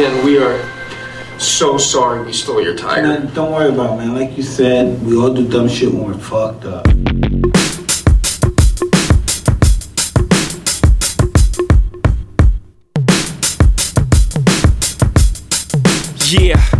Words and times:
Again, 0.00 0.24
we 0.24 0.38
are 0.38 0.58
so 1.38 1.76
sorry 1.76 2.24
we 2.24 2.32
stole 2.32 2.62
your 2.62 2.74
tire. 2.74 3.02
Man, 3.02 3.34
don't 3.34 3.52
worry 3.52 3.68
about 3.68 3.92
it, 3.92 3.96
man. 3.98 4.14
Like 4.14 4.34
you 4.34 4.42
said, 4.42 4.98
we 5.02 5.14
all 5.14 5.34
do 5.34 5.46
dumb 5.46 5.68
shit 5.68 5.92
when 5.92 6.04
we're 6.04 6.14
fucked 6.14 6.64
up. 6.64 6.86
Yeah, 16.30 16.46
yeah, 16.46 16.64
I'm 16.64 16.64
out 16.64 16.72
at 16.72 16.79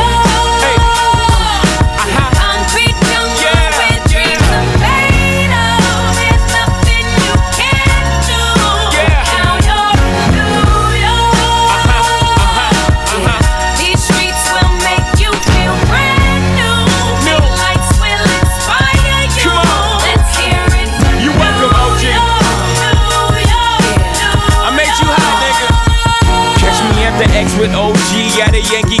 OG 28.41 28.47
at 28.47 28.55
a 28.55 28.61
Yankee 28.73 29.00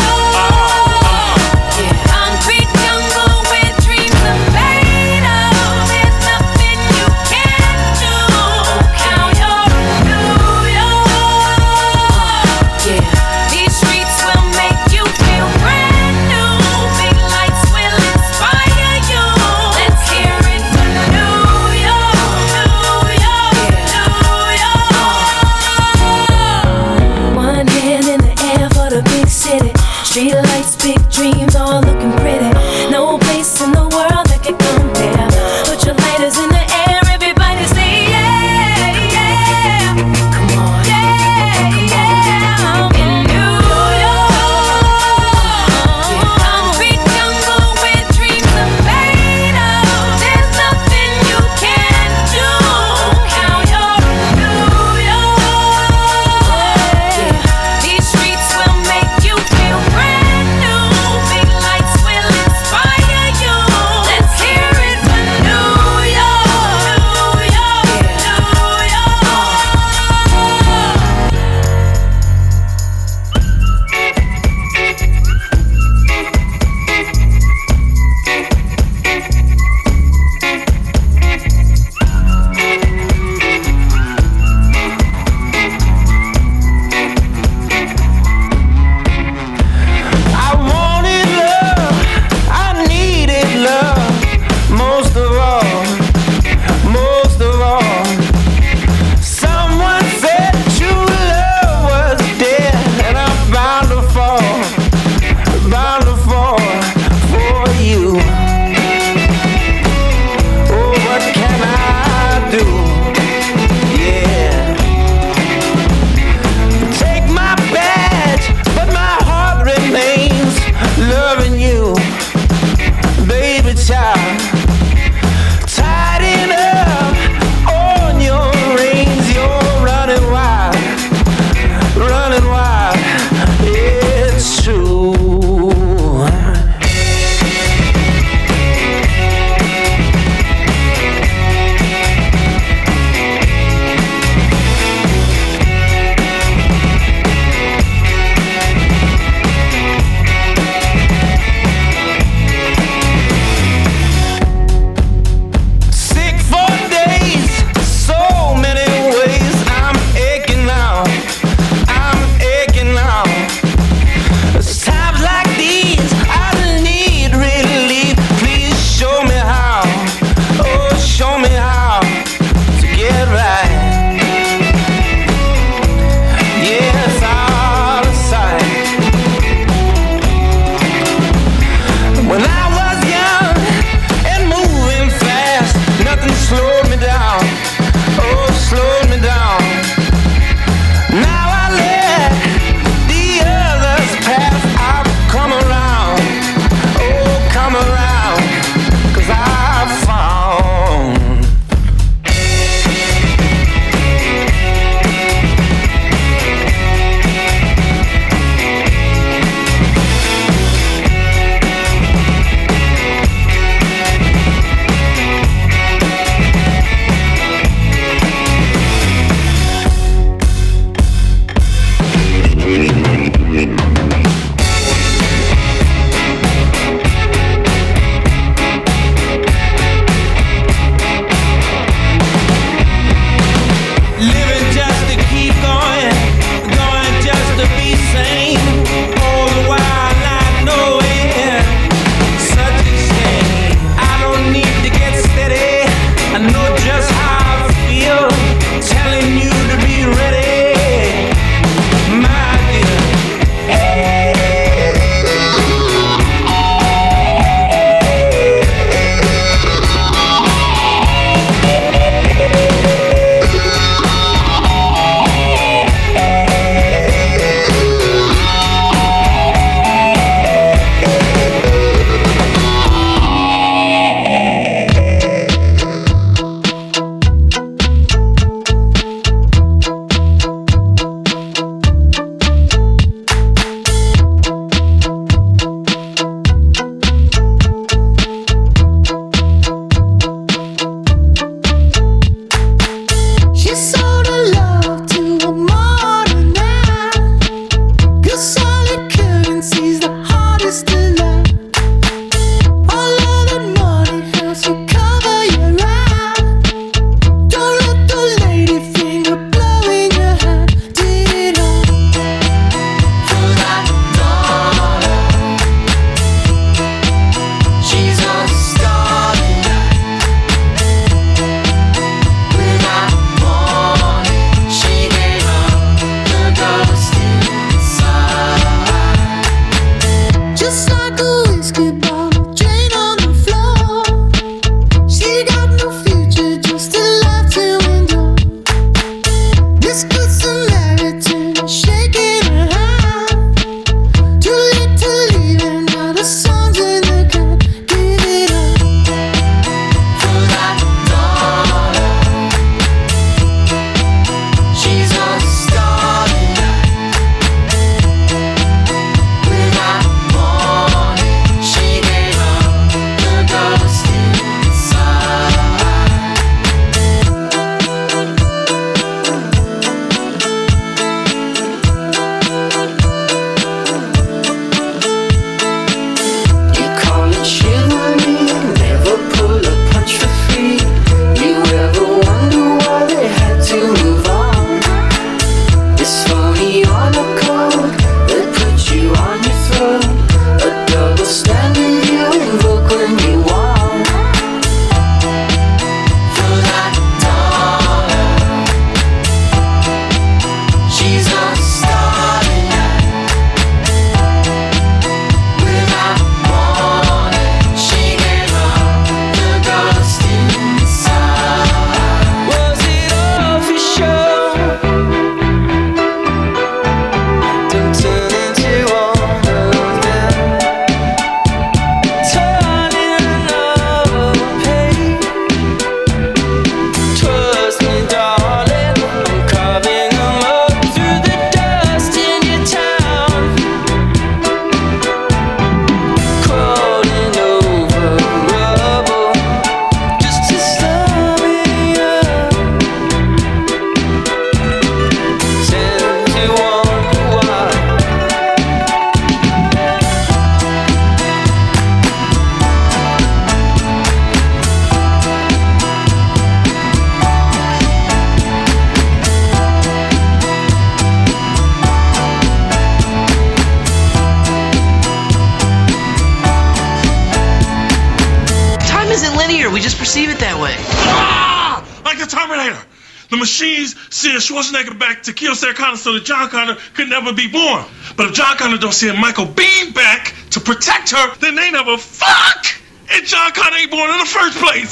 So 476.11 476.19
that 476.19 476.25
John 476.25 476.49
Connor 476.49 476.75
could 476.93 477.07
never 477.07 477.31
be 477.31 477.47
born. 477.47 477.85
But 478.17 478.27
if 478.27 478.33
John 478.33 478.57
Connor 478.57 478.77
don't 478.77 478.91
send 478.91 479.17
Michael 479.17 479.45
Biehn 479.45 479.95
back 479.95 480.35
to 480.49 480.59
protect 480.59 481.09
her, 481.11 481.35
then 481.39 481.55
they 481.55 481.71
never 481.71 481.95
fuck! 481.95 482.67
And 483.07 483.25
John 483.25 483.53
Connor 483.53 483.77
ain't 483.77 483.91
born 483.91 484.11
in 484.11 484.19
the 484.19 484.25
first 484.25 484.57
place. 484.59 484.91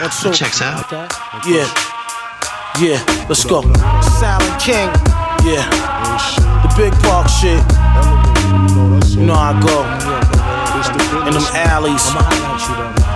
What's 0.00 0.16
so? 0.16 0.32
Checks 0.32 0.62
out. 0.62 0.90
Yeah. 1.44 1.68
Yeah, 2.80 3.04
let's 3.28 3.44
go. 3.44 3.60
Silent 4.16 4.56
King. 4.56 4.88
Yeah. 5.44 5.68
The 6.64 6.72
big 6.80 6.96
park 7.04 7.28
shit. 7.28 7.60
You 9.12 9.26
know 9.28 9.36
how 9.36 9.52
I 9.52 9.60
go. 9.60 9.84
In 11.28 11.34
them 11.34 11.44
alleys. 11.52 12.08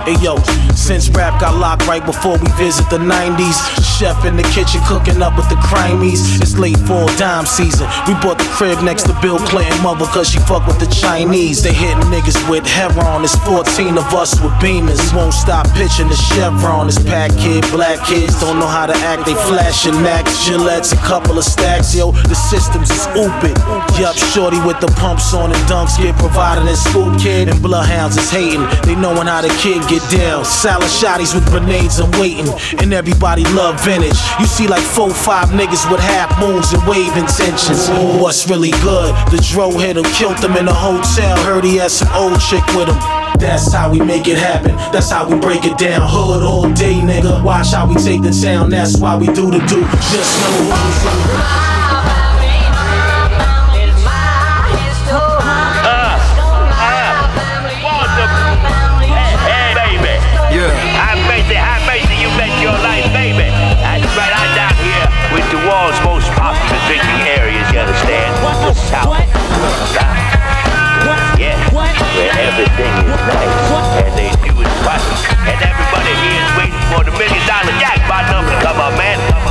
Hey 0.05 0.21
yo, 0.23 0.37
since 0.75 1.09
rap 1.09 1.41
got 1.41 1.57
locked 1.57 1.87
right 1.87 2.05
before 2.05 2.37
we 2.37 2.47
visit 2.61 2.87
the 2.91 2.99
90s, 2.99 3.86
chef 3.97 4.25
in 4.25 4.37
the 4.37 4.45
kitchen 4.53 4.79
cooking 4.85 5.23
up 5.25 5.33
with 5.33 5.49
the 5.49 5.57
crimies. 5.57 6.21
It's 6.37 6.57
late 6.57 6.77
fall 6.85 7.09
dime 7.17 7.47
season. 7.47 7.89
We 8.05 8.13
bought 8.21 8.37
the 8.37 8.45
crib 8.53 8.77
next 8.85 9.09
to 9.09 9.13
Bill 9.25 9.39
Clinton 9.49 9.81
mother 9.81 10.05
cause 10.05 10.29
she 10.29 10.37
fuck 10.45 10.67
with 10.67 10.77
the 10.77 10.85
Chinese. 10.85 11.63
They 11.63 11.73
hitting 11.73 12.05
niggas 12.13 12.37
with 12.45 12.65
heroin. 12.65 13.23
It's 13.23 13.35
14 13.41 13.97
of 13.97 14.05
us 14.13 14.37
with 14.39 14.53
beamers. 14.61 15.01
We 15.09 15.17
won't 15.17 15.33
stop 15.33 15.65
pitching 15.73 16.09
the 16.09 16.19
chevron. 16.29 16.87
It's 16.87 17.01
pack 17.01 17.31
kid, 17.41 17.65
black 17.73 17.97
kids 18.05 18.39
don't 18.39 18.59
know 18.59 18.67
how 18.69 18.85
to 18.85 18.93
act. 19.09 19.25
They 19.25 19.33
flashing 19.49 19.97
Max, 20.05 20.29
Gillettes, 20.45 20.93
a 20.93 21.01
couple 21.01 21.37
of 21.37 21.43
stacks. 21.43 21.95
Yo, 21.95 22.11
the 22.11 22.35
systems 22.37 22.91
is 22.91 23.07
oopid. 23.17 23.57
Yup, 23.97 24.15
shorty 24.15 24.61
with 24.61 24.79
the 24.79 24.93
pumps 25.01 25.33
on 25.33 25.49
and 25.49 25.63
dunks 25.65 25.97
get 25.97 26.15
provided 26.17 26.69
in 26.69 26.75
school 26.75 27.09
kid. 27.17 27.49
And 27.49 27.59
bloodhounds 27.63 28.15
is 28.15 28.29
hating. 28.29 28.61
They 28.85 28.93
knowing 28.93 29.25
how 29.25 29.41
the 29.41 29.49
kid 29.57 29.81
get 29.89 30.05
down. 30.13 30.45
Salad 30.45 30.85
shotties 30.85 31.33
with 31.33 31.49
grenades 31.49 31.97
and 31.97 32.13
waiting. 32.21 32.45
And 32.77 32.93
everybody 32.93 33.43
love 33.57 33.86
vintage. 33.87 34.19
You 34.37 34.45
see 34.45 34.67
like 34.67 34.83
four, 34.83 35.09
five 35.09 35.49
niggas 35.55 35.89
with 35.89 36.01
half 36.01 36.27
moons 36.41 36.73
and 36.73 36.83
wave 36.85 37.15
intentions. 37.15 37.87
What's 38.19 38.49
really 38.49 38.71
good? 38.83 39.15
The 39.31 39.39
dro 39.39 39.71
hit 39.71 39.95
him, 39.95 40.03
killed 40.11 40.43
him 40.43 40.57
in 40.57 40.67
a 40.67 40.73
hotel. 40.73 41.37
Heard 41.47 41.63
he 41.63 41.77
had 41.77 41.91
some 41.91 42.11
old 42.13 42.39
chick 42.41 42.65
with 42.75 42.89
him. 42.89 42.99
That's 43.39 43.71
how 43.71 43.89
we 43.89 43.99
make 43.99 44.27
it 44.27 44.37
happen. 44.37 44.75
That's 44.91 45.09
how 45.09 45.29
we 45.29 45.39
break 45.39 45.63
it 45.63 45.77
down. 45.77 46.01
Hood 46.03 46.43
all 46.43 46.69
day, 46.73 46.95
nigga. 46.95 47.41
Watch 47.41 47.71
how 47.71 47.87
we 47.87 47.95
take 47.95 48.23
the 48.23 48.31
town. 48.31 48.69
That's 48.69 48.99
why 48.99 49.15
we 49.15 49.27
do 49.27 49.49
the 49.49 49.59
do. 49.71 49.79
Just 50.11 50.35
know 50.43 50.75
who's 50.75 51.76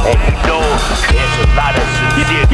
And 0.06 0.18
you 0.22 0.34
know, 0.46 0.62
there's 1.10 1.36
a 1.42 1.48
lot 1.58 1.74
of 1.74 1.82
sincere 2.14 2.46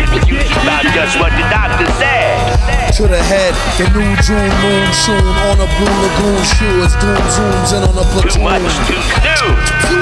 about 0.64 0.84
just 0.96 1.20
what 1.20 1.32
the 1.36 1.44
doctor 1.52 1.84
said. 2.00 2.92
To 2.96 3.02
the 3.06 3.22
head, 3.22 3.52
the 3.76 3.88
new 3.92 4.16
June 4.24 4.52
moon 4.64 4.92
soon 4.92 5.20
on 5.20 5.60
a 5.60 5.68
blue 5.76 5.96
lagoon 6.00 6.42
shoe 6.44 6.80
as 6.80 6.96
doom 6.96 7.20
zooms 7.28 7.76
in 7.76 7.82
on 7.84 7.96
a 7.98 8.04
platoon. 8.12 8.32
Too 8.32 8.40
much 8.40 8.76
to 8.88 9.96
do. 9.96 10.01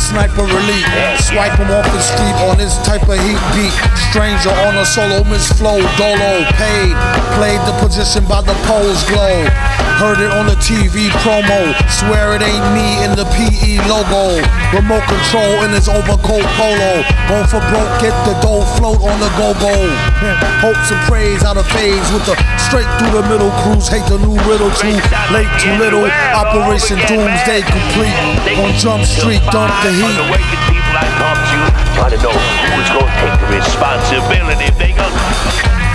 Sniper 0.00 0.48
elite, 0.48 0.88
swipe 1.20 1.60
him 1.60 1.70
off 1.70 1.84
the 1.92 2.00
street 2.00 2.36
on 2.48 2.56
this 2.56 2.74
type 2.88 3.04
of 3.04 3.20
heat 3.20 3.40
beat. 3.52 3.74
Stranger 4.08 4.50
on 4.64 4.74
a 4.80 4.84
solo, 4.84 5.22
Miss 5.28 5.52
Flow, 5.52 5.78
Dolo, 6.00 6.42
paid. 6.56 6.96
Played 7.36 7.60
the 7.68 7.76
position 7.78 8.24
by 8.24 8.40
the 8.40 8.56
pole's 8.64 9.04
glow. 9.04 9.44
Heard 10.00 10.24
it 10.24 10.32
on 10.32 10.48
the 10.48 10.56
TV 10.56 11.12
promo. 11.20 11.76
Swear 11.92 12.32
it 12.32 12.40
ain't 12.40 12.68
me 12.72 13.04
in 13.04 13.12
the 13.12 13.28
PE 13.36 13.84
logo. 13.84 14.40
Remote 14.72 15.04
control 15.04 15.60
in 15.68 15.76
his 15.76 15.92
overcoat 15.92 16.48
polo. 16.56 17.04
Going 17.28 17.44
for 17.52 17.60
broke, 17.68 17.92
get 18.00 18.16
the 18.24 18.32
dough 18.40 18.64
float 18.80 18.96
on 19.04 19.20
the 19.20 19.28
go-go. 19.36 19.76
Hopes 20.64 20.88
and 20.88 21.00
praise 21.04 21.44
out 21.44 21.60
of 21.60 21.68
phase 21.68 22.00
with 22.16 22.24
the 22.24 22.32
straight 22.56 22.88
through 22.96 23.12
the 23.12 23.28
middle 23.28 23.52
cruise. 23.60 23.92
Hate 23.92 24.08
the 24.08 24.16
new 24.16 24.40
riddle 24.48 24.72
too 24.80 24.96
late, 25.36 25.52
too 25.60 25.76
little. 25.76 26.08
Operation 26.32 26.96
Doomsday 27.04 27.60
complete. 27.68 28.16
On 28.56 28.72
Jump 28.80 29.04
Street, 29.04 29.44
dump 29.52 29.68
the 29.90 30.06
heat. 30.06 30.14
The 30.14 30.58
people 30.70 30.94
I 30.94 31.06
talk 31.18 31.38
to 31.50 31.58
trying 31.98 32.14
to 32.14 32.20
know 32.22 32.30
who's 32.30 32.90
gonna 32.94 33.10
take 33.18 33.36
the 33.42 33.48
responsibility 33.58 34.64
if 34.70 34.76
they 34.78 34.92
gonna 34.94 35.10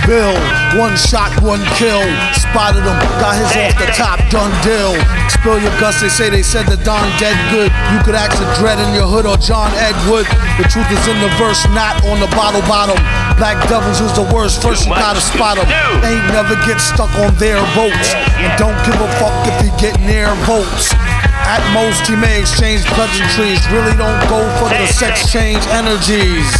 Bill, 0.04 0.38
one 0.78 0.94
shot, 0.94 1.34
one 1.42 1.58
kill. 1.74 2.04
Spotted 2.30 2.86
him, 2.86 2.94
got 3.18 3.34
his 3.34 3.50
off 3.58 3.74
the 3.74 3.90
top, 3.90 4.22
done 4.30 4.54
deal. 4.62 4.94
Spill 5.26 5.58
your 5.58 5.74
guts, 5.82 5.98
they 5.98 6.12
say 6.12 6.30
they 6.30 6.46
said 6.46 6.70
the 6.70 6.78
Don 6.86 7.02
dead 7.18 7.34
good. 7.50 7.74
You 7.90 7.98
could 8.06 8.14
ask 8.14 8.38
a 8.38 8.46
dread 8.60 8.78
in 8.78 8.94
your 8.94 9.10
hood 9.10 9.26
or 9.26 9.34
John 9.34 9.72
Edward. 9.74 10.30
The 10.62 10.68
truth 10.70 10.86
is 10.94 11.02
in 11.10 11.18
the 11.18 11.32
verse, 11.42 11.66
not 11.74 11.98
on 12.06 12.22
the 12.22 12.30
bottle 12.38 12.62
bottom. 12.70 12.94
Black 13.34 13.58
Devils 13.66 13.98
is 13.98 14.14
the 14.14 14.30
worst, 14.30 14.62
first 14.62 14.86
you 14.86 14.94
gotta 14.94 15.18
spot 15.18 15.58
them. 15.58 15.66
Ain't 16.06 16.22
never 16.30 16.54
get 16.62 16.78
stuck 16.78 17.10
on 17.18 17.34
their 17.42 17.58
votes. 17.74 18.14
And 18.38 18.54
don't 18.62 18.78
give 18.86 18.94
a 18.94 19.10
fuck 19.18 19.34
if 19.50 19.56
you 19.66 19.72
get 19.74 19.98
near 20.06 20.30
votes. 20.46 20.94
At 21.46 21.62
most, 21.70 22.10
he 22.10 22.18
may 22.18 22.40
exchange 22.42 22.82
pleasantries. 22.98 23.62
Really 23.70 23.94
don't 23.94 24.18
go 24.26 24.42
for 24.58 24.66
the 24.66 24.86
sex 24.90 25.30
change 25.30 25.62
energies. 25.70 26.50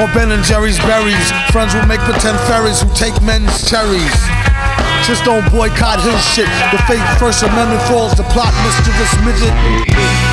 Or 0.00 0.08
Ben 0.16 0.32
and 0.32 0.42
Jerry's 0.42 0.78
berries. 0.80 1.28
Friends 1.52 1.74
will 1.74 1.84
make 1.84 2.00
pretend 2.00 2.40
fairies 2.48 2.80
who 2.80 2.88
take 2.96 3.14
men's 3.20 3.68
cherries. 3.68 4.16
Just 5.04 5.24
don't 5.24 5.44
boycott 5.52 6.00
his 6.00 6.16
shit. 6.32 6.48
The 6.72 6.80
fake 6.88 7.04
First 7.20 7.42
Amendment 7.42 7.82
falls, 7.84 8.16
the 8.16 8.24
plot 8.32 8.52
mischievous 8.64 9.12
midget. 9.24 10.27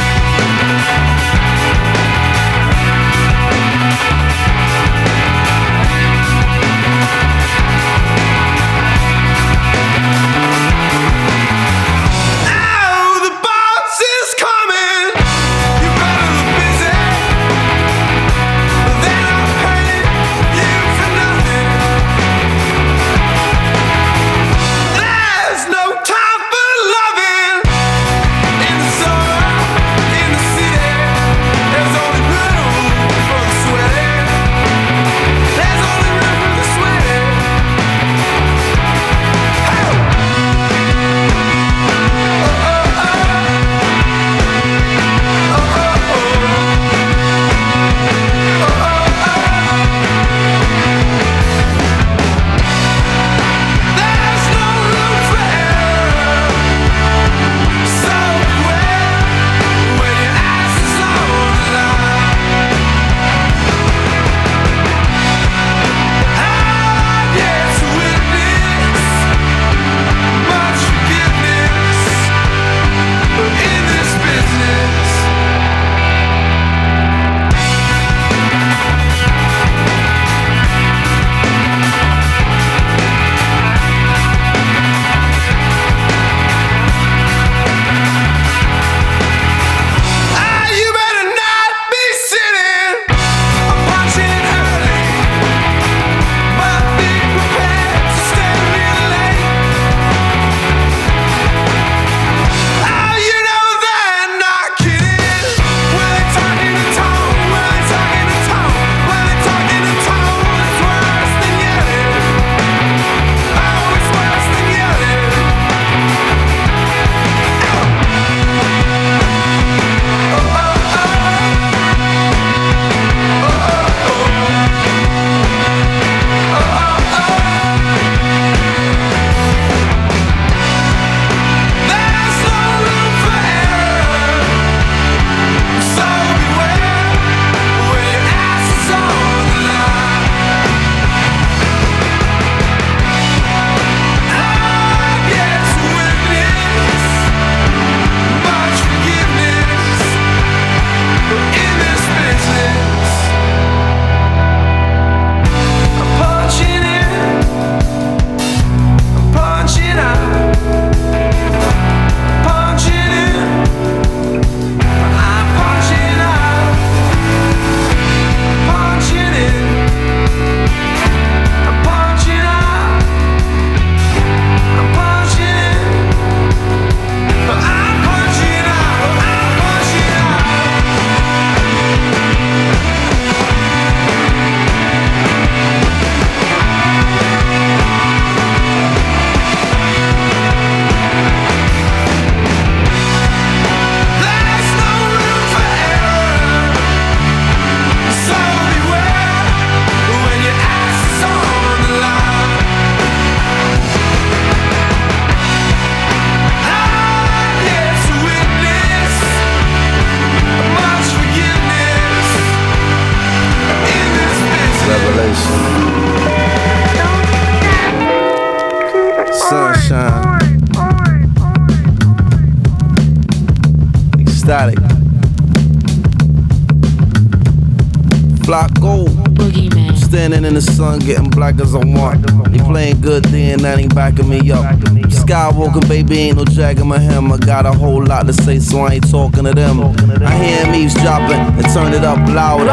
Baby, 236.04 236.20
ain't 236.20 236.38
no 236.38 236.44
dragging 236.44 236.88
my 236.88 237.00
hem. 237.00 237.32
I 237.32 237.38
got 237.38 237.66
a 237.66 237.72
whole 237.72 238.04
lot 238.04 238.26
to 238.28 238.34
say, 238.34 238.60
so 238.60 238.80
I 238.80 238.96
ain't 238.96 239.10
talking 239.10 239.46
to 239.46 239.54
them. 239.54 239.80
I 239.82 240.36
hear 240.36 240.66
him 240.66 240.76
eavesdropping 240.76 241.40
and 241.40 241.74
turn 241.74 241.94
it 241.94 242.04
up 242.04 242.18
louder. 242.30 242.66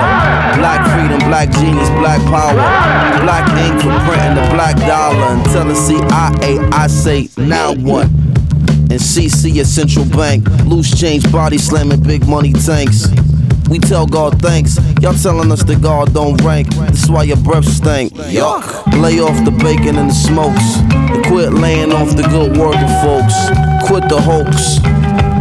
Black 0.58 0.82
freedom, 0.90 1.20
black 1.28 1.50
genius, 1.52 1.88
black 1.90 2.20
power. 2.22 2.54
Black 3.22 3.46
ink 3.62 3.80
for 3.80 3.94
printing 4.06 4.34
the 4.34 4.50
black 4.54 4.76
dollar. 4.76 5.36
Until 5.36 5.66
the 5.66 5.74
CIA, 5.74 6.58
I 6.72 6.88
say, 6.88 7.28
now 7.36 7.74
what? 7.74 8.08
and 8.92 9.00
CC 9.00 9.58
at 9.58 9.66
Central 9.66 10.04
Bank. 10.04 10.46
Loose 10.66 10.98
change, 10.98 11.30
body 11.32 11.56
slamming, 11.56 12.02
big 12.02 12.28
money 12.28 12.52
tanks. 12.52 13.06
We 13.72 13.78
tell 13.78 14.06
God 14.06 14.38
thanks. 14.42 14.76
Y'all 15.00 15.14
telling 15.14 15.50
us 15.50 15.64
that 15.64 15.80
God 15.80 16.12
don't 16.12 16.38
rank. 16.42 16.68
That's 16.74 17.08
why 17.08 17.22
your 17.22 17.38
breath 17.38 17.64
stink. 17.64 18.12
Yuck. 18.12 19.00
Lay 19.00 19.18
off 19.18 19.42
the 19.46 19.50
bacon 19.50 19.96
and 19.96 20.10
the 20.10 20.14
smokes. 20.14 20.76
And 20.92 21.24
quit 21.24 21.54
laying 21.54 21.90
off 21.90 22.14
the 22.14 22.24
good 22.24 22.54
working 22.58 22.92
folks. 23.00 23.32
Quit 23.88 24.10
the 24.10 24.20
hoax. 24.20 24.78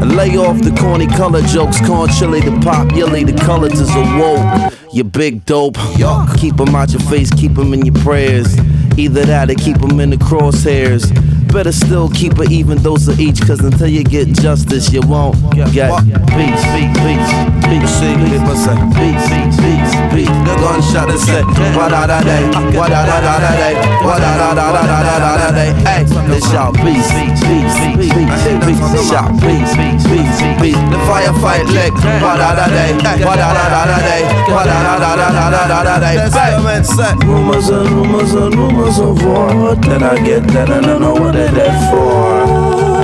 And 0.01 0.15
lay 0.15 0.37
off 0.37 0.61
the 0.61 0.71
corny 0.79 1.07
color 1.07 1.41
jokes. 1.41 1.85
Corn 1.85 2.09
chili, 2.09 2.39
the 2.39 2.57
pop, 2.61 2.93
yelly, 2.93 3.25
the 3.25 3.37
colors 3.43 3.77
is 3.77 3.89
awoke. 3.93 4.73
You 4.93 5.03
big 5.03 5.43
dope. 5.43 5.75
Yuck. 5.99 6.37
Keep 6.37 6.61
'em 6.61 6.73
out 6.73 6.91
your 6.91 7.01
face, 7.01 7.29
keep 7.31 7.57
'em 7.57 7.73
in 7.73 7.85
your 7.85 7.95
prayers. 7.95 8.47
Either 8.95 9.25
that 9.25 9.51
or 9.51 9.55
keep 9.55 9.83
'em 9.83 9.99
in 9.99 10.09
the 10.09 10.15
crosshairs. 10.15 11.11
Better 11.51 11.73
still 11.73 12.07
keep 12.09 12.39
an 12.39 12.49
even 12.49 12.81
dose 12.81 13.09
of 13.09 13.19
each, 13.19 13.41
cause 13.41 13.59
until 13.59 13.87
you 13.87 14.03
get 14.05 14.29
justice, 14.29 14.91
you 14.93 15.01
won't 15.01 15.35
get 15.51 15.91
peace. 16.31 16.63
Peace, 16.63 16.63
peace, 16.71 17.27
peace, 17.67 17.91
peace, 17.99 19.27
peace, 19.27 19.51
peace, 19.59 19.93
peace. 20.15 20.31
The 20.47 20.55
gunshot 20.63 21.11
is 21.11 21.21
set. 21.27 21.43
wa 21.75 21.89
da 21.91 22.07
da 22.07 22.23
day, 22.23 22.47
wa 22.71 22.87
da 22.87 23.03
da 23.03 23.19
da 23.19 23.35
da 23.43 23.51
day, 23.59 23.75
wa 23.99 24.15
da 24.17 24.31
da 24.39 24.55
da 24.55 24.71
da 24.71 24.81
da 24.87 25.03
da 25.03 25.19
da 25.19 25.31
da 25.37 25.51
day. 25.51 25.71
Hey, 25.83 26.03
they 26.31 26.39
shout 26.39 26.73
peace, 26.79 27.11
peace, 27.11 27.43
peace, 27.43 27.75
peace, 27.99 28.13
peace. 28.15 29.09
Shout 29.11 29.35
peace, 29.43 29.75
peace, 29.75 30.07
peace, 30.07 30.39
peace. 30.55 30.81
The 30.87 30.99
firefight 31.03 31.67
leg, 31.75 31.91
wa 32.23 32.39
da 32.39 32.55
da 32.55 32.67
day, 32.71 32.95
wa 33.27 33.35
da 33.35 33.51
da 33.51 33.65
da 33.67 33.81
da 33.91 33.97
day, 33.99 34.23
wa 34.47 34.63
da 34.63 34.77
da 34.87 34.95
da 35.03 35.15
da 35.19 35.49
da 35.51 35.67
da 35.67 35.83
da 35.83 35.99
day. 35.99 36.15
Hey, 36.31 36.55
rumors 37.27 37.69
and 37.69 37.89
rumors 37.91 38.33
and 38.33 38.55
rumors 38.55 38.99
of 38.99 39.23
war 39.25 39.75
that 39.75 40.01
I 40.01 40.15
get 40.23 40.47
that 40.55 40.69
I 40.69 40.79
don't 40.79 41.01
know 41.01 41.13
what 41.13 41.35
they're 41.41 41.51
there 41.51 41.89
for. 41.89 42.45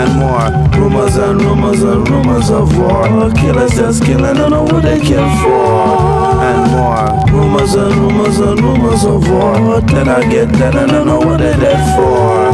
And 0.01 0.11
more 0.19 0.47
rumors 0.77 1.15
and 1.15 1.41
rumors 1.41 1.81
and 1.81 2.09
rumors 2.09 2.49
of 2.49 2.77
war. 2.77 3.31
Killers 3.33 3.71
just 3.71 4.03
killing, 4.03 4.35
don't 4.35 4.51
know 4.51 4.63
what 4.63 4.83
they 4.83 4.99
kill 4.99 5.27
for. 5.41 6.37
And 6.49 6.71
more 6.71 7.07
rumors 7.33 7.73
and 7.73 7.95
rumors 7.95 8.39
and 8.39 8.61
rumors 8.61 9.03
of 9.05 9.29
war 9.29 9.81
that 9.81 10.07
I 10.07 10.29
get 10.29 10.49
that 10.53 10.75
I 10.75 10.85
don't 10.85 11.07
know 11.07 11.19
what 11.19 11.39
they're 11.39 11.57
there 11.57 11.83
for. 11.95 12.49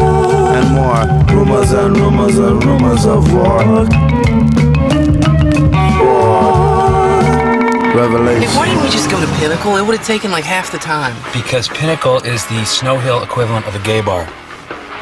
And 0.58 0.68
more 0.78 1.04
rumors 1.36 1.72
and 1.72 1.98
rumors 1.98 2.38
and 2.38 2.64
rumors 2.64 3.06
of 3.06 3.34
war. 3.34 3.88
Revelation. 7.94 8.50
Hey, 8.50 8.58
why 8.58 8.66
didn't 8.68 8.84
we 8.84 8.90
just 8.90 9.10
go 9.12 9.20
to 9.20 9.28
Pinnacle? 9.40 9.76
It 9.78 9.86
would 9.86 9.96
have 9.98 10.08
taken 10.08 10.32
like 10.32 10.44
half 10.44 10.72
the 10.72 10.80
time. 10.80 11.16
Because 11.34 11.68
Pinnacle 11.68 12.18
is 12.24 12.46
the 12.48 12.66
Snow 12.66 12.98
Hill 12.98 13.22
equivalent 13.22 13.68
of 13.68 13.76
a 13.76 13.80
gay 13.80 14.02
bar. 14.02 14.28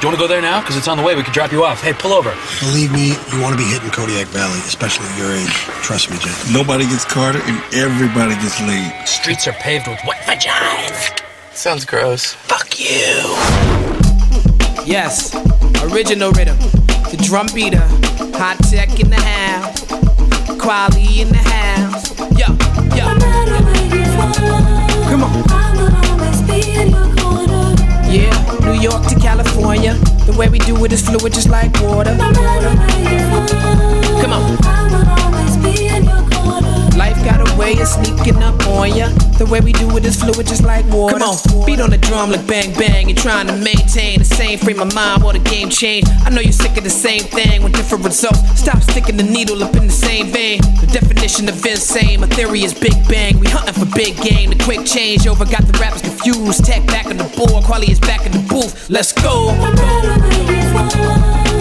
Do 0.02 0.08
you 0.08 0.14
want 0.14 0.20
to 0.20 0.28
go 0.28 0.34
there 0.34 0.42
now? 0.42 0.62
Because 0.62 0.78
it's 0.78 0.88
on 0.88 0.98
the 0.98 1.04
way. 1.04 1.14
We 1.14 1.22
could 1.22 1.32
drop 1.32 1.52
you 1.52 1.64
off. 1.64 1.80
Hey, 1.80 1.94
pull 1.94 2.12
over. 2.12 2.36
Believe 2.60 2.92
me, 2.92 3.10
you 3.32 3.40
want 3.40 3.54
to 3.54 3.58
be 3.58 3.70
hitting 3.70 3.92
Kodiak 3.92 4.26
Valley, 4.30 4.58
especially 4.66 5.06
at 5.06 5.18
your 5.20 5.32
age. 5.32 5.54
Trust 5.86 6.10
me, 6.10 6.18
Jay. 6.18 6.34
Nobody 6.52 6.86
gets 6.86 7.06
Carter 7.06 7.38
and 7.44 7.62
everybody 7.72 8.34
gets 8.34 8.60
laid. 8.62 9.08
Streets 9.08 9.48
are 9.48 9.54
paved 9.54 9.88
with 9.88 10.00
wet 10.08 10.18
vaginas. 10.26 11.22
Sounds 11.54 11.86
gross. 11.86 12.34
Fuck 12.34 12.80
you. 12.80 13.14
Yes, 14.90 15.36
original 15.94 16.32
rhythm. 16.32 16.58
The 17.12 17.22
drum 17.24 17.46
beater. 17.54 17.86
Hot 18.42 18.58
tech 18.72 19.00
in 19.00 19.12
the 19.12 19.22
house. 19.22 19.86
Quality 20.60 21.22
in 21.22 21.30
the 21.30 21.38
house. 21.38 22.21
York 28.82 29.06
to 29.08 29.16
California. 29.20 29.94
The 30.26 30.36
way 30.36 30.50
we 30.50 30.58
do 30.58 30.84
it 30.86 30.92
is 30.92 31.08
fluid, 31.08 31.34
just 31.34 31.50
like 31.50 31.72
water. 31.82 32.18
Come 34.22 34.34
on. 34.34 34.81
Life 37.02 37.26
got 37.26 37.42
a 37.42 37.58
way 37.58 37.74
of 37.82 37.88
sneaking 37.88 38.44
up 38.44 38.62
on 38.68 38.96
ya. 38.96 39.10
The 39.40 39.48
way 39.48 39.60
we 39.60 39.74
do 39.74 39.90
it 39.98 40.06
is 40.06 40.22
fluid, 40.22 40.46
just 40.46 40.62
like 40.62 40.86
water. 40.94 41.18
Come 41.18 41.30
on, 41.34 41.66
beat 41.66 41.80
on 41.82 41.90
the 41.90 41.98
drum 41.98 42.30
like 42.30 42.46
bang 42.46 42.72
bang. 42.76 43.10
You're 43.10 43.18
trying 43.18 43.48
to 43.48 43.58
maintain 43.58 44.20
the 44.20 44.26
same 44.26 44.60
frame 44.60 44.80
of 44.80 44.94
mind 44.94 45.24
while 45.24 45.34
the 45.34 45.40
game 45.40 45.72
change. 45.72 46.06
I 46.24 46.30
know 46.30 46.42
you're 46.42 46.52
sick 46.52 46.78
of 46.78 46.84
the 46.84 46.92
same 46.92 47.24
thing 47.24 47.64
with 47.64 47.74
different 47.74 48.04
results. 48.06 48.38
Stop 48.54 48.84
sticking 48.84 49.18
the 49.18 49.24
needle 49.24 49.64
up 49.64 49.76
in 49.76 49.88
the 49.88 49.98
same 50.08 50.28
vein. 50.28 50.62
The 50.80 50.90
definition 50.94 51.50
of 51.50 51.66
insane, 51.66 52.22
my 52.22 52.28
theory 52.28 52.62
is 52.62 52.76
big 52.76 52.94
bang. 53.10 53.40
We 53.40 53.48
hunting 53.48 53.74
for 53.74 53.90
big 53.98 54.16
game. 54.22 54.52
The 54.52 54.64
quick 54.64 54.86
change 54.86 55.26
over 55.26 55.44
got 55.44 55.66
the 55.66 55.74
rappers 55.82 56.04
confused. 56.04 56.64
Tek 56.66 56.86
back 56.86 57.08
on 57.08 57.18
the 57.18 57.26
board, 57.34 57.64
Kweli 57.66 57.90
is 57.90 58.00
back 58.00 58.28
in 58.28 58.32
the 58.32 58.46
booth. 58.46 58.92
Let's 58.92 59.12
go. 59.12 59.50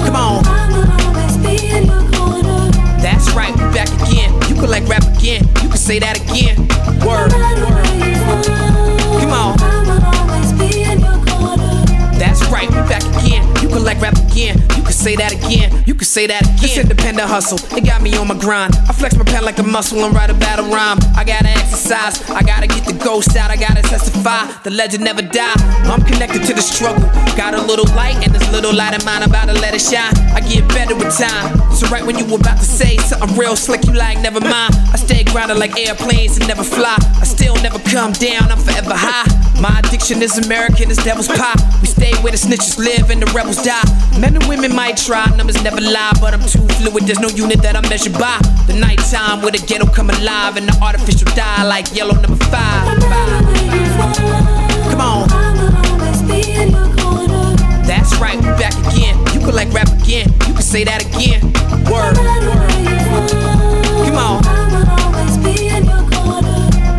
Come 0.04 0.16
on. 0.16 0.60
That's 3.00 3.32
right, 3.32 3.52
we 3.52 3.62
back 3.72 3.88
again. 4.02 4.32
You 4.48 4.54
can 4.54 4.70
like 4.70 4.86
rap 4.86 5.04
again. 5.16 5.42
You 5.62 5.68
can 5.68 5.76
say 5.76 5.98
that 5.98 6.20
again. 6.20 6.56
Word. 7.04 7.30
Come 9.20 9.32
on. 9.32 9.79
That's 12.20 12.44
right, 12.52 12.68
we 12.68 12.76
back 12.84 13.00
again. 13.16 13.48
You 13.64 13.68
can 13.72 13.82
like 13.82 13.98
rap 13.98 14.12
again. 14.28 14.60
You 14.76 14.84
can 14.84 14.92
say 14.92 15.16
that 15.16 15.32
again. 15.32 15.72
You 15.86 15.94
can 15.94 16.04
say 16.04 16.26
that 16.26 16.42
again. 16.44 16.60
This 16.60 16.76
independent 16.76 17.26
hustle, 17.26 17.56
it 17.74 17.80
got 17.80 18.02
me 18.02 18.14
on 18.14 18.28
my 18.28 18.36
grind. 18.36 18.76
I 18.86 18.92
flex 18.92 19.16
my 19.16 19.24
pen 19.24 19.42
like 19.42 19.58
a 19.58 19.62
muscle 19.62 20.04
and 20.04 20.14
write 20.14 20.28
a 20.28 20.34
battle 20.34 20.66
rhyme. 20.68 20.98
I 21.16 21.24
gotta 21.24 21.48
exercise, 21.48 22.20
I 22.28 22.42
gotta 22.42 22.66
get 22.66 22.84
the 22.84 22.92
ghost 22.92 23.34
out. 23.36 23.50
I 23.50 23.56
gotta 23.56 23.80
testify, 23.80 24.52
the 24.64 24.70
legend 24.70 25.02
never 25.02 25.22
die. 25.22 25.56
I'm 25.88 26.02
connected 26.02 26.44
to 26.44 26.52
the 26.52 26.60
struggle. 26.60 27.08
Got 27.40 27.54
a 27.54 27.62
little 27.62 27.88
light 27.96 28.20
and 28.20 28.34
this 28.34 28.44
little 28.52 28.74
light 28.76 28.94
of 28.94 29.02
mine, 29.06 29.22
about 29.22 29.48
to 29.48 29.54
let 29.54 29.72
it 29.72 29.80
shine. 29.80 30.12
I 30.36 30.40
get 30.44 30.68
better 30.68 30.94
with 30.94 31.16
time. 31.16 31.56
So 31.72 31.88
right 31.88 32.04
when 32.04 32.18
you 32.18 32.26
were 32.26 32.36
about 32.36 32.58
to 32.58 32.68
say 32.68 32.98
something 32.98 33.32
real 33.34 33.56
slick, 33.56 33.86
you 33.86 33.94
like 33.94 34.20
never 34.20 34.40
mind. 34.40 34.76
I 34.92 35.00
stay 35.00 35.24
grounded 35.24 35.56
like 35.56 35.72
airplanes 35.80 36.36
and 36.36 36.46
never 36.46 36.64
fly. 36.64 37.00
I 37.00 37.24
still 37.24 37.56
never 37.64 37.78
come 37.88 38.12
down, 38.12 38.52
I'm 38.52 38.60
forever 38.60 38.92
high. 38.92 39.39
My 39.60 39.78
addiction 39.78 40.22
is 40.22 40.38
American, 40.38 40.90
it's 40.90 41.04
devil's 41.04 41.28
pie. 41.28 41.52
We 41.82 41.86
stay 41.86 42.14
where 42.22 42.32
the 42.32 42.38
snitches 42.38 42.78
live 42.78 43.10
and 43.10 43.20
the 43.20 43.30
rebels 43.36 43.62
die. 43.62 43.84
Men 44.18 44.34
and 44.34 44.44
women 44.48 44.74
might 44.74 44.96
try, 44.96 45.26
numbers 45.36 45.62
never 45.62 45.82
lie, 45.82 46.12
but 46.18 46.32
I'm 46.32 46.40
too 46.40 46.66
fluid. 46.80 47.04
There's 47.04 47.20
no 47.20 47.28
unit 47.28 47.60
that 47.60 47.76
I 47.76 47.82
measure 47.86 48.08
by. 48.08 48.40
The 48.66 48.72
nighttime 48.72 49.42
where 49.42 49.52
the 49.52 49.58
ghetto 49.58 49.84
come 49.84 50.08
alive 50.08 50.56
and 50.56 50.66
the 50.66 50.72
artificial 50.80 51.28
die 51.36 51.64
like 51.64 51.94
yellow 51.94 52.14
number 52.14 52.42
five. 52.48 52.88
Come 54.88 55.00
on. 55.04 55.28
That's 57.84 58.16
right, 58.16 58.36
we 58.36 58.48
back 58.56 58.72
again. 58.88 59.18
You 59.34 59.40
can 59.44 59.54
like 59.54 59.70
rap 59.74 59.92
again. 60.00 60.32
You 60.48 60.54
can 60.56 60.62
say 60.62 60.84
that 60.84 61.04
again. 61.04 61.52
Word. 61.84 62.16
Come 64.08 64.16
on. 64.16 64.40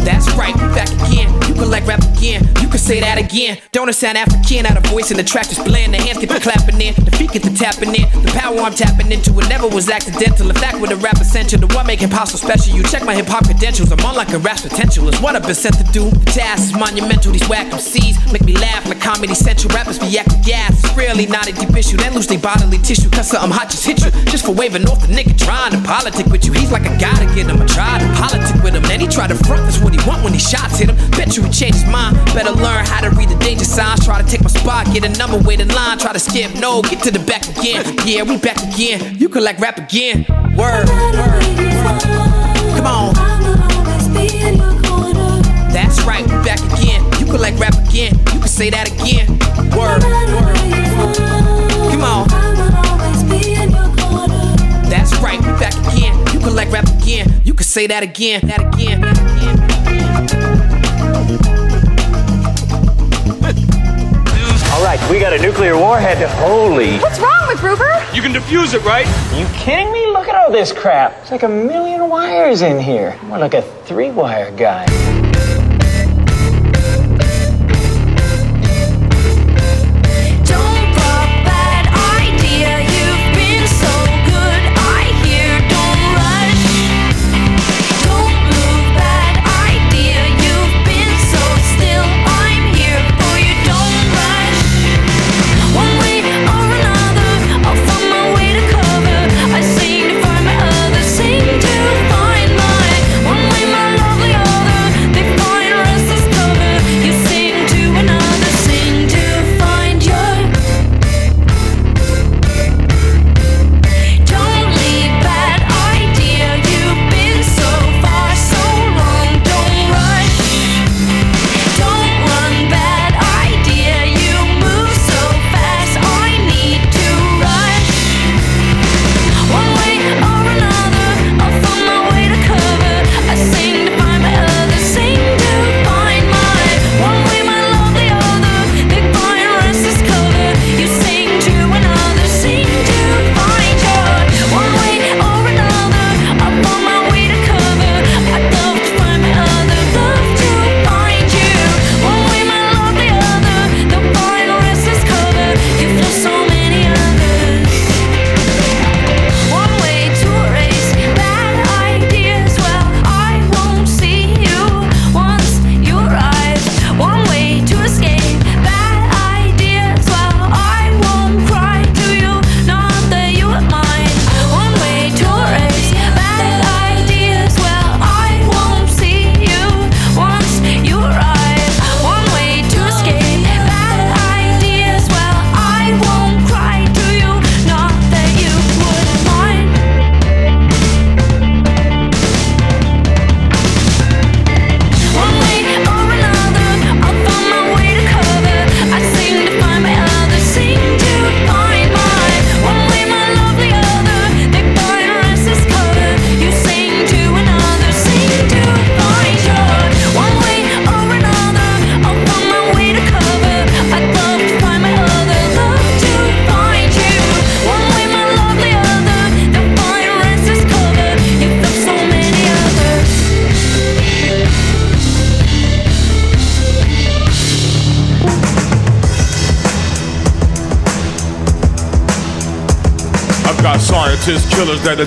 That's 0.06 0.30
right, 0.38 0.54
we 0.54 0.68
back 0.78 0.92
again. 1.10 1.34
You 1.50 1.56
can 1.56 1.72
like 1.72 1.88
rap 1.88 2.02
again. 2.22 2.46
You 2.62 2.70
can 2.70 2.78
say 2.78 3.00
that 3.02 3.18
again. 3.18 3.58
Don't 3.72 3.90
it 3.90 3.98
sound 3.98 4.18
African? 4.18 4.66
Out 4.70 4.78
of 4.78 4.86
voice 4.86 5.10
in 5.10 5.18
the 5.18 5.24
track 5.24 5.50
just 5.50 5.66
blend. 5.66 5.94
The 5.94 5.98
hands 5.98 6.20
get 6.22 6.30
the 6.30 6.40
clapping 6.40 6.78
in, 6.78 6.94
the 7.02 7.10
feet 7.10 7.34
get 7.34 7.42
the 7.42 7.50
tapping 7.50 7.90
in. 7.98 8.06
The 8.22 8.30
power 8.38 8.62
I'm 8.62 8.74
tapping 8.74 9.12
into 9.12 9.34
it 9.42 9.50
never 9.50 9.68
was 9.68 9.90
accidental. 9.90 10.50
In 10.50 10.56
fact, 10.56 10.80
with 10.80 10.92
a 10.92 10.98
rap 11.02 11.18
essential, 11.18 11.58
the 11.58 11.68
what 11.74 11.88
make 11.88 12.00
hip 12.00 12.12
hop 12.12 12.28
so 12.28 12.38
special. 12.38 12.78
You 12.78 12.84
check 12.84 13.04
my 13.04 13.16
hip 13.16 13.26
hop 13.26 13.46
credentials. 13.46 13.92
I'm 13.92 14.06
on 14.06 14.16
like 14.16 14.30
a 14.34 14.40
rap's 14.40 14.62
potential. 14.62 15.10
Is 15.10 15.20
what 15.20 15.36
I've 15.36 15.44
been 15.44 15.58
sent 15.58 15.76
to 15.82 15.88
do. 15.92 16.10
The 16.12 16.32
task 16.32 16.70
is 16.70 16.74
monumental. 16.78 17.34
These 17.34 17.50
whack 17.50 17.74
MCs 17.74 18.32
make 18.32 18.46
me 18.46 18.54
laugh 18.54 18.86
like 18.86 19.02
comedy 19.02 19.34
central. 19.34 19.74
Rappers 19.74 19.98
be 19.98 20.14
acting 20.20 20.42
gas. 20.46 20.78
It's 20.78 20.94
really 20.94 21.26
not 21.26 21.50
a 21.50 21.54
deep 21.54 21.74
issue. 21.74 21.98
Then 21.98 22.14
lose 22.14 22.28
their 22.28 22.40
bodily 22.40 22.78
tissue. 22.78 23.10
Cause 23.10 23.34
something 23.34 23.50
hot 23.50 23.74
just 23.74 23.86
hit 23.86 23.98
you. 24.06 24.12
Just 24.30 24.46
for 24.46 24.54
waving 24.54 24.86
off 24.86 25.02
the 25.02 25.10
nigga 25.10 25.34
trying 25.38 25.74
to 25.74 25.82
politic 25.82 26.28
with 26.28 26.46
you. 26.46 26.54
He's 26.54 26.72
like 26.72 26.86
a 26.86 26.96
guy 27.02 27.18
to 27.18 27.28
get 27.34 27.50
him. 27.50 27.58
I 27.62 27.66
try 27.66 27.98
to 27.98 28.08
politic 28.14 28.62
with 28.62 28.76
him. 28.76 28.84
Then 28.84 29.00
he 29.00 29.08
try 29.08 29.26
to 29.26 29.36
front. 29.50 29.66
That's 29.66 29.82
what 29.82 29.98
he 29.98 30.02
want 30.08 30.24
when 30.24 30.34
he 30.34 30.40
shots 30.40 30.78
hit 30.78 30.90
him. 30.90 30.98
Bet 31.18 31.36
you 31.36 31.42
he 31.44 31.50
changed 31.50 31.82
his 31.82 31.90
mind. 31.90 32.11
Better 32.34 32.52
learn 32.52 32.86
how 32.86 33.02
to 33.02 33.10
read 33.12 33.30
the 33.30 33.36
danger 33.40 33.66
signs. 33.66 34.06
Try 34.06 34.22
to 34.22 34.28
take 34.28 34.42
my 34.42 34.50
spot. 34.50 34.88
Get 34.94 35.04
a 35.06 35.10
number, 35.18 35.38
wait 35.38 35.60
in 35.60 35.68
line. 35.70 35.98
Try 35.98 36.14
to 36.14 36.20
skip. 36.20 36.54
No, 36.56 36.82
get 36.82 37.04
to 37.04 37.12
the 37.12 37.20
back 37.20 37.48
again. 37.58 37.84
Yeah, 38.06 38.24
we 38.24 38.38
back 38.38 38.58
again. 38.74 39.18
You 39.18 39.30
can 39.30 39.44
like 39.44 39.60
rap 39.60 39.78
again. 39.78 40.26
Word. 40.58 40.88
word. 40.90 41.42
Come 42.76 42.88
on. 42.88 43.14
That's 45.72 46.02
right, 46.04 46.24
we 46.24 46.36
back 46.44 46.60
again. 46.74 47.04
You 47.20 47.26
can 47.26 47.40
like 47.40 47.58
rap 47.60 47.74
again. 47.88 48.14
You 48.34 48.40
can 48.40 48.48
say 48.48 48.70
that 48.70 48.92
again. 48.92 49.28
Word, 49.76 50.04
word. 50.04 51.16
Come 51.92 52.04
on. 52.04 52.28
That's 54.90 55.18
right, 55.20 55.40
we 55.40 55.52
back 55.60 55.74
again. 55.88 56.18
You 56.34 56.40
can 56.40 56.56
like 56.56 56.72
rap 56.72 56.88
again. 57.02 57.42
You 57.46 57.54
can 57.54 57.66
say 57.66 57.88
that 57.88 58.04
again. 58.04 58.42
That 58.48 58.74
again. 58.74 59.02
That 59.02 60.81
All 64.82 64.88
right, 64.88 65.12
we 65.12 65.20
got 65.20 65.32
a 65.32 65.38
nuclear 65.38 65.78
warhead. 65.78 66.18
Holy. 66.40 66.98
What's 66.98 67.20
wrong 67.20 67.48
with 67.48 67.62
Rupert? 67.62 68.02
You 68.16 68.24
can 68.24 68.34
defuse 68.34 68.74
it, 68.74 68.84
right? 68.84 69.06
You 69.38 69.46
kidding 69.56 69.94
me? 69.94 70.08
Look 70.08 70.28
at 70.28 70.34
all 70.34 70.52
this 70.52 70.74
crap. 70.74 71.16
It's 71.22 71.30
like 71.30 71.44
a 71.44 71.48
million 71.48 72.10
wires 72.10 72.64
in 72.64 72.80
here. 72.80 73.16
More 73.26 73.38
like 73.38 73.54
a 73.54 73.62
three 73.62 74.10
wire 74.10 74.50
guy. 74.58 74.88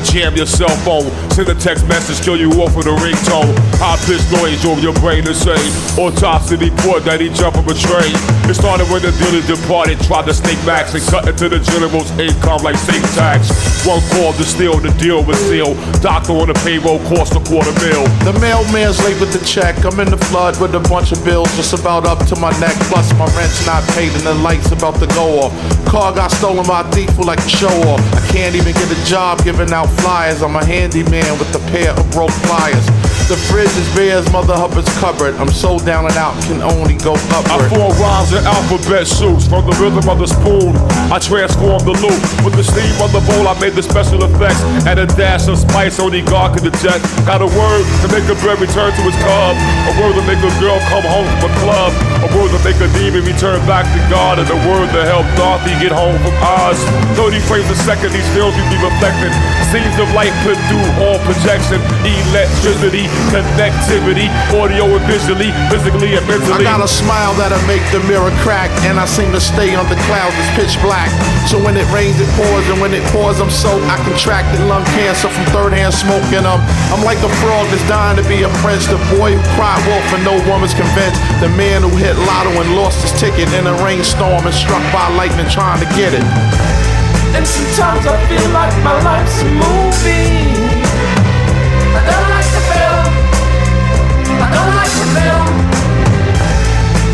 Jam 0.04 0.36
your 0.36 0.46
cell 0.46 0.68
phone. 0.84 1.10
Send 1.34 1.48
a 1.48 1.54
text 1.58 1.82
message, 1.88 2.22
kill 2.22 2.38
you 2.38 2.46
off 2.62 2.76
with 2.78 2.86
a 2.86 2.94
ringtone. 3.02 3.50
High 3.82 3.98
pitched 4.06 4.30
noise 4.30 4.62
over 4.62 4.78
your 4.78 4.94
brain 5.02 5.26
insane. 5.26 5.58
Autopsy 5.98 6.54
report 6.54 7.02
that 7.10 7.18
he 7.18 7.26
jumped 7.26 7.58
from 7.58 7.66
a 7.66 7.74
train. 7.74 8.14
It 8.46 8.54
started 8.54 8.86
when 8.86 9.02
the 9.02 9.10
dealer 9.18 9.42
departed, 9.42 9.98
tried 10.06 10.30
to 10.30 10.34
sneak 10.34 10.62
max 10.62 10.94
and 10.94 11.02
cut 11.10 11.26
into 11.26 11.50
the 11.50 11.58
general's 11.58 12.06
income 12.22 12.62
like 12.62 12.78
state 12.78 13.02
tax. 13.18 13.50
One 13.82 13.98
call 14.14 14.30
to 14.38 14.46
steal, 14.46 14.78
the 14.78 14.94
deal 14.94 15.26
was 15.26 15.34
sealed. 15.50 15.74
Doctor 15.98 16.38
on 16.38 16.46
the 16.46 16.58
payroll 16.62 17.02
cost 17.10 17.34
a 17.34 17.42
quarter 17.42 17.74
mil. 17.82 18.06
The 18.22 18.38
mailman's 18.38 19.02
late 19.02 19.18
with 19.18 19.34
the 19.34 19.42
check. 19.42 19.74
I'm 19.82 19.98
in 19.98 20.14
the 20.14 20.22
flood 20.30 20.54
with 20.62 20.78
a 20.78 20.84
bunch 20.86 21.10
of 21.10 21.18
bills 21.26 21.50
just 21.58 21.74
about 21.74 22.06
up 22.06 22.22
to 22.30 22.38
my 22.38 22.54
neck. 22.62 22.78
Plus 22.86 23.10
my 23.18 23.26
rent's 23.34 23.66
not 23.66 23.82
paid 23.98 24.14
and 24.14 24.22
the 24.22 24.38
lights 24.38 24.70
about 24.70 25.02
to 25.02 25.10
go 25.18 25.42
off. 25.42 25.52
Car 25.82 26.14
got 26.14 26.30
stolen 26.30 26.62
by 26.62 26.86
a 26.86 26.90
thief 26.94 27.10
who 27.18 27.26
like 27.26 27.42
to 27.42 27.50
show 27.50 27.74
off. 27.90 27.98
I 28.14 28.22
can't 28.30 28.54
even 28.54 28.70
get 28.70 28.86
a 28.86 29.00
job 29.02 29.42
giving 29.42 29.74
out 29.74 29.90
flyers. 29.98 30.38
I'm 30.38 30.54
a 30.54 30.64
handyman 30.64 31.23
with 31.32 31.54
a 31.54 31.70
pair 31.70 31.90
of 31.90 32.10
broke 32.10 32.30
pliers. 32.42 33.03
The 33.24 33.40
fridge 33.48 33.72
is 33.80 33.88
bare 33.96 34.20
as 34.20 34.28
Mother 34.36 34.52
Hubbard's 34.52 34.92
cupboard. 35.00 35.32
I'm 35.40 35.48
so 35.48 35.80
down 35.80 36.04
and 36.04 36.12
out, 36.20 36.36
can 36.44 36.60
only 36.60 37.00
go 37.00 37.16
up. 37.32 37.48
I 37.48 37.56
upward. 37.56 37.72
form 37.72 37.96
rhymes 37.96 38.36
in 38.36 38.44
alphabet 38.44 39.08
soups 39.08 39.48
from 39.48 39.64
the 39.64 39.72
rhythm 39.80 40.04
of 40.12 40.20
the 40.20 40.28
spoon. 40.28 40.76
I 41.08 41.16
transform 41.16 41.80
the 41.88 41.96
loop 42.04 42.20
with 42.44 42.52
the 42.52 42.60
steam 42.60 42.92
of 43.00 43.16
the 43.16 43.24
bowl. 43.24 43.48
I 43.48 43.56
made 43.56 43.72
the 43.72 43.80
special 43.80 44.20
effects 44.28 44.60
and 44.84 45.00
a 45.00 45.08
dash 45.16 45.48
of 45.48 45.56
spice 45.56 45.96
only 46.04 46.20
God 46.20 46.52
could 46.52 46.68
detect. 46.68 47.08
Got 47.24 47.40
a 47.40 47.48
word 47.48 47.84
to 48.04 48.12
make 48.12 48.28
a 48.28 48.36
bird 48.44 48.60
return 48.60 48.92
to 48.92 49.02
his 49.08 49.16
cub, 49.16 49.56
a 49.88 49.92
word 49.96 50.20
to 50.20 50.24
make 50.28 50.44
a 50.44 50.52
girl 50.60 50.76
come 50.92 51.08
home 51.08 51.24
from 51.40 51.48
a 51.48 51.52
club, 51.64 51.96
a 52.20 52.28
word 52.36 52.52
to 52.52 52.60
make 52.60 52.76
a 52.84 52.92
demon 52.92 53.24
return 53.24 53.56
back 53.64 53.88
to 53.88 54.00
God, 54.12 54.36
and 54.36 54.48
a 54.52 54.60
word 54.68 54.92
to 54.92 55.00
help 55.08 55.24
Dorothy 55.40 55.72
get 55.80 55.96
home 55.96 56.20
from 56.20 56.36
Oz. 56.44 56.76
30 57.16 57.40
frames 57.48 57.72
a 57.72 57.78
second, 57.88 58.12
these 58.12 58.28
films 58.36 58.52
you 58.52 58.64
be 58.68 58.76
reflecting. 58.84 59.32
Scenes 59.72 59.96
of 59.96 60.12
light 60.12 60.36
put 60.44 60.60
through 60.68 60.84
all 61.00 61.16
projection, 61.24 61.80
electricity, 62.04 63.08
connectivity, 63.30 64.28
audio 64.54 64.86
and 64.94 65.04
visually, 65.06 65.50
physically 65.70 66.14
and 66.16 66.24
mentally. 66.26 66.66
I 66.66 66.76
got 66.76 66.82
a 66.82 66.88
smile 66.88 67.34
that'll 67.34 67.60
make 67.66 67.82
the 67.94 68.00
mirror 68.06 68.32
crack, 68.42 68.70
and 68.88 68.98
I 68.98 69.06
seem 69.06 69.32
to 69.32 69.40
stay 69.40 69.74
on 69.74 69.88
the 69.88 69.98
clouds, 70.06 70.34
it's 70.38 70.52
pitch 70.54 70.74
black. 70.82 71.10
So 71.48 71.60
when 71.60 71.76
it 71.76 71.86
rains, 71.92 72.18
it 72.20 72.30
pours, 72.34 72.64
and 72.72 72.80
when 72.80 72.94
it 72.94 73.04
pours, 73.12 73.40
I'm 73.40 73.50
soaked. 73.50 73.84
I 73.86 73.96
contracted 74.02 74.60
lung 74.66 74.84
cancer 74.96 75.28
from 75.28 75.44
third 75.52 75.72
hand 75.72 75.92
smoking. 75.92 76.44
Um, 76.46 76.60
I'm 76.90 77.04
like 77.04 77.20
a 77.22 77.32
frog 77.44 77.68
that's 77.68 77.84
dying 77.86 78.16
to 78.16 78.26
be 78.26 78.42
a 78.42 78.50
prince. 78.64 78.86
The 78.86 79.00
boy 79.16 79.36
who 79.36 79.42
cried 79.54 79.80
wolf 79.86 80.06
and 80.14 80.24
no 80.24 80.36
woman's 80.48 80.74
convinced. 80.74 81.20
The 81.38 81.50
man 81.54 81.82
who 81.82 81.92
hit 81.96 82.16
lotto 82.26 82.50
and 82.58 82.76
lost 82.76 83.02
his 83.02 83.12
ticket 83.20 83.52
in 83.52 83.66
a 83.66 83.74
rainstorm 83.84 84.46
and 84.46 84.54
struck 84.54 84.82
by 84.92 85.06
lightning 85.14 85.48
trying 85.48 85.80
to 85.80 85.88
get 85.94 86.14
it. 86.14 86.24
And 87.34 87.46
sometimes 87.46 88.06
I 88.06 88.16
feel 88.30 88.48
like 88.50 88.72
my 88.82 88.94
life's 89.02 89.42
a 89.42 89.48
movie. 89.50 90.54
Don't 94.54 94.74
like 94.80 94.94
the 95.00 95.06
film. 95.16 95.48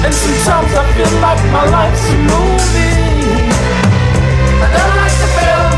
And 0.04 0.12
sometimes 0.14 0.70
I 0.80 0.84
feel 0.94 1.12
like 1.24 1.42
my 1.56 1.64
life's 1.76 2.04
a 2.12 2.16
movie. 2.30 3.50
I 4.64 4.68
don't 4.76 4.94
like 5.00 5.16
the 5.22 5.30
film. 5.38 5.74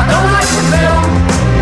I 0.00 0.04
don't 0.12 0.30
like 0.36 0.50
the 0.58 0.64
film. 0.74 1.59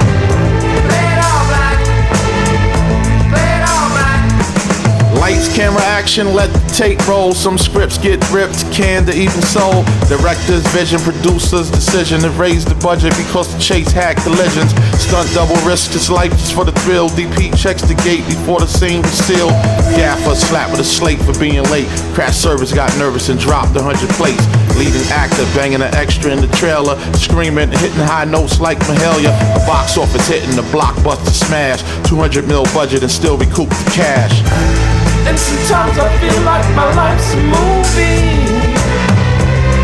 Lights, 5.28 5.54
Camera 5.54 5.82
action, 5.82 6.32
let 6.32 6.48
the 6.48 6.72
tape 6.72 7.06
roll. 7.06 7.34
Some 7.34 7.58
scripts 7.58 7.98
get 7.98 8.16
ripped, 8.30 8.64
canned, 8.72 9.10
or 9.10 9.12
even 9.12 9.42
sold. 9.42 9.84
Director's 10.08 10.64
vision, 10.72 10.98
producer's 11.00 11.70
decision 11.70 12.22
to 12.22 12.30
raise 12.30 12.64
the 12.64 12.74
budget 12.76 13.12
because 13.14 13.52
the 13.52 13.60
chase 13.60 13.92
had 13.92 14.16
collisions. 14.24 14.72
Stunt 14.96 15.28
double 15.34 15.60
risk 15.68 15.92
his 15.92 16.08
life 16.08 16.30
just 16.30 16.54
for 16.54 16.64
the 16.64 16.72
thrill. 16.80 17.10
DP 17.10 17.52
checks 17.60 17.82
the 17.82 17.94
gate 18.08 18.24
before 18.24 18.60
the 18.60 18.66
scene 18.66 19.02
was 19.02 19.12
sealed. 19.28 19.52
Gaffer 20.00 20.34
slapped 20.34 20.70
with 20.70 20.80
a 20.80 20.84
slate 20.84 21.20
for 21.20 21.38
being 21.38 21.62
late. 21.64 21.88
Crash 22.16 22.34
service 22.34 22.72
got 22.72 22.88
nervous 22.96 23.28
and 23.28 23.38
dropped 23.38 23.76
a 23.76 23.82
hundred 23.82 24.08
plates. 24.16 24.40
Leading 24.80 25.04
actor 25.12 25.44
banging 25.52 25.82
an 25.82 25.92
extra 25.92 26.32
in 26.32 26.40
the 26.40 26.48
trailer, 26.56 26.96
screaming, 27.12 27.68
hitting 27.68 28.00
high 28.08 28.24
notes 28.24 28.60
like 28.60 28.78
Mahalia. 28.88 29.36
A 29.60 29.66
box 29.66 29.98
office 29.98 30.26
hitting 30.26 30.56
the 30.56 30.64
blockbuster 30.72 31.28
smash. 31.28 31.84
200 32.08 32.48
mil 32.48 32.64
budget 32.72 33.02
and 33.02 33.12
still 33.12 33.36
recoup 33.36 33.68
the 33.68 33.90
cash. 33.92 34.87
And 35.28 35.38
sometimes 35.38 35.98
I 35.98 36.08
feel 36.20 36.40
like 36.42 36.64
my 36.74 36.88
life's 36.96 37.34
a 37.34 37.36
movie. 37.36 38.48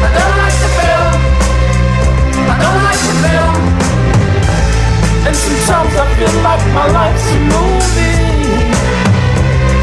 I 0.00 0.08
don't 0.16 0.36
like 0.40 0.56
the 0.64 0.70
film. 0.80 1.20
I 2.48 2.56
don't 2.64 2.80
like 2.88 3.02
the 3.04 3.16
film. 3.24 3.60
And 5.26 5.36
sometimes 5.36 5.92
I 6.00 6.06
feel 6.16 6.34
like 6.40 6.64
my 6.72 6.86
life's 6.96 7.28
a 7.28 7.40
movie. 7.52 8.24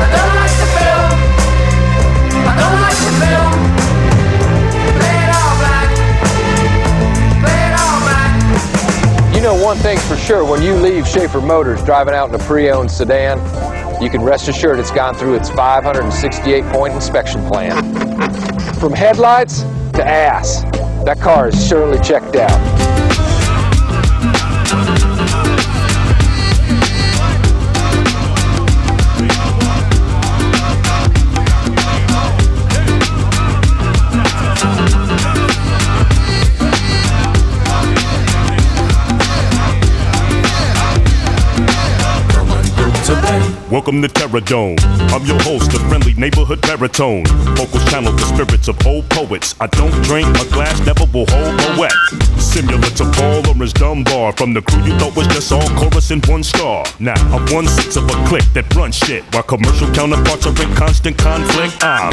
I 0.02 0.08
don't 0.10 0.34
like 0.42 0.56
the 0.62 0.70
film. 0.82 1.14
I 2.50 2.54
don't 2.58 2.78
like 2.82 3.00
the 3.06 3.14
film. 3.22 3.54
You 9.36 9.42
know 9.48 9.56
one 9.64 9.78
thing's 9.78 10.04
for 10.08 10.18
sure, 10.18 10.44
when 10.44 10.62
you 10.62 10.76
leave 10.76 11.08
Schaefer 11.08 11.42
Motors 11.42 11.84
driving 11.84 12.14
out 12.14 12.30
in 12.30 12.36
a 12.36 12.40
pre-owned 12.46 12.92
sedan, 12.92 13.40
you 14.02 14.10
can 14.10 14.24
rest 14.24 14.48
assured 14.48 14.80
it's 14.80 14.92
gone 14.92 15.14
through 15.14 15.36
its 15.36 15.50
568 15.52 16.64
point 16.66 16.94
inspection 16.94 17.46
plan. 17.48 17.76
From 18.80 18.94
headlights 18.94 19.62
to 19.94 20.04
ass, 20.04 20.64
that 21.06 21.20
car 21.20 21.50
is 21.50 21.68
surely 21.68 22.00
checked 22.00 22.36
out. 22.36 22.81
Welcome 43.72 44.02
to 44.02 44.10
Terror 44.10 44.42
Dome. 44.42 44.76
I'm 45.16 45.24
your 45.24 45.42
host, 45.44 45.72
the 45.72 45.80
friendly 45.88 46.14
neighborhood 46.16 46.60
baritone. 46.60 47.24
Vocals 47.56 47.86
channel 47.86 48.12
the 48.12 48.26
spirits 48.28 48.68
of 48.68 48.76
old 48.86 49.10
poets. 49.10 49.56
I 49.62 49.68
don't 49.68 49.96
drink, 50.04 50.28
a 50.28 50.46
glass 50.52 50.78
never 50.86 51.06
will 51.06 51.24
hold 51.30 51.56
a 51.56 51.80
wet. 51.80 51.96
Similar 52.36 52.92
to 53.00 53.06
Paul 53.16 53.40
Laurence 53.48 53.72
Dunbar 53.72 54.34
from 54.34 54.54
the 54.54 54.62
crew 54.62 54.84
you 54.84 54.92
thought 55.00 55.16
was 55.16 55.26
just 55.28 55.54
all 55.54 55.66
chorus 55.80 56.12
and 56.12 56.20
one 56.26 56.44
star. 56.44 56.84
Now 57.00 57.16
I'm 57.32 57.48
one 57.54 57.66
sixth 57.66 57.96
of 57.96 58.04
a 58.12 58.28
clique 58.28 58.52
that 58.52 58.68
runs 58.76 58.98
shit 58.98 59.24
while 59.32 59.44
commercial 59.44 59.88
counterparts 59.96 60.46
are 60.46 60.62
in 60.62 60.76
constant 60.76 61.18
conflict. 61.18 61.82
I'm 61.82 62.12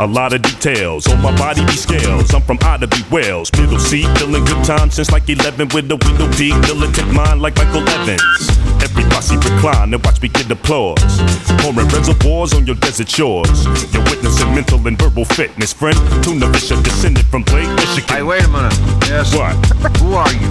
a 0.00 0.06
lot 0.06 0.32
of 0.32 0.42
details 0.42 1.06
on 1.06 1.22
my 1.22 1.30
body 1.38 1.64
be 1.64 1.78
scales. 1.78 2.34
I'm 2.34 2.42
from 2.42 2.58
Ida 2.60 2.88
B. 2.88 3.04
Wells, 3.12 3.52
middle 3.52 3.78
seat, 3.78 4.10
feeling 4.18 4.44
good 4.44 4.64
time 4.64 4.90
since 4.90 5.12
like 5.12 5.30
11 5.30 5.68
with 5.68 5.86
the 5.86 5.94
window 5.94 6.26
deep, 6.32 6.58
militant 6.66 7.12
mind 7.12 7.40
like 7.40 7.54
Michael 7.54 7.88
Evans. 7.88 8.57
Every 8.88 9.04
posse 9.10 9.36
recline 9.36 9.92
and 9.92 10.04
watch 10.04 10.22
me 10.22 10.28
get 10.28 10.50
applause. 10.50 11.20
Pouring 11.60 11.88
reservoirs 11.88 12.54
on 12.54 12.66
your 12.66 12.76
desert 12.76 13.10
shores. 13.10 13.66
You're 13.92 14.04
witnessing 14.04 14.54
mental 14.54 14.86
and 14.86 14.98
verbal 14.98 15.24
fitness, 15.24 15.72
friend. 15.72 15.96
Tuna 16.22 16.50
Fisher 16.52 16.80
descended 16.82 17.26
from 17.26 17.42
Lake 17.52 17.68
Michigan. 17.76 18.08
Hey, 18.08 18.22
wait 18.22 18.44
a 18.44 18.48
minute. 18.48 18.74
Yes. 19.06 19.34
What? 19.34 19.54
Who 20.00 20.14
are 20.14 20.32
you? 20.32 20.48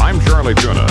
I'm 0.00 0.20
Charlie 0.24 0.54
Tuna. 0.54 0.86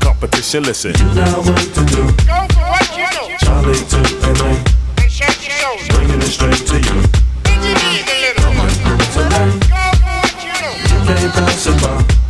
Competition, 0.00 0.62
listen. 0.64 0.92
Now 1.14 1.36
what 1.42 1.60
to 1.60 1.84
do? 1.84 2.02
Go 2.24 2.38
for 2.56 2.64
what 2.72 2.84
channel? 2.96 3.28
Charlie 3.38 3.84
to 3.92 3.98
LA. 4.40 4.56
And 5.02 5.10
shake 5.10 5.44
your 5.44 5.56
shoulders. 5.60 5.88
Bringing 5.88 6.20
it 6.20 6.32
straight 6.32 6.66
to 6.68 6.76
you. 6.76 6.96
Bend 7.44 7.64
your 7.64 7.76
knees 7.76 8.08
a 8.08 8.16
little. 8.24 8.44
Come 8.44 8.60
on, 8.60 8.68
today. 9.12 9.48
Go 9.68 9.82
for 10.00 10.16
what 10.16 10.32
channel? 10.40 10.72
You 10.88 10.98
can't 11.06 11.32
pass 11.34 11.66
it 11.66 11.82
by. 11.82 12.29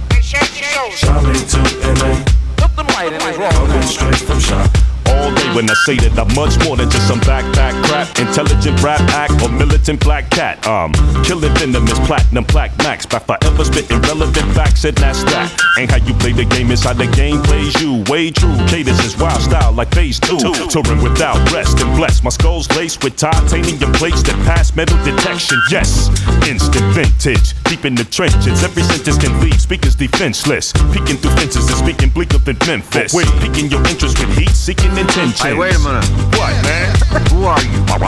Charlie 0.89 1.35
to 1.35 1.59
LA. 2.01 2.25
Put 2.57 2.75
them 2.75 2.87
right 2.87 3.13
in 3.13 3.21
his 3.21 3.37
Coming 3.37 3.83
straight 3.83 4.17
from 4.17 4.41
shop. 4.41 5.00
All 5.21 5.35
day 5.35 5.55
when 5.55 5.69
I 5.69 5.75
say 5.85 5.97
that 5.97 6.17
I'm 6.17 6.33
much 6.33 6.57
more 6.65 6.77
than 6.77 6.89
just 6.89 7.07
some 7.07 7.21
backpack 7.21 7.77
crap, 7.85 8.09
intelligent 8.19 8.83
rap 8.83 9.01
act 9.13 9.37
or 9.43 9.51
militant 9.53 10.01
black 10.01 10.31
cat. 10.31 10.67
Um, 10.67 10.93
killing 11.25 11.53
venomous 11.61 11.99
platinum 12.09 12.45
plaque 12.45 12.77
max 12.79 13.05
by 13.05 13.19
forever 13.19 13.65
spitting 13.65 14.01
relevant 14.09 14.49
facts 14.57 14.85
and 14.85 14.97
that's 14.97 15.23
that. 15.25 15.53
Ain't 15.79 15.91
how 15.91 16.01
you 16.01 16.15
play 16.15 16.33
the 16.33 16.45
game, 16.45 16.71
it's 16.71 16.85
how 16.85 16.95
the 16.95 17.07
game 17.13 17.43
plays 17.43 17.77
you. 17.83 18.03
Way 18.09 18.31
true, 18.31 18.57
cadence 18.67 19.05
is 19.05 19.17
wild 19.19 19.43
style 19.43 19.73
like 19.73 19.93
phase 19.93 20.19
two. 20.19 20.39
Touring 20.73 21.03
without 21.03 21.37
rest 21.53 21.79
and 21.81 21.95
blessed. 21.97 22.25
My 22.25 22.31
skull's 22.31 22.71
laced 22.73 23.05
with 23.05 23.17
titanium 23.17 23.93
plates 23.93 24.23
that 24.25 24.37
pass 24.47 24.75
metal 24.75 24.97
detection. 25.05 25.61
Yes, 25.71 26.09
instant 26.49 26.87
vintage, 26.97 27.53
deep 27.65 27.85
in 27.85 27.95
the 27.95 28.05
trenches. 28.05 28.65
Every 28.65 28.83
sentence 28.85 29.19
can 29.19 29.39
leave 29.41 29.61
speakers 29.61 29.95
defenseless. 29.95 30.73
Peeking 30.93 31.21
through 31.21 31.37
fences 31.37 31.69
and 31.69 31.77
speaking 31.77 32.09
bleaker 32.09 32.39
than 32.39 32.57
Memphis. 32.67 33.13
Wait, 33.13 33.29
piquing 33.45 33.71
your 33.71 33.85
interest 33.87 34.19
with 34.19 34.33
heat 34.39 34.51
seeking 34.51 34.97
intentions. 35.11 35.41
Hey, 35.43 35.55
wait 35.55 35.75
a 35.75 35.79
minute. 35.81 36.05
What, 36.39 36.55
man? 36.63 36.95
Who 37.31 37.45
are 37.45 37.61
you? 37.63 37.81
I'm, 37.91 38.03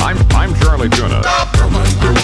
I'm, 0.00 0.16
I'm 0.32 0.54
Charlie 0.60 0.88
Tuna. 0.88 1.22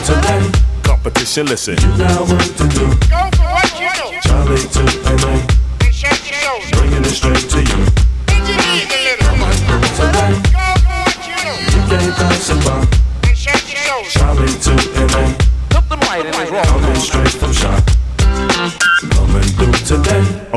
Today. 0.06 0.50
Competition, 0.82 1.46
listen. 1.46 1.76
Now 1.98 2.20
what 2.24 2.44
to 2.44 2.68
do? 2.68 2.86
Go 3.10 3.30
for 3.34 3.48
what 3.50 3.66
channel? 3.74 4.12
Charlie 4.22 4.58
to 4.58 5.63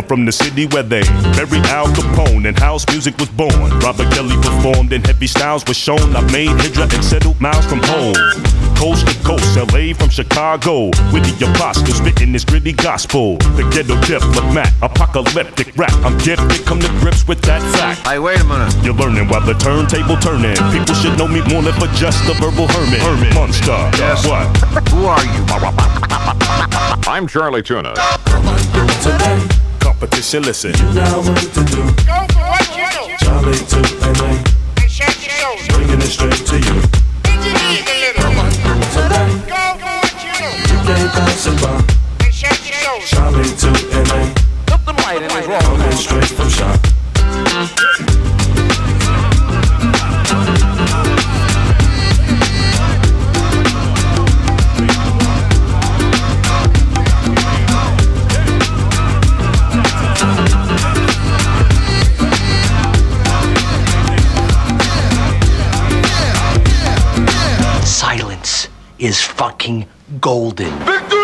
from 0.08 0.26
the 0.26 0.32
city 0.32 0.66
where 0.68 0.84
they 0.84 1.02
buried 1.36 1.66
Al 1.68 1.88
Capone 1.88 2.48
and 2.48 2.58
house 2.58 2.88
music 2.88 3.18
was 3.18 3.30
born. 3.30 3.70
Robert 3.80 4.10
Kelly 4.14 4.36
performed 4.38 4.94
and 4.94 5.06
heavy 5.06 5.28
styles 5.28 5.66
was 5.68 5.76
shown. 5.76 6.16
I 6.16 6.22
made 6.32 6.50
Hydra 6.50 6.84
and 6.84 7.04
settled 7.04 7.40
miles 7.42 7.66
from 7.66 7.80
home. 7.84 8.16
Coast 8.78 9.08
to 9.08 9.16
coast, 9.26 9.58
LA 9.58 9.94
from 9.94 10.10
Chicago. 10.10 10.88
With 11.12 11.26
the 11.28 11.52
apostle 11.52 11.88
spitting 11.88 12.32
this 12.32 12.46
gritty 12.46 12.74
gospel. 12.74 13.38
The 13.58 13.68
ghetto 13.74 14.00
diplomat, 14.02 14.72
apocalyptic 14.82 15.76
rap. 15.76 15.94
I'm 16.06 16.18
gifted, 16.20 16.66
come 16.66 16.80
to 16.80 16.90
grips 17.00 17.28
with 17.28 17.42
that 17.44 17.62
fact. 17.76 18.08
Hey, 18.08 18.20
wait 18.20 18.40
a 18.40 18.46
minute. 18.46 18.74
You're 18.84 18.94
learning 18.94 19.28
while 19.28 19.46
the 19.46 19.54
turntable 19.56 20.18
turning. 20.18 20.56
People 20.72 20.96
should 20.96 21.18
know 21.18 21.28
me 21.28 21.42
more 21.52 21.62
than 21.62 21.74
for 21.74 21.88
just 21.98 22.24
a 22.30 22.34
verbal 22.40 22.68
hermit. 22.68 23.02
Hermit, 23.02 23.34
monster. 23.34 23.78
Yes. 23.98 24.26
What? 24.26 24.48
Who 24.90 25.06
are 25.06 25.24
you? 25.26 25.44
I'm 27.08 27.28
Charlie 27.28 27.64
Tuna. 27.64 27.94
Today. 30.00 30.08
Competition, 30.08 30.44
listen. 30.44 30.72
Now 30.94 31.18
what 31.22 31.42
to 31.42 31.64
do? 31.66 31.82
Go 32.06 32.18
for 32.30 32.46
what 32.46 32.66
channel? 32.70 33.10
Charlie 33.18 33.58
to 33.58 33.80
LA. 34.06 34.38
And 34.78 34.92
shake 34.92 35.26
your 35.26 35.34
shoulders. 35.34 35.68
Bringing 35.70 36.02
it 36.02 36.12
straight 36.12 36.46
to 36.46 36.56
you. 36.56 36.82
Bend 37.24 37.44
your 37.44 37.54
knees 37.58 37.82
a 37.82 37.96
little. 38.06 38.22
Come 38.22 38.38
on, 38.38 38.52
today. 38.94 39.30
Go 39.48 39.62
for 39.82 39.94
what 39.98 40.14
channel? 40.22 40.54
You 40.70 40.78
can't 40.86 41.12
pass 41.14 41.48
it 41.48 41.58
by. 41.62 41.82
And 42.26 42.34
shake 42.34 42.64
your 42.70 42.78
shoulders. 42.78 43.10
Charlie 43.10 43.54
to 43.58 43.70
LA. 43.98 44.22
Put 44.68 44.86
them 44.86 44.98
right 44.98 45.22
in 45.22 45.30
his 45.30 45.48
Coming 45.48 45.92
straight 45.94 46.30
from 46.30 46.50
shop. 46.50 46.78
Is 69.00 69.22
fucking 69.22 69.88
golden. 70.20 71.17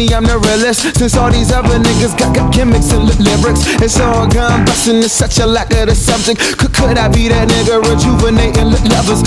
Me 0.00 0.14
I'm 0.14 0.24
the 0.24 0.38
realest. 0.38 0.96
Since 0.96 1.16
all 1.16 1.30
these 1.30 1.52
other 1.52 1.78
niggas 1.78 2.16
got, 2.18 2.34
got 2.34 2.52
gimmicks 2.52 2.90
and 2.92 3.04
lyrics, 3.20 3.62
it's 3.84 4.00
all 4.00 4.26
gone 4.26 4.64
busting. 4.64 4.98
It's 4.98 5.12
such 5.12 5.38
a 5.38 5.46
lack 5.46 5.72
of 5.74 5.88
the 5.88 5.94
subject. 5.94 6.40
Could, 6.58 6.69
could 6.80 6.96
I 6.98 7.08
be 7.12 7.28
that 7.28 7.46
nigga 7.48 7.78
rejuvenating 7.84 8.72
lovers? 8.88 9.22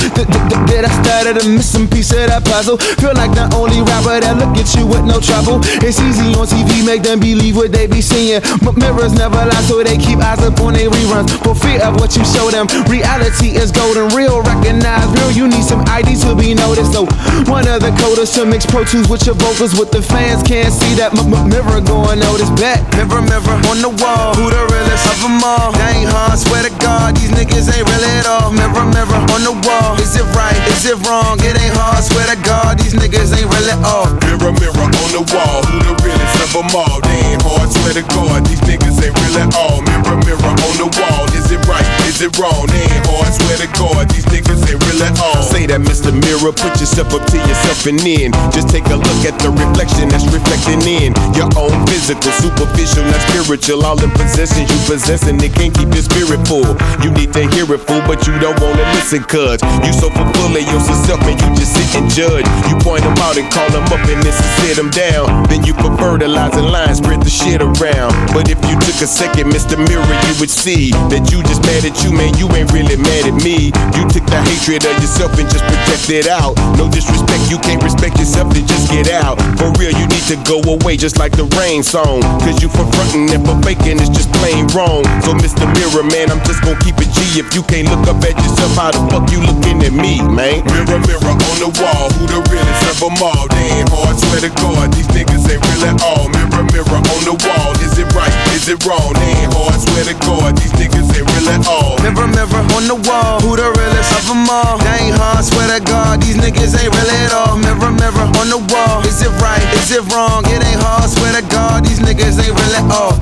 Did 0.67 0.85
I 0.85 0.91
start 1.05 1.29
at 1.29 1.37
a 1.37 1.45
missing 1.47 1.87
piece 1.87 2.11
of 2.11 2.25
that 2.27 2.43
puzzle? 2.43 2.77
Feel 2.97 3.13
like 3.13 3.31
the 3.37 3.45
only 3.55 3.79
rapper 3.85 4.19
that 4.19 4.35
look 4.41 4.57
at 4.57 4.73
you 4.75 4.89
with 4.89 5.05
no 5.05 5.21
trouble. 5.21 5.61
It's 5.85 6.01
easy 6.01 6.33
on 6.33 6.49
TV, 6.49 6.81
make 6.85 7.03
them 7.05 7.19
believe 7.21 7.55
what 7.55 7.71
they 7.71 7.85
be 7.85 8.01
seeing. 8.01 8.41
M- 8.65 8.75
mirrors 8.81 9.13
never 9.13 9.37
lie, 9.37 9.63
so 9.69 9.79
they 9.85 9.97
keep 10.01 10.19
eyes 10.19 10.41
up 10.41 10.57
on 10.59 10.73
their 10.73 10.89
reruns. 10.89 11.29
For 11.45 11.53
fear 11.53 11.79
of 11.85 11.95
what 12.01 12.17
you 12.17 12.25
show 12.25 12.49
them, 12.49 12.65
reality 12.89 13.53
is 13.53 13.71
golden. 13.71 14.09
Real 14.17 14.41
recognize 14.41 15.05
real. 15.21 15.31
You 15.31 15.45
need 15.47 15.63
some 15.63 15.85
ID 15.87 16.17
to 16.25 16.33
be 16.35 16.57
noticed. 16.57 16.91
So 16.93 17.05
one 17.47 17.69
of 17.69 17.85
the 17.85 17.93
coders 18.01 18.33
to 18.35 18.45
mix 18.49 18.65
Pro 18.65 18.83
Tools 18.83 19.07
with 19.07 19.25
your 19.29 19.35
vocals, 19.37 19.77
with 19.77 19.91
the 19.93 20.01
fans 20.01 20.41
can't 20.43 20.73
see 20.73 20.93
that 20.97 21.13
m- 21.13 21.29
m- 21.29 21.49
mirror 21.49 21.79
going 21.85 22.19
notice 22.19 22.49
back. 22.57 22.81
Mirror, 22.97 23.21
mirror 23.29 23.57
on 23.69 23.77
the 23.85 23.91
wall, 24.01 24.33
who 24.33 24.49
the 24.49 24.63
realest 24.73 25.05
of 25.13 25.17
them 25.21 25.37
all? 25.45 25.69
Ain't 25.93 26.09
hard, 26.09 26.39
swear 26.39 26.63
to 26.65 26.73
God, 26.81 27.15
these 27.15 27.29
niggas 27.29 27.42
ain't 27.51 27.87
real 27.89 28.05
at 28.05 28.25
all. 28.27 28.51
Mirror, 28.51 28.85
mirror 28.93 29.21
on 29.33 29.41
the 29.43 29.55
wall, 29.67 29.99
is 29.99 30.15
it 30.15 30.27
right? 30.35 30.55
Is 30.71 30.85
it 30.85 30.97
wrong? 31.03 31.39
It 31.41 31.59
ain't 31.59 31.75
hard, 31.75 32.03
swear 32.03 32.27
to 32.27 32.37
God, 32.43 32.79
these 32.79 32.93
niggas 32.93 33.35
ain't 33.35 33.49
real 33.49 33.69
at 33.69 33.81
all. 33.83 34.07
Mirror, 34.23 34.53
mirror 34.59 34.87
on 34.87 35.11
the 35.11 35.23
wall, 35.33 35.63
who 35.67 35.79
the 35.83 35.93
realest 36.03 36.39
of 36.43 36.51
them 36.53 36.71
all? 36.75 37.01
They 37.01 37.33
ain't 37.33 37.41
hard, 37.41 37.71
swear 37.71 37.93
to 37.99 38.03
God, 38.13 38.45
these 38.45 38.61
niggas 38.61 38.92
ain't 39.03 39.15
real 39.19 39.37
at 39.43 39.51
all. 39.55 39.83
Mirror, 39.83 40.17
mirror 40.23 40.53
on 40.63 40.75
the 40.79 40.87
wall, 40.87 41.27
is 41.35 41.51
it 41.51 41.59
right? 41.67 41.85
Is 42.07 42.23
it 42.23 42.31
wrong? 42.39 42.65
They 42.71 42.83
ain't 42.87 43.05
hard, 43.11 43.31
swear 43.35 43.57
to 43.59 43.69
God, 43.75 44.07
these 44.09 44.25
niggas 44.31 44.63
ain't 44.63 44.79
real 44.79 45.01
at 45.03 45.15
all. 45.19 45.43
Say 45.43 45.67
that, 45.67 45.83
Mr. 45.83 46.15
Mirror, 46.15 46.55
put 46.55 46.79
yourself 46.79 47.11
up 47.11 47.27
to 47.27 47.37
yourself 47.37 47.83
and 47.85 47.99
in. 48.01 48.31
Just 48.55 48.71
take 48.71 48.87
a 48.87 48.97
look 48.97 49.21
at 49.27 49.35
the 49.43 49.51
reflection 49.51 50.07
that's 50.07 50.25
reflecting 50.31 50.81
in 50.87 51.11
your 51.35 51.51
own 51.59 51.75
physical, 51.91 52.31
superficial, 52.39 53.03
not 53.03 53.21
spiritual. 53.27 53.83
All 53.83 53.99
the 53.99 54.07
possessions 54.15 54.71
you 54.71 54.79
possessing, 54.87 55.35
it 55.43 55.51
can't 55.53 55.75
keep 55.75 55.91
your 55.91 56.05
spirit 56.05 56.39
full. 56.47 56.71
You 57.03 57.11
need 57.11 57.35
to 57.35 57.43
hear 57.51 57.67
it 57.67 57.83
full, 57.83 58.01
but 58.07 58.23
you 58.23 58.33
don't 58.39 58.57
wanna 58.63 58.87
listen, 58.95 59.23
cuz 59.27 59.59
you 59.83 59.91
so 59.91 60.07
full 60.09 60.53
of 60.55 60.63
yourself, 60.63 61.19
man, 61.27 61.35
you 61.43 61.49
just 61.59 61.75
sit 61.75 61.89
and 61.99 62.07
judge. 62.07 62.47
You 62.71 62.79
point 62.79 63.03
them 63.03 63.17
out 63.19 63.35
and 63.35 63.47
call 63.51 63.67
them 63.69 63.83
up 63.91 64.03
and 64.07 64.23
then 64.23 64.35
sit 64.63 64.79
them 64.79 64.89
down. 64.89 65.27
Then 65.51 65.63
you 65.67 65.73
put 65.73 65.99
fertilizing 65.99 66.71
lines, 66.71 66.97
spread 67.03 67.21
the 67.21 67.29
shit 67.29 67.59
around. 67.61 68.15
But 68.31 68.47
if 68.47 68.59
you 68.69 68.75
took 68.79 68.92
a 69.01 69.07
second, 69.07 69.49
Mr. 69.49 69.79
Mirror, 69.79 70.05
you 70.05 70.33
would 70.43 70.51
see 70.51 70.91
that 71.09 71.31
you 71.33 71.41
just 71.47 71.63
mad 71.65 71.81
at 71.87 71.95
you, 72.03 72.11
man, 72.13 72.35
you 72.35 72.45
ain't 72.53 72.69
really 72.75 72.99
mad 72.99 73.25
at 73.25 73.37
me. 73.41 73.73
You 73.97 74.03
took 74.11 74.27
the 74.27 74.37
hatred 74.43 74.83
of 74.85 74.93
yourself 75.01 75.33
and 75.39 75.47
just 75.49 75.63
projected 75.65 76.27
out. 76.29 76.53
No 76.77 76.91
disrespect, 76.91 77.41
you 77.49 77.57
can't 77.63 77.81
respect 77.81 78.19
yourself, 78.19 78.53
then 78.53 78.67
just 78.67 78.91
get 78.91 79.09
out. 79.09 79.41
For 79.57 79.71
real, 79.81 79.95
you 79.95 80.05
need 80.11 80.25
to 80.29 80.37
go 80.45 80.61
away 80.61 80.99
just 80.99 81.17
like 81.17 81.33
the 81.33 81.49
rain 81.57 81.81
song. 81.81 82.21
Cause 82.45 82.61
you 82.61 82.69
for 82.69 82.85
frontin' 82.93 83.33
and 83.33 83.41
for 83.41 83.57
faking 83.63 83.97
is 83.97 84.11
just 84.13 84.29
plain 84.43 84.67
wrong. 84.75 85.03
So 85.25 85.33
Mr. 85.35 85.65
Mirror, 85.73 86.05
man, 86.13 86.29
I'm 86.29 86.43
just 86.45 86.61
gonna 86.61 86.79
keep 86.83 86.99
it 87.01 87.09
G. 87.11 87.39
If 87.41 87.51
you 87.57 87.63
can't 87.65 87.89
look 87.89 88.05
up 88.05 88.21
at 88.21 88.37
yourself, 88.37 88.77
how 88.77 88.91
the 88.93 89.01
fuck 89.09 89.25
you 89.33 89.41
looking 89.41 89.81
at 89.81 89.95
me, 89.95 90.21
man? 90.21 90.61
Mirror, 90.69 91.01
mirror 91.07 91.33
on 91.33 91.57
the 91.57 91.71
wall, 91.81 92.07
who 92.19 92.29
the 92.29 92.39
realest 92.51 92.83
of 92.93 92.97
them 93.01 93.17
all? 93.25 93.49
They 93.49 93.81
ain't 93.81 93.89
hard, 93.89 94.15
swear 94.21 94.43
to 94.45 94.51
God, 94.61 94.93
these 94.93 95.09
niggas 95.11 95.49
ain't 95.49 95.63
real 95.65 95.83
at 95.87 95.97
all. 96.03 96.29
Mirror, 96.29 96.65
mirror 96.71 96.99
on 96.99 97.21
the 97.25 97.35
wall, 97.47 97.73
is 97.83 97.97
it 97.97 98.07
right? 98.13 98.31
Is 98.55 98.69
it 98.69 98.72
wrong? 98.81 99.13
They 99.13 99.45
ain't 99.45 99.53
hard, 99.53 99.77
swear 99.77 100.09
to 100.09 100.17
God, 100.25 100.57
these 100.57 100.73
niggas 100.73 101.05
ain't 101.13 101.29
real 101.29 101.49
at 101.53 101.61
all. 101.67 102.01
Mirror, 102.01 102.27
mirror 102.33 102.63
on 102.73 102.89
the 102.89 102.97
wall, 103.05 103.39
who 103.41 103.55
the 103.55 103.69
realest 103.69 104.11
of 104.17 104.25
them 104.25 104.49
all? 104.49 104.77
They 104.81 105.09
ain't 105.09 105.17
hard, 105.17 105.45
swear 105.45 105.69
to 105.69 105.79
God, 105.85 106.21
these 106.21 106.37
niggas 106.37 106.73
ain't 106.73 106.89
real 106.89 107.11
at 107.21 107.33
all. 107.33 107.57
Mirror, 107.57 107.91
mirror 107.93 108.27
on 108.41 108.49
the 108.49 108.57
wall, 108.73 109.05
is 109.05 109.21
it 109.21 109.29
right? 109.41 109.61
Is 109.77 109.91
it 109.91 110.01
wrong? 110.13 110.43
It 110.49 110.63
ain't 110.65 110.81
hard, 110.81 111.09
swear 111.09 111.33
to 111.37 111.43
God, 111.49 111.85
these 111.85 111.99
niggas 111.99 112.39
ain't 112.41 112.57
real 112.57 112.75
at 112.81 112.89
all. 112.89 113.21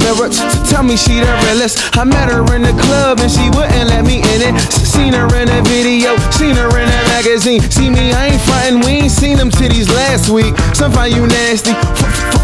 Mirror, 0.00 0.30
tell 0.66 0.82
me 0.82 0.96
she 0.96 1.20
the 1.20 1.30
realest. 1.46 1.96
I 1.96 2.04
met 2.04 2.30
her 2.30 2.42
in 2.54 2.62
the 2.62 2.74
club 2.82 3.20
and 3.20 3.30
she 3.30 3.48
wouldn't 3.50 3.88
let 3.90 4.04
me 4.04 4.18
in 4.34 4.40
it. 4.42 4.54
Seen 4.70 5.12
her 5.12 5.28
in 5.36 5.48
a 5.48 5.62
video, 5.68 6.16
seen 6.30 6.56
her 6.56 6.70
in 6.78 6.88
a 6.88 7.00
magazine. 7.14 7.60
See 7.70 7.90
me, 7.90 8.12
I 8.12 8.34
ain't 8.34 8.42
frontin', 8.42 8.80
we 8.80 9.04
ain't 9.04 9.12
seen 9.12 9.36
them 9.36 9.50
titties 9.50 9.88
last 9.88 10.30
week. 10.30 10.56
Some 10.74 10.92
find 10.92 11.14
you 11.14 11.26
nasty, 11.26 11.72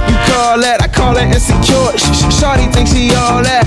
you 0.08 0.18
call 0.30 0.58
that? 0.60 0.82
I 0.82 0.88
call 0.88 1.14
that 1.14 1.28
insecure. 1.28 1.90
Sh- 1.98 2.14
sh- 2.14 2.38
Shawty 2.38 2.66
thinks 2.72 2.92
she 2.92 3.14
all 3.14 3.42
that. 3.42 3.64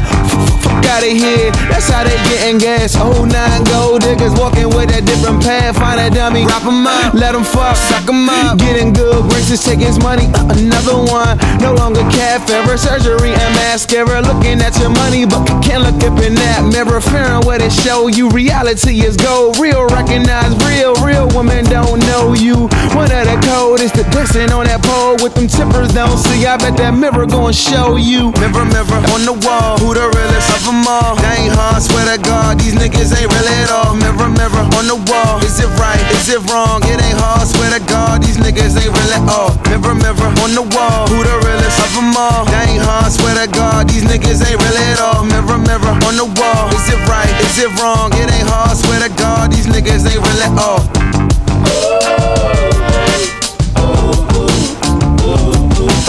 Fuck 0.64 0.86
out 0.90 1.04
of 1.04 1.14
here, 1.14 1.52
that's 1.70 1.90
how 1.90 2.04
they 2.04 2.18
getting 2.30 2.58
gas. 2.58 2.96
Oh 2.98 3.26
nine 3.26 3.64
gold 3.66 4.02
diggers 4.02 4.34
walking 4.40 4.70
with 4.70 4.90
a 4.96 5.02
different 5.02 5.42
path. 5.44 5.78
Find 5.78 6.00
a 6.00 6.10
dummy, 6.10 6.46
wrap 6.46 6.66
'em 6.66 6.86
up, 6.88 7.14
let 7.14 7.36
'em 7.36 7.44
fuck, 7.44 7.76
suck 7.76 8.08
'em 8.10 8.30
up. 8.30 8.58
Getting 8.58 8.94
good 8.94 9.10
taking 9.58 9.88
his 9.88 10.00
money, 10.00 10.28
uh, 10.36 10.54
another 10.54 10.98
one. 11.12 11.38
No 11.60 11.74
longer 11.74 12.02
cat 12.12 12.50
ever 12.50 12.78
surgery 12.78 13.34
and 13.34 13.56
mascara. 13.56 14.22
Looking 14.22 14.62
at 14.62 14.78
your 14.80 14.90
money, 14.90 15.26
but 15.26 15.42
can't 15.62 15.84
look 15.84 16.02
up 16.04 16.20
in 16.22 16.36
that 16.36 16.64
mirror. 16.66 17.02
Fearing 17.02 17.42
what 17.46 17.62
it 17.62 17.72
show 17.72 18.08
you. 18.08 18.30
Reality 18.30 19.02
is 19.02 19.18
gold. 19.18 19.58
Real 19.58 19.88
recognize 19.88 20.54
real. 20.70 20.94
Real 21.06 21.28
women 21.36 21.66
don't 21.66 22.00
know 22.10 22.34
you. 22.34 22.70
One 22.94 23.12
of 23.12 23.26
the 23.26 23.38
code 23.48 23.82
is 23.82 23.92
the 23.92 24.04
dancing 24.12 24.52
on 24.52 24.66
that 24.66 24.82
pole 24.84 25.18
with 25.22 25.34
them 25.36 25.48
tippers 25.48 25.90
don't 25.94 26.18
see. 26.30 26.46
I 26.46 26.58
bet 26.58 26.78
that 26.78 26.94
mirror 26.94 27.26
gon' 27.26 27.54
show 27.54 27.98
you. 27.98 28.32
Mirror, 28.38 28.66
mirror 28.70 29.02
on 29.14 29.26
the 29.26 29.36
wall. 29.46 29.78
Who 29.82 29.94
the 29.94 30.06
realest 30.06 30.50
of 30.54 30.62
them 30.66 30.86
all? 30.86 31.16
They 31.18 31.50
ain't 31.50 31.54
hard, 31.54 31.82
swear 31.82 32.06
to 32.06 32.18
God. 32.22 32.60
These 32.60 32.76
niggas 32.76 33.10
ain't 33.18 33.30
real 33.30 33.50
at 33.50 33.70
all. 33.70 33.96
Mirror, 33.96 34.30
mirror 34.38 34.66
on 34.78 34.86
the 34.86 34.98
wall. 35.10 35.42
Is 35.42 35.60
it 35.60 35.70
right? 35.82 36.00
Is 36.14 36.30
it 36.30 36.42
wrong? 36.50 36.82
It 36.86 37.02
ain't 37.02 37.18
hard, 37.18 37.48
swear 37.48 37.74
to 37.74 37.82
God. 37.90 38.22
These 38.22 38.38
niggas 38.38 38.78
ain't 38.78 38.94
real 38.94 39.14
at 39.18 39.26
all. 39.30 39.58
Mirror, 39.70 39.96
mirror 39.96 40.30
on 40.44 40.52
the 40.54 40.66
wall. 40.76 41.08
Who 41.10 41.18
the 41.26 41.36
realest 41.46 41.80
of 41.82 41.92
them 41.98 42.14
all? 42.16 42.46
They 42.46 42.78
ain't 42.78 42.84
hard, 42.84 43.12
swear 43.12 43.36
to 43.36 43.48
God. 43.52 43.90
These 43.90 44.06
niggas 44.06 44.40
ain't 44.46 44.60
real 44.62 44.78
at 44.78 45.00
all. 45.00 45.26
Mirror, 45.26 45.60
mirror 45.66 45.96
on 46.06 46.16
the 46.16 46.28
wall. 46.38 46.70
Is 46.74 46.86
it 46.94 47.02
right? 47.10 47.30
Is 47.46 47.58
it 47.58 47.72
wrong? 47.82 48.14
It 48.14 48.30
ain't 48.30 48.48
hard, 48.48 48.78
swear 48.78 49.02
to 49.02 49.12
God. 49.18 49.52
These 49.52 49.68
niggas 49.68 50.06
ain't 50.06 50.22
real 50.22 50.42
at 50.46 50.54
all. 50.58 51.39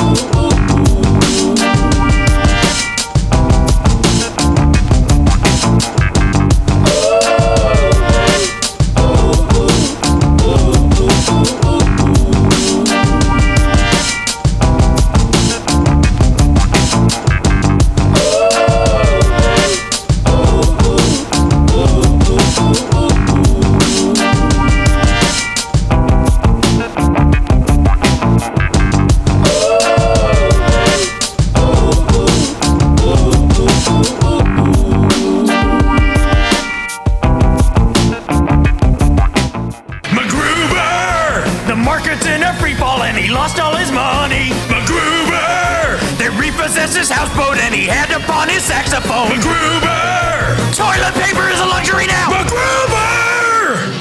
MacGruber! 0.01 0.30
The 42.23 42.35
in 42.35 42.43
a 42.43 42.53
free 42.61 42.75
fall 42.75 43.03
and 43.03 43.16
he 43.16 43.29
lost 43.29 43.59
all 43.61 43.75
his 43.77 43.91
money. 43.91 44.51
MacGruber! 44.68 45.99
They 46.18 46.29
repossessed 46.29 46.97
his 46.97 47.09
houseboat 47.09 47.59
and 47.59 47.75
he 47.75 47.87
had 47.87 48.07
to 48.07 48.21
pawn 48.27 48.49
his 48.49 48.62
saxophone. 48.62 49.29
MacGruber! 49.29 50.75
Toilet 50.75 51.14
paper 51.14 51.49
is 51.49 51.61
a 51.61 51.66
luxury 51.66 52.07
now. 52.07 52.29
MacGruber! 52.31 54.00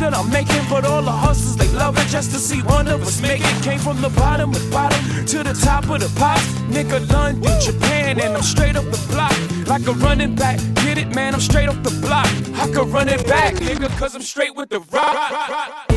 That 0.00 0.12
I'm 0.14 0.28
making. 0.30 0.64
But 0.68 0.84
all 0.84 1.02
the 1.02 1.10
hustlers, 1.10 1.56
they 1.56 1.68
love 1.76 1.96
it 1.96 2.06
just 2.08 2.30
to 2.32 2.38
see 2.38 2.60
one 2.60 2.86
of 2.86 3.02
us 3.02 3.20
make 3.22 3.40
it. 3.40 3.62
Came 3.62 3.78
from 3.78 4.00
the 4.02 4.10
bottom 4.10 4.50
of 4.50 4.62
the 4.62 4.70
bottom 4.70 5.00
to 5.26 5.42
the 5.42 5.54
top 5.54 5.88
of 5.88 6.00
the 6.00 6.10
pop. 6.18 6.38
Nigga, 6.68 7.08
done 7.08 7.40
London, 7.40 7.60
Japan, 7.60 8.20
and 8.20 8.36
I'm 8.36 8.42
straight 8.42 8.76
up 8.76 8.84
the 8.84 9.00
block. 9.12 9.32
Like 9.66 9.86
a 9.86 9.92
running 9.92 10.34
back. 10.34 10.60
Get 10.84 10.98
it, 10.98 11.14
man, 11.14 11.34
I'm 11.34 11.40
straight 11.40 11.68
up 11.68 11.82
the 11.82 11.90
block. 12.00 12.26
I 12.56 12.68
could 12.72 12.88
run 12.88 13.08
it 13.08 13.26
back, 13.26 13.54
nigga, 13.54 13.88
cause 13.98 14.14
I'm 14.14 14.22
straight 14.22 14.54
with 14.54 14.68
the 14.68 14.80
rock. 14.92 15.90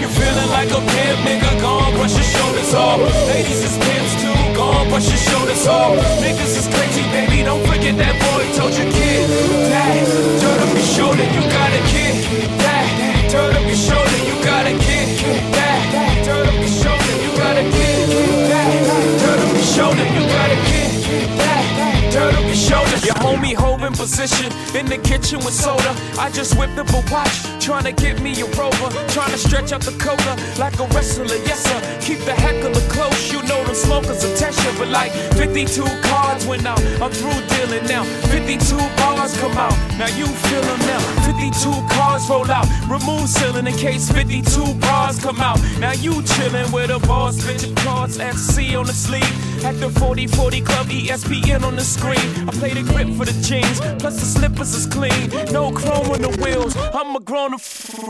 You 0.00 0.08
feeling 0.08 0.50
like 0.50 0.70
a 0.70 0.80
pimp, 0.80 1.18
nigga, 1.28 1.60
gon' 1.60 1.92
brush 1.94 2.14
your 2.14 2.22
shoulders 2.22 2.74
off. 2.74 3.00
Ladies 3.28 3.64
is 3.64 3.76
pimps 3.76 4.14
too, 4.22 4.37
gon' 4.58 4.88
brush 4.90 5.08
your 5.08 5.22
shoulders 5.28 5.66
off. 5.68 5.94
Niggas 6.18 6.54
is 6.58 6.66
crazy, 6.74 7.04
baby, 7.14 7.46
don't 7.46 7.62
forget 7.70 7.94
that 8.02 8.14
boy 8.18 8.42
told 8.58 8.74
you, 8.74 8.86
kid. 8.90 9.30
That, 9.70 9.94
turn 10.42 10.58
up 10.58 10.72
your 10.74 10.90
shoulder, 10.94 11.26
you 11.36 11.42
got 11.46 11.70
a 11.78 11.82
kid. 11.92 12.14
That, 12.58 12.86
turn 13.30 13.54
up 13.54 13.64
your 13.70 13.80
shoulder, 13.88 14.18
you 14.28 14.34
got 14.42 14.66
a 14.66 14.74
kid. 14.82 15.06
That, 15.54 15.82
turn 16.26 16.46
up 16.50 16.58
your 16.58 16.74
shoulder, 16.82 17.14
you 17.22 17.30
got 17.38 17.56
a 17.62 17.64
kid. 17.70 18.06
That, 18.50 18.70
turn 19.22 19.38
up 19.38 19.52
your 19.54 19.68
shoulder, 19.74 20.06
you 20.16 20.22
got 20.26 20.50
a 20.50 20.58
kid. 20.66 20.90
That, 21.38 22.12
turn 22.12 22.34
up 22.34 22.44
your 22.44 22.54
shoulders. 22.54 22.77
In 23.88 23.94
position 23.94 24.52
in 24.76 24.84
the 24.84 24.98
kitchen 24.98 25.38
with 25.40 25.54
soda. 25.54 25.96
I 26.20 26.28
just 26.30 26.58
whipped 26.58 26.76
up 26.76 26.92
a 26.92 27.00
watch, 27.10 27.32
trying 27.58 27.84
to 27.84 27.92
get 27.92 28.20
me 28.20 28.38
a 28.42 28.44
rover. 28.52 28.92
Trying 29.16 29.32
to 29.32 29.38
stretch 29.38 29.72
out 29.72 29.80
the 29.80 29.96
cola 29.96 30.36
like 30.60 30.78
a 30.78 30.84
wrestler, 30.92 31.24
yes 31.48 31.64
sir. 31.64 31.80
Keep 32.04 32.20
the 32.28 32.34
heck 32.34 32.56
of 32.68 32.76
heckler 32.76 32.84
close, 32.92 33.32
you 33.32 33.40
know 33.48 33.64
them 33.64 33.74
smokers 33.74 34.22
attention. 34.24 34.76
But 34.76 34.88
like 34.88 35.12
52 35.40 35.80
cards 36.04 36.44
went 36.44 36.66
out, 36.66 36.78
I'm 37.00 37.10
through 37.10 37.40
dealing 37.48 37.86
now. 37.88 38.04
52 38.28 38.76
bars 39.00 39.32
come 39.40 39.56
out, 39.56 39.72
now 39.96 40.12
you 40.20 40.26
feel 40.26 40.60
them 40.60 40.80
now. 40.84 41.00
52 41.24 41.72
cars 41.88 42.28
roll 42.28 42.50
out, 42.50 42.68
remove 42.92 43.26
ceiling 43.26 43.66
in 43.66 43.76
case 43.78 44.12
52 44.12 44.74
bars 44.84 45.18
come 45.18 45.40
out. 45.40 45.58
Now 45.80 45.92
you 45.92 46.20
chillin' 46.36 46.70
with 46.74 46.90
a 46.90 46.98
boss, 47.06 47.40
bitch, 47.40 47.64
cards, 47.76 48.18
FC 48.18 48.78
on 48.78 48.84
the 48.84 48.92
sleeve. 48.92 49.47
At 49.64 49.80
the 49.80 49.90
4040 49.90 50.60
Club, 50.62 50.86
ESPN 50.86 51.64
on 51.64 51.74
the 51.74 51.82
screen. 51.82 52.48
I 52.48 52.52
play 52.52 52.74
the 52.74 52.82
grip 52.82 53.08
for 53.18 53.24
the 53.26 53.32
jeans, 53.42 53.80
plus 53.98 54.20
the 54.20 54.26
slippers 54.26 54.72
is 54.74 54.86
clean. 54.86 55.30
No 55.52 55.72
chrome 55.72 56.10
on 56.14 56.22
the 56.22 56.28
wheels, 56.42 56.76
I'm 56.94 57.16
a 57.16 57.20
grown 57.20 57.54
up. 57.54 57.60
Feeling 57.60 58.06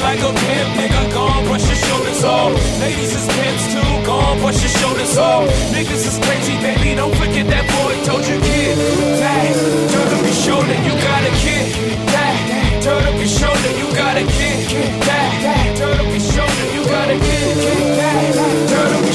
like 0.00 0.20
a 0.20 0.32
pimp, 0.32 0.70
nigga, 0.80 1.12
gon' 1.12 1.44
brush 1.44 1.66
your 1.68 1.76
shoulders 1.76 2.24
off. 2.24 2.54
Ladies 2.80 3.12
is 3.12 3.26
pimps 3.36 3.66
too, 3.68 4.00
gon' 4.06 4.38
brush 4.40 4.62
your 4.64 4.72
shoulders 4.80 5.18
off. 5.18 5.44
Niggas 5.76 6.06
is 6.08 6.16
crazy, 6.24 6.56
baby, 6.64 6.94
don't 6.96 7.14
forget 7.16 7.46
that 7.52 7.68
boy 7.68 7.92
told 8.08 8.24
you, 8.26 8.40
kid. 8.40 8.78
That, 9.20 9.52
turn 9.92 10.08
up 10.08 10.24
your 10.24 10.32
shoulder, 10.40 10.72
you 10.88 10.96
got 11.04 11.20
a 11.20 11.28
kid. 11.44 11.68
That, 12.16 12.80
turn 12.82 13.04
up 13.04 13.12
your 13.14 13.28
shoulder, 13.28 13.70
you 13.76 13.92
got 13.94 14.16
a 14.16 14.24
kid. 14.24 14.72
That, 15.04 15.21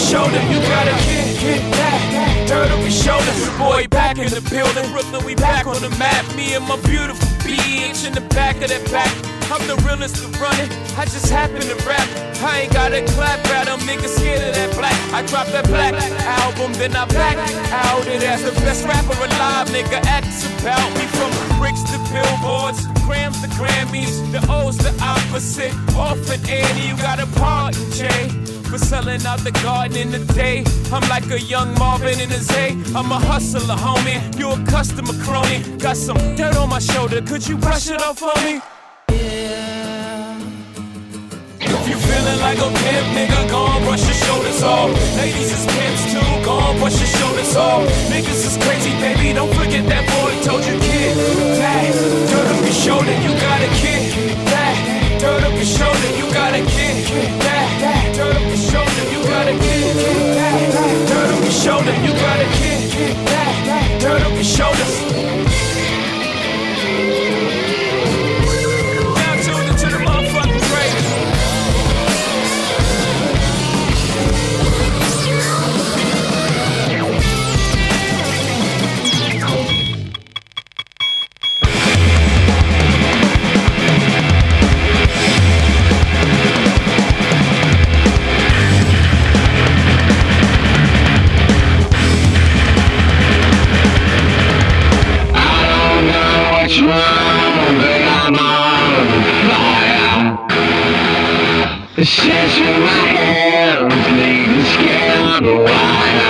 shoulder, 0.07 0.39
you 0.47 0.59
got 0.71 0.87
a 0.87 0.95
kid. 1.03 1.59
That, 1.75 2.47
turn 2.47 2.71
up 2.71 2.79
your 2.79 2.95
shoulder. 2.95 3.33
Boy, 3.59 3.87
back 3.91 4.17
in 4.17 4.31
the 4.31 4.39
building, 4.47 4.87
Brooklyn, 4.95 5.23
we 5.25 5.35
back 5.35 5.67
on 5.67 5.81
the 5.83 5.91
map. 5.99 6.23
Me 6.35 6.55
and 6.55 6.63
my 6.63 6.79
beautiful 6.87 7.27
bitch 7.43 8.07
in 8.07 8.13
the 8.15 8.23
back 8.31 8.55
of 8.63 8.71
that 8.71 8.83
back. 8.87 9.11
I'm 9.51 9.63
the 9.67 9.75
realest 9.83 10.23
to 10.23 10.27
run 10.39 10.55
it. 10.63 10.71
I 10.95 11.03
just 11.03 11.27
happen 11.27 11.59
to 11.59 11.75
rap. 11.83 12.07
I 12.39 12.63
ain't 12.63 12.73
got 12.73 12.93
a 12.93 13.03
clap 13.15 13.43
at 13.51 13.67
them 13.67 13.79
niggas 13.83 14.15
scared 14.15 14.47
of 14.47 14.55
that 14.55 14.71
black. 14.79 14.95
I 15.11 15.27
dropped 15.27 15.51
that 15.51 15.67
black 15.67 15.93
album, 16.39 16.71
then 16.79 16.95
I 16.95 17.03
back 17.11 17.35
out 17.71 18.07
it 18.07 18.23
as 18.23 18.43
the 18.43 18.55
best 18.63 18.87
rapper 18.87 19.11
alive. 19.11 19.67
Nigga, 19.75 19.99
acts 20.07 20.47
about 20.63 20.87
me 20.95 21.03
from 21.19 21.31
bricks 21.59 21.83
to 21.91 21.99
billboards, 22.15 22.87
grams 23.03 23.41
to 23.43 23.49
Grammys. 23.59 24.23
The 24.31 24.39
O's 24.47 24.77
the 24.77 24.95
opposite. 25.03 25.75
Off 25.99 26.23
and 26.31 26.43
Annie, 26.47 26.87
you 26.87 26.95
got 26.95 27.19
a 27.19 27.27
part, 27.39 27.75
Jay. 27.91 28.46
For 28.69 28.77
selling 28.77 29.25
out 29.25 29.39
the 29.39 29.51
garden 29.63 29.95
in 29.95 30.11
the 30.11 30.19
day. 30.33 30.65
I'm 30.91 31.07
like 31.07 31.31
a 31.31 31.39
young 31.39 31.73
Marvin 31.79 32.19
in 32.19 32.29
his 32.29 32.51
A. 32.51 32.75
I'm 32.93 33.09
a 33.11 33.19
hustler, 33.19 33.75
homie. 33.75 34.19
You 34.37 34.51
a 34.51 34.59
customer 34.65 35.13
crony. 35.23 35.63
Got 35.77 35.95
some 35.95 36.17
dirt 36.35 36.57
on 36.57 36.69
my 36.69 36.79
shoulder. 36.79 37.21
Could 37.21 37.47
you 37.47 37.57
brush 37.57 37.89
it 37.89 38.01
off 38.01 38.19
for 38.19 38.35
me? 38.43 38.59
If 41.61 41.87
you 41.87 41.95
feeling 41.95 42.39
like 42.41 42.57
a 42.59 42.67
pimp, 42.67 43.07
nigga, 43.15 43.49
gon' 43.49 43.83
brush 43.85 44.03
your 44.03 44.19
shoulders 44.27 44.61
off. 44.63 44.91
Ladies 45.15 45.51
is 45.51 45.65
pimps 45.65 46.03
too, 46.11 46.19
gon' 46.43 46.77
brush 46.79 46.99
your 46.99 47.07
shoulders 47.07 47.55
off. 47.55 47.87
Niggas 48.11 48.43
is 48.51 48.57
crazy, 48.59 48.91
baby, 48.99 49.31
don't 49.33 49.53
forget 49.55 49.87
that 49.87 50.03
boy 50.11 50.35
told 50.43 50.65
you, 50.65 50.77
kid. 50.79 51.15
That, 51.55 51.87
turn 52.31 52.47
up 52.51 52.63
your 52.63 52.73
shoulder, 52.73 53.15
you 53.23 53.31
got 53.39 53.61
a 53.63 53.69
kid. 53.79 54.11
That, 54.51 54.75
turn 55.21 55.43
up 55.43 55.55
your 55.55 55.63
shoulder, 55.63 56.09
you 56.19 56.27
got 56.33 56.53
a 56.53 56.63
kid. 56.75 57.66
Turn 57.77 58.35
up 58.35 58.41
your 58.41 58.57
shoulder, 58.57 59.03
you 59.11 59.23
got 59.23 59.47
a 59.47 59.51
kid. 59.51 59.95
That, 60.35 61.07
turn 61.09 61.29
up 61.29 61.43
your 61.43 61.51
shoulder, 61.51 61.93
you 62.01 62.11
got 62.13 62.39
a 62.39 62.47
kid. 62.57 63.15
That, 63.27 64.01
turn 64.01 64.21
up 64.23 64.33
your 64.33 64.43
shoulders. 64.43 65.46
It's 101.99 102.15
just 102.15 102.59
who 102.59 102.85
I 102.85 103.09
am, 103.17 103.89
being 103.89 104.63
scared 104.65 106.26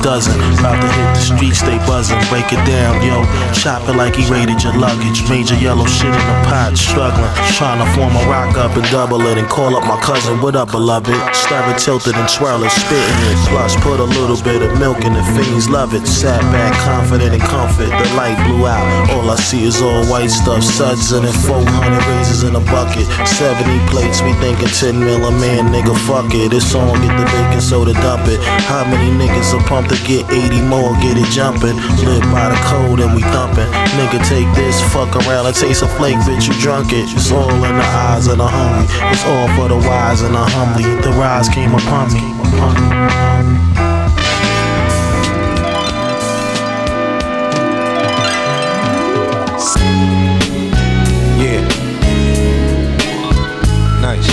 dozen. 0.00 0.40
About 0.58 0.80
to 0.80 0.88
hit 0.88 1.01
streets, 1.22 1.62
stay 1.62 1.78
buzzing. 1.86 2.18
Break 2.28 2.50
it 2.50 2.62
down, 2.66 2.98
yo. 3.00 3.22
Chop 3.54 3.86
it 3.88 3.94
like 3.94 4.18
he 4.18 4.26
raided 4.26 4.62
your 4.62 4.74
luggage. 4.74 5.22
Major 5.30 5.54
yellow 5.56 5.86
shit 5.86 6.10
in 6.10 6.26
the 6.26 6.38
pot, 6.50 6.74
struggling. 6.74 7.30
Trying 7.54 7.78
to 7.78 7.88
form 7.94 8.12
a 8.18 8.24
rock 8.26 8.58
up 8.58 8.74
and 8.76 8.84
double 8.90 9.22
it 9.30 9.38
and 9.38 9.48
call 9.48 9.76
up 9.76 9.86
my 9.86 9.98
cousin. 10.00 10.40
What 10.42 10.56
up, 10.56 10.72
beloved? 10.72 11.14
Stir 11.34 11.62
it, 11.70 11.78
tilt 11.78 12.06
it, 12.06 12.16
and 12.16 12.28
twirl 12.28 12.62
it, 12.64 12.70
spitting 12.70 13.20
it. 13.30 13.38
Plus, 13.48 13.76
put 13.80 14.00
a 14.00 14.08
little 14.18 14.40
bit 14.42 14.62
of 14.62 14.78
milk 14.78 15.04
in 15.04 15.14
the 15.14 15.22
fiends, 15.32 15.68
love 15.68 15.94
it. 15.94 16.06
Sat 16.06 16.42
back, 16.50 16.74
confident 16.82 17.32
and 17.34 17.42
comfort. 17.42 17.88
The 17.88 18.08
light 18.18 18.36
blew 18.46 18.66
out. 18.66 18.84
All 19.14 19.30
I 19.30 19.36
see 19.36 19.64
is 19.64 19.80
all 19.80 20.04
white 20.06 20.30
stuff, 20.30 20.62
suds 20.62 21.12
and 21.12 21.24
400 21.46 21.62
razors 22.10 22.42
in 22.42 22.56
a 22.56 22.64
bucket. 22.72 23.06
70 23.26 23.62
plates, 23.88 24.20
we 24.22 24.32
thinking 24.42 24.68
10 24.68 24.98
mil 24.98 25.22
a 25.24 25.30
man, 25.30 25.70
nigga. 25.70 25.94
Fuck 26.06 26.34
it. 26.34 26.52
It's 26.52 26.74
on, 26.74 27.00
get 27.00 27.14
the 27.16 27.24
baking 27.30 27.60
soda, 27.60 27.92
dump 27.94 28.26
it. 28.26 28.40
How 28.66 28.84
many 28.84 29.10
niggas 29.14 29.54
are 29.54 29.64
pumped 29.68 29.90
to 29.90 29.98
get 30.06 30.28
80 30.30 30.62
more, 30.62 30.94
get 31.00 31.11
it 31.16 31.30
jumping? 31.30 31.76
Live 32.04 32.22
by 32.32 32.48
the 32.48 32.58
and 33.00 33.14
we. 33.14 33.22
Nigga, 33.98 34.26
take 34.28 34.48
this, 34.54 34.80
fuck 34.92 35.14
around 35.16 35.46
and 35.46 35.54
taste 35.54 35.82
a 35.82 35.86
flake, 35.86 36.16
bitch, 36.18 36.48
you 36.48 36.54
drunk 36.60 36.92
it. 36.92 37.04
It's 37.12 37.30
all 37.30 37.50
in 37.50 37.60
the 37.60 37.84
eyes 37.84 38.26
of 38.28 38.38
the 38.38 38.46
hungry. 38.46 38.86
It's 39.10 39.24
all 39.26 39.48
for 39.56 39.68
the 39.68 39.76
wise 39.76 40.22
and 40.22 40.34
the 40.34 40.38
humbly. 40.38 40.84
The 41.02 41.10
rise 41.18 41.48
came 41.48 41.74
upon 41.74 42.12
me. 42.12 42.20
Upon 42.40 42.74
me. 42.80 42.88
Yeah. 51.42 51.60
Nice. 54.00 54.28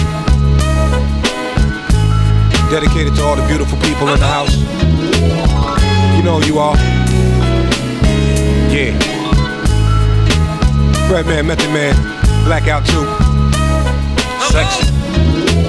Dedicated 2.69 3.15
to 3.15 3.23
all 3.23 3.35
the 3.35 3.45
beautiful 3.47 3.77
people 3.79 4.07
in 4.09 4.19
the 4.19 4.27
house. 4.27 5.08
You 6.19 6.25
know 6.25 6.41
you 6.41 6.59
are. 6.59 6.75
Yeah. 8.75 8.91
Redman, 11.09 11.47
Method 11.47 11.71
Man, 11.71 11.95
Blackout 12.43 12.85
2. 12.85 12.91
Sexy. 14.51 15.68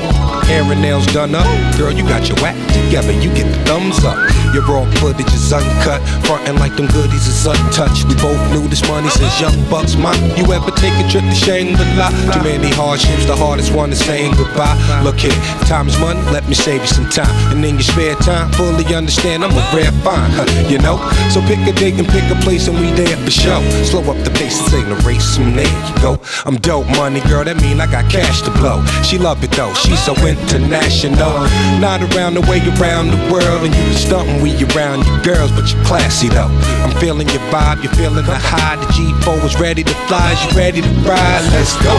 Hair 0.50 0.66
and 0.66 0.82
nails 0.82 1.06
done 1.14 1.36
up. 1.36 1.46
Girl, 1.78 1.92
you 1.92 2.02
got 2.02 2.26
your 2.28 2.38
act 2.42 2.58
together. 2.74 3.12
You 3.12 3.30
get 3.38 3.46
the 3.46 3.58
thumbs 3.70 4.02
up. 4.02 4.18
Your 4.50 4.66
raw 4.66 4.82
footage 4.98 5.30
is 5.32 5.52
uncut. 5.52 6.02
Frontin' 6.26 6.58
like 6.58 6.74
them 6.74 6.88
goodies 6.90 7.28
is 7.28 7.46
untouched. 7.46 8.02
We 8.10 8.16
both 8.18 8.42
knew 8.50 8.66
this 8.66 8.82
money 8.88 9.08
since 9.10 9.40
young 9.40 9.54
bucks. 9.70 9.94
Mine. 9.94 10.18
You 10.34 10.50
ever 10.50 10.72
take 10.74 10.90
a 10.98 11.06
trip 11.08 11.22
to 11.22 11.36
Shangri-La? 11.38 12.10
Too 12.34 12.42
many 12.42 12.70
hardships. 12.74 13.26
The 13.26 13.36
hardest 13.36 13.72
one 13.72 13.92
is 13.92 14.02
saying 14.04 14.34
goodbye. 14.34 14.74
Look 15.04 15.20
here, 15.22 15.30
if 15.30 15.68
time 15.68 15.86
is 15.86 15.98
money. 16.00 16.20
Let 16.34 16.48
me 16.48 16.54
save 16.54 16.80
you 16.82 16.88
some 16.88 17.08
time. 17.08 17.30
And 17.54 17.64
in 17.64 17.74
your 17.78 17.86
spare 17.86 18.16
time, 18.16 18.50
fully 18.58 18.84
understand 18.92 19.44
I'm 19.44 19.54
a 19.54 19.62
rare 19.70 19.94
find. 20.02 20.32
Huh, 20.34 20.50
you 20.66 20.78
know. 20.82 20.98
So 21.30 21.38
pick 21.46 21.62
a 21.62 21.72
date 21.78 21.94
and 21.94 22.08
pick 22.08 22.26
a 22.26 22.34
place, 22.42 22.66
and 22.66 22.74
we 22.74 22.90
there 22.90 23.16
for 23.22 23.30
show. 23.30 23.62
Slow 23.86 24.02
up 24.10 24.18
the 24.24 24.34
pace. 24.34 24.58
and 24.74 24.90
a 24.90 24.96
race. 25.06 25.38
And 25.38 25.54
there 25.54 25.70
you 25.70 25.94
go. 26.02 26.18
I'm 26.44 26.56
dope 26.56 26.90
money, 26.98 27.20
girl. 27.30 27.44
That 27.44 27.62
mean 27.62 27.80
I 27.80 27.86
got 27.86 28.10
cash 28.10 28.42
to 28.42 28.50
blow. 28.50 28.82
She 29.06 29.16
love 29.16 29.44
it 29.44 29.52
though. 29.52 29.72
She's 29.74 30.02
so 30.02 30.14
international. 30.40 31.44
Not 31.80 32.02
around 32.12 32.34
the 32.34 32.42
way 32.42 32.60
around 32.76 33.10
the 33.10 33.20
world, 33.32 33.64
and 33.64 33.74
you 33.74 33.82
can 33.82 33.94
stuntin' 33.94 34.42
we 34.42 34.52
around 34.74 35.06
your 35.06 35.20
girls, 35.22 35.50
but 35.52 35.72
you're 35.72 35.84
classy 35.84 36.28
though. 36.28 36.50
I'm 36.84 36.96
feeling 37.00 37.28
your 37.28 37.42
vibe, 37.50 37.82
you're 37.82 37.92
feeling 37.94 38.24
the 38.26 38.36
high. 38.36 38.76
The 38.76 38.86
G4 38.92 39.44
is 39.44 39.58
ready 39.60 39.82
to 39.84 39.94
fly, 40.08 40.32
you 40.32 40.56
ready 40.56 40.80
to 40.80 40.88
ride. 41.06 41.42
Let's 41.52 41.76
go. 41.82 41.94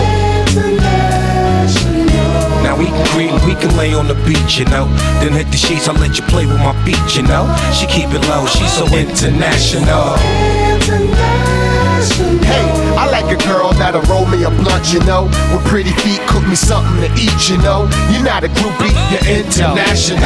Now 2.64 2.78
we 2.78 2.86
can 2.86 3.06
creep, 3.08 3.32
we 3.46 3.56
can 3.56 3.76
lay 3.78 3.94
on 3.94 4.08
the 4.08 4.16
beach, 4.26 4.58
you 4.60 4.66
know. 4.66 4.88
Then 5.20 5.34
hit 5.34 5.48
the 5.52 5.58
sheets, 5.58 5.88
I'll 5.88 5.96
let 5.96 6.18
you 6.18 6.24
play 6.28 6.46
with 6.46 6.60
my 6.60 6.74
feet, 6.86 7.16
you 7.16 7.24
know. 7.24 7.48
She 7.74 7.86
keep 7.88 8.10
it 8.10 8.22
low, 8.30 8.46
she's 8.46 8.74
so 8.74 8.86
international. 8.96 10.18
Hey, 12.02 12.41
I 12.98 13.10
like 13.10 13.30
a 13.32 13.40
girl 13.48 13.72
that'll 13.74 14.02
roll 14.12 14.26
me 14.28 14.44
a 14.44 14.50
blunt, 14.50 14.94
you 14.94 15.00
know. 15.06 15.26
With 15.54 15.66
pretty 15.66 15.92
feet, 16.04 16.22
cook 16.28 16.46
me 16.48 16.56
something 16.56 17.00
to 17.02 17.10
eat, 17.16 17.50
you 17.50 17.58
know. 17.64 17.88
You're 18.12 18.24
not 18.24 18.44
a 18.44 18.50
groupie, 18.50 18.94
you're 19.12 19.26
international. 19.28 20.20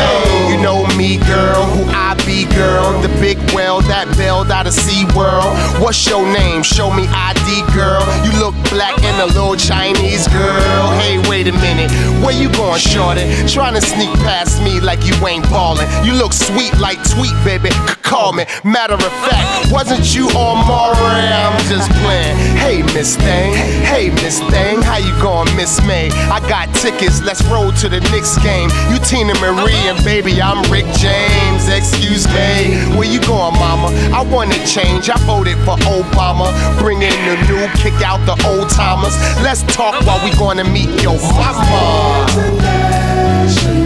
You 0.50 0.58
know 0.62 0.86
me, 0.98 1.18
girl, 1.18 1.64
who 1.76 1.84
I 1.94 2.15
be, 2.26 2.46
girl. 2.56 3.00
The 3.02 3.10
big 3.22 3.38
whale 3.54 3.82
that 3.86 4.10
bailed 4.18 4.50
out 4.52 4.66
of 4.68 4.74
SeaWorld. 4.74 5.80
What's 5.80 6.02
your 6.10 6.26
name? 6.34 6.64
Show 6.64 6.92
me 6.92 7.06
ID, 7.08 7.62
girl. 7.72 8.02
You 8.26 8.34
look 8.42 8.56
black 8.74 8.98
and 9.06 9.22
a 9.22 9.28
little 9.28 9.56
Chinese 9.56 10.28
girl. 10.28 10.92
Hey, 10.98 11.22
wait 11.30 11.48
a 11.48 11.54
minute, 11.62 11.92
where 12.26 12.34
you 12.34 12.50
going, 12.52 12.82
shorty? 12.82 13.30
Trying 13.48 13.76
to 13.76 13.82
sneak 13.82 14.12
past 14.26 14.62
me 14.64 14.80
like 14.82 15.06
you 15.06 15.14
ain't 15.28 15.46
ballin'. 15.54 15.88
You 16.04 16.14
look 16.14 16.34
sweet 16.34 16.74
like 16.80 16.98
tweet, 17.14 17.36
baby. 17.46 17.70
Call 18.02 18.34
me. 18.34 18.46
Matter 18.64 18.96
of 18.96 19.14
fact, 19.30 19.72
wasn't 19.72 20.16
you 20.16 20.28
on 20.34 20.66
Maury? 20.66 20.98
I'm 20.98 21.58
just 21.70 21.90
playing. 22.02 22.38
Hey, 22.58 22.82
Miss 22.94 23.16
Thing. 23.16 23.54
Hey, 23.86 24.10
Miss 24.22 24.40
Thing. 24.50 24.82
How 24.82 24.98
you 24.98 25.14
going, 25.22 25.50
Miss 25.56 25.82
May? 25.86 26.10
I 26.34 26.40
got 26.50 26.74
tickets. 26.76 27.22
Let's 27.22 27.44
roll 27.46 27.72
to 27.84 27.90
the 27.90 28.00
Knicks 28.12 28.38
game. 28.42 28.70
You 28.90 28.98
Teena 29.02 29.36
Marie 29.42 29.78
and 29.90 30.02
baby, 30.04 30.42
I'm 30.42 30.62
Rick 30.72 30.86
James. 30.98 31.68
Excuse 31.68 32.15
me. 32.24 32.96
Where 32.96 33.08
you 33.08 33.20
going, 33.20 33.56
mama? 33.60 33.92
I 34.16 34.24
wanna 34.24 34.56
change. 34.66 35.10
I 35.10 35.18
voted 35.28 35.58
for 35.68 35.76
Obama. 35.92 36.48
Bring 36.80 37.02
in 37.02 37.18
the 37.28 37.36
new, 37.48 37.68
kick 37.76 38.00
out 38.02 38.24
the 38.26 38.40
old 38.48 38.70
timers. 38.70 39.16
Let's 39.44 39.64
talk 39.76 40.00
while 40.08 40.24
we 40.24 40.32
gonna 40.40 40.64
meet 40.64 41.02
your 41.04 41.20
mama. 41.36 42.26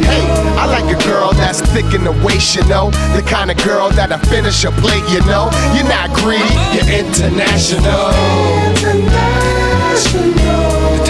Hey, 0.05 0.23
I 0.61 0.65
like 0.65 0.85
a 0.95 0.99
girl 1.03 1.33
that's 1.33 1.61
thick 1.73 1.93
in 1.93 2.03
the 2.03 2.13
waist, 2.23 2.55
you 2.55 2.63
know. 2.67 2.91
The 3.17 3.23
kind 3.25 3.49
of 3.49 3.57
girl 3.63 3.89
that'll 3.89 4.19
finish 4.29 4.63
a 4.63 4.71
plate, 4.71 5.03
you 5.09 5.21
know. 5.25 5.49
You're 5.73 5.89
not 5.89 6.13
greedy, 6.13 6.53
you're 6.73 6.89
international. 7.01 8.13
The 9.99 10.28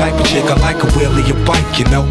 type 0.10 0.20
of 0.20 0.50
I 0.50 0.56
like 0.62 0.84
a 0.84 0.88
wheelie 0.98 1.30
a 1.30 1.46
bike, 1.46 1.80
you 1.80 1.86
know. 1.86 2.04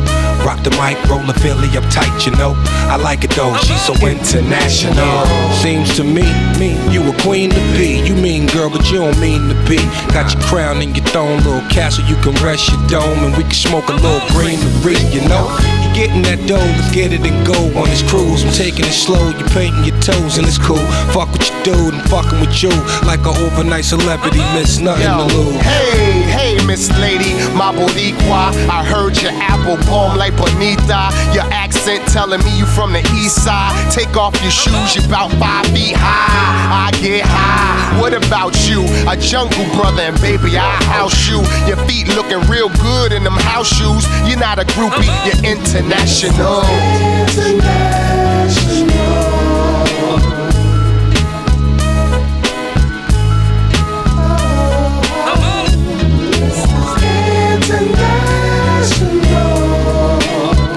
Rock 0.45 0.63
the 0.63 0.71
mic, 0.71 0.99
roll 1.09 1.29
a 1.29 1.35
Philly 1.35 1.69
up 1.77 1.85
tight, 1.91 2.27
you 2.27 2.33
know. 2.33 2.55
I 2.87 2.97
like 2.97 3.25
it 3.25 3.31
though, 3.31 3.57
she's 3.59 3.83
so 3.83 3.95
international. 4.07 5.27
Seems 5.55 5.97
to 5.97 6.05
me, 6.05 6.23
me, 6.59 6.79
you 6.93 7.03
a 7.11 7.17
queen 7.23 7.51
to 7.51 7.61
be. 7.77 8.01
You 8.07 8.15
mean 8.15 8.47
girl, 8.47 8.71
but 8.71 8.91
you 8.91 8.99
don't 8.99 9.19
mean 9.21 9.49
to 9.49 9.55
be. 9.69 9.79
Got 10.13 10.33
your 10.33 10.43
crown 10.45 10.81
and 10.81 10.97
your 10.97 11.07
throne, 11.07 11.39
little 11.43 11.67
castle, 11.71 12.05
you 12.05 12.17
can 12.17 12.35
rest 12.45 12.71
your 12.71 12.87
dome, 12.87 13.25
and 13.25 13.37
we 13.37 13.43
can 13.43 13.53
smoke 13.53 13.89
a 13.89 13.95
little 13.95 14.23
greenery, 14.31 14.99
you 15.11 15.27
know. 15.29 15.78
Getting 15.99 16.23
that 16.31 16.39
dough, 16.47 16.63
let's 16.63 16.95
get 16.95 17.11
it 17.11 17.27
and 17.27 17.43
go 17.43 17.59
on 17.75 17.91
this 17.91 18.07
cruise. 18.07 18.47
I'm 18.47 18.55
taking 18.55 18.87
it 18.87 18.95
slow, 18.95 19.35
you 19.35 19.43
painting 19.51 19.83
your 19.83 19.99
toes, 19.99 20.39
and 20.39 20.47
it's 20.47 20.55
cool. 20.55 20.79
Fuck 21.11 21.27
what 21.35 21.43
you 21.43 21.59
do, 21.67 21.75
and 21.91 21.99
fucking 22.07 22.39
with 22.39 22.55
you 22.63 22.71
like 23.03 23.19
an 23.27 23.35
overnight 23.43 23.83
celebrity, 23.83 24.39
miss 24.55 24.79
nothing 24.79 25.11
to 25.11 25.27
lose. 25.35 25.59
Hey, 25.59 26.23
hey, 26.31 26.55
Miss 26.71 26.87
Lady, 27.03 27.35
my 27.51 27.75
Boricua. 27.75 28.55
I 28.71 28.87
heard 28.87 29.19
your 29.19 29.35
apple 29.43 29.75
bomb 29.91 30.15
like 30.15 30.39
Bonita. 30.39 31.11
Your 31.35 31.51
accent 31.51 32.07
telling 32.15 32.47
me 32.47 32.53
you 32.55 32.67
from 32.79 32.95
the 32.95 33.03
east 33.19 33.43
side. 33.43 33.75
Take 33.91 34.15
off 34.15 34.39
your 34.39 34.55
shoes, 34.55 34.95
you 34.95 35.03
about 35.03 35.35
five 35.43 35.67
feet 35.75 35.99
high. 35.99 36.87
I 36.87 36.95
get 37.03 37.27
high. 37.27 37.99
What 37.99 38.15
about 38.15 38.55
you? 38.71 38.87
A 39.11 39.19
jungle 39.19 39.67
brother, 39.75 40.07
and 40.07 40.21
baby, 40.23 40.55
I 40.55 40.71
house 40.95 41.27
you. 41.27 41.43
Your 41.67 41.83
feet 41.91 42.07
looking 42.15 42.39
real 42.47 42.71
good 42.87 43.11
in 43.11 43.27
them 43.27 43.35
house 43.35 43.67
shoes. 43.67 44.07
You're 44.31 44.39
not 44.39 44.63
a 44.63 44.65
groupie, 44.79 45.11
you're 45.27 45.43
international. 45.43 45.88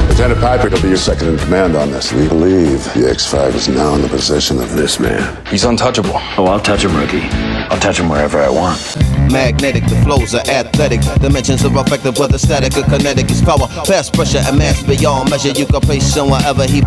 Lieutenant 0.08 0.40
Patrick 0.40 0.74
will 0.74 0.82
be 0.82 0.88
your 0.90 0.98
second 0.98 1.30
in 1.30 1.38
command 1.40 1.76
on 1.76 1.92
this. 1.92 2.14
We 2.14 2.28
believe 2.28 2.84
the 2.94 3.12
X5 3.12 3.56
is 3.56 3.68
now 3.68 3.96
in 3.96 4.02
the 4.02 4.08
possession 4.08 4.60
of 4.62 4.76
this 4.76 5.00
man. 5.00 5.46
He's 5.48 5.66
untouchable. 5.66 6.12
Oh, 6.38 6.46
I'll 6.46 6.60
touch 6.60 6.86
him, 6.86 6.96
rookie. 6.96 7.24
I'll 7.70 7.80
touch 7.80 8.00
him 8.00 8.08
wherever 8.08 8.40
I 8.40 8.50
want. 8.50 9.11
Magnetic, 9.32 9.84
the 9.86 9.96
flows 10.04 10.36
are 10.36 10.44
athletic. 10.50 11.02
Dimensions 11.22 11.64
are 11.64 11.72
effective, 11.80 12.18
whether 12.18 12.38
static 12.38 12.76
or 12.78 12.84
kinetic 12.84 13.32
is 13.32 13.42
power. 13.42 13.68
Past 13.86 14.14
pressure 14.14 14.40
and 14.40 14.58
mass 14.58 14.84
beyond 14.84 15.30
measure. 15.30 15.50
You 15.50 15.66
can 15.66 15.82
place 15.82 16.16
him 16.16 16.30
wherever 16.30 16.66
he. 16.66 16.82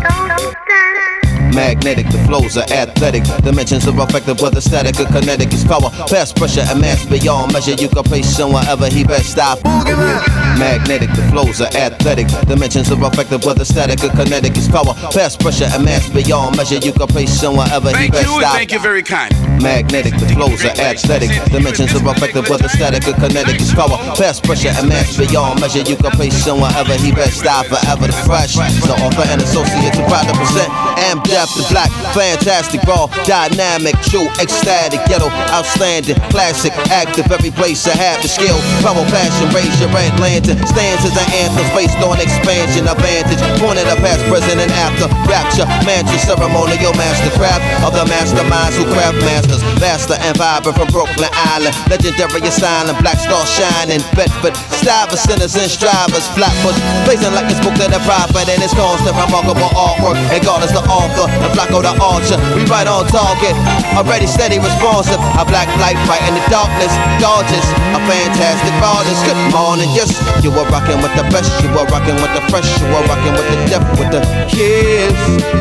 Magnetic, 1.55 2.07
the 2.11 2.19
flows 2.27 2.57
are 2.57 2.67
athletic. 2.69 3.23
Dimensions 3.41 3.87
are 3.87 3.95
effective, 4.03 4.41
whether 4.41 4.59
static 4.59 4.99
or 4.99 5.05
kinetic 5.05 5.53
is 5.53 5.63
power. 5.63 5.89
Past 6.11 6.35
pressure 6.35 6.67
and 6.67 6.81
mass 6.81 7.05
beyond 7.05 7.53
measure. 7.53 7.79
You 7.79 7.87
can 7.87 8.03
place 8.03 8.37
him 8.37 8.51
wherever 8.51 8.87
he 8.87 9.05
best 9.05 9.31
stop. 9.31 9.63
Magnetic, 9.63 11.09
the 11.15 11.23
flows 11.31 11.61
are 11.61 11.71
athletic. 11.71 12.27
Dimensions 12.45 12.91
are 12.91 12.99
effective, 13.07 13.45
whether 13.45 13.63
static 13.63 14.03
or 14.03 14.09
kinetic 14.09 14.57
is 14.57 14.67
power. 14.67 14.93
Past 15.15 15.39
pressure 15.39 15.71
and 15.71 15.85
mass 15.85 16.09
beyond 16.09 16.57
measure. 16.57 16.75
You 16.75 16.91
can 16.91 17.07
place 17.07 17.41
him 17.41 17.55
wherever 17.55 17.87
he 17.95 18.11
best 18.11 18.27
stop. 18.27 18.59
thank 18.59 18.73
you 18.73 18.79
very 18.79 19.03
kind. 19.03 19.31
Magnetic, 19.63 20.19
the 20.19 20.27
flows 20.35 20.59
are 20.65 20.75
athletic. 20.75 21.31
Dimensions 21.55 21.95
are 21.95 22.03
effective, 22.11 22.49
whether 22.49 22.67
static 22.67 23.07
or 23.07 23.15
kinetic 23.15 23.61
is 23.61 23.71
power. 23.71 23.95
Pressure 24.19 24.75
and 24.75 24.89
mass 24.89 25.15
beyond 25.15 25.61
measure. 25.61 25.87
You 25.87 25.95
can 25.95 26.11
place 26.11 26.45
him 26.45 26.59
wherever 26.59 26.93
he 26.99 27.15
best 27.15 27.39
stop. 27.39 27.65
Forever 27.67 28.07
the 28.11 28.17
fresh. 28.27 28.59
So 28.83 28.91
offer 28.99 29.23
and 29.31 29.41
associates 29.41 29.97
are 29.97 30.07
proud 30.11 30.27
to 30.27 30.35
present. 30.35 30.67
Am 31.07 31.23
deaf 31.23 31.44
to 31.53 31.61
black, 31.69 31.91
fantastic, 32.15 32.81
raw, 32.89 33.07
dynamic, 33.25 33.93
true, 34.09 34.27
ecstatic, 34.41 35.01
ghetto, 35.05 35.29
outstanding, 35.53 36.17
classic, 36.33 36.73
active. 36.89 37.29
Every 37.31 37.51
place 37.51 37.85
I 37.85 37.95
have 37.95 38.21
the 38.21 38.29
skill, 38.29 38.57
power, 38.81 39.05
passion, 39.13 39.49
raise 39.53 39.73
your 39.77 39.91
red 39.93 40.13
lantern. 40.19 40.57
Stands 40.65 41.05
as 41.05 41.13
an 41.13 41.29
anthem 41.45 41.67
based 41.75 41.99
on 42.01 42.17
expansion, 42.17 42.87
advantage. 42.87 43.41
Pointed 43.61 43.85
at 43.85 43.99
past, 44.01 44.23
present, 44.25 44.57
and 44.57 44.71
after. 44.81 45.05
Rapture, 45.29 45.67
mantra, 45.85 46.17
ceremonial 46.17 46.93
mastercraft. 46.95 47.61
Other 47.83 48.05
masterminds 48.07 48.79
who 48.79 48.85
craft 48.89 49.19
masters. 49.25 49.61
Vaster 49.77 50.17
and 50.21 50.37
vibrant 50.37 50.77
from 50.77 50.89
Brooklyn 50.89 51.29
Island. 51.53 51.75
Legendary 51.89 52.41
asylum, 52.47 52.95
black 53.03 53.19
star 53.19 53.45
shining. 53.45 54.01
Bedford, 54.15 54.55
Stivers, 54.79 55.21
sinners 55.21 55.55
and 55.59 55.69
strivers. 55.69 56.25
Flatbush, 56.33 56.79
blazing 57.05 57.33
like 57.35 57.51
it's 57.51 57.59
book 57.59 57.75
to 57.75 57.87
the 57.91 57.99
prophet. 58.07 58.47
And 58.47 58.63
it's 58.63 58.73
constant, 58.73 59.15
remarkable 59.17 59.69
artwork. 59.75 60.17
And 60.31 60.39
God 60.43 60.63
is 60.63 60.71
the 60.71 60.83
author. 60.87 61.27
And 61.43 61.51
Flacco 61.55 61.81
the 61.81 61.93
archer. 61.99 62.37
We 62.55 62.63
right 62.69 62.87
on 62.87 63.07
target. 63.07 63.55
Already 63.95 64.27
steady, 64.27 64.59
responsive. 64.59 65.19
A 65.39 65.43
black 65.45 65.67
light 65.81 65.97
fight 66.07 66.23
in 66.27 66.35
the 66.35 66.43
darkness. 66.51 66.93
Gorgeous, 67.19 67.65
a 67.95 67.99
fantastic 68.07 68.75
artist. 68.83 69.23
Good 69.25 69.39
morning, 69.51 69.89
yes. 69.91 70.11
You 70.43 70.51
were 70.51 70.67
rocking 70.69 71.01
with 71.01 71.13
the 71.15 71.23
best. 71.33 71.51
You 71.63 71.69
were 71.75 71.85
rocking 71.89 72.15
with 72.21 72.33
the 72.35 72.41
fresh. 72.51 72.67
You 72.79 72.87
were 72.91 73.05
rocking 73.07 73.33
with 73.33 73.47
the 73.49 73.57
depth. 73.67 73.99
With 73.99 74.11
the 74.11 74.21
kids. 74.47 75.17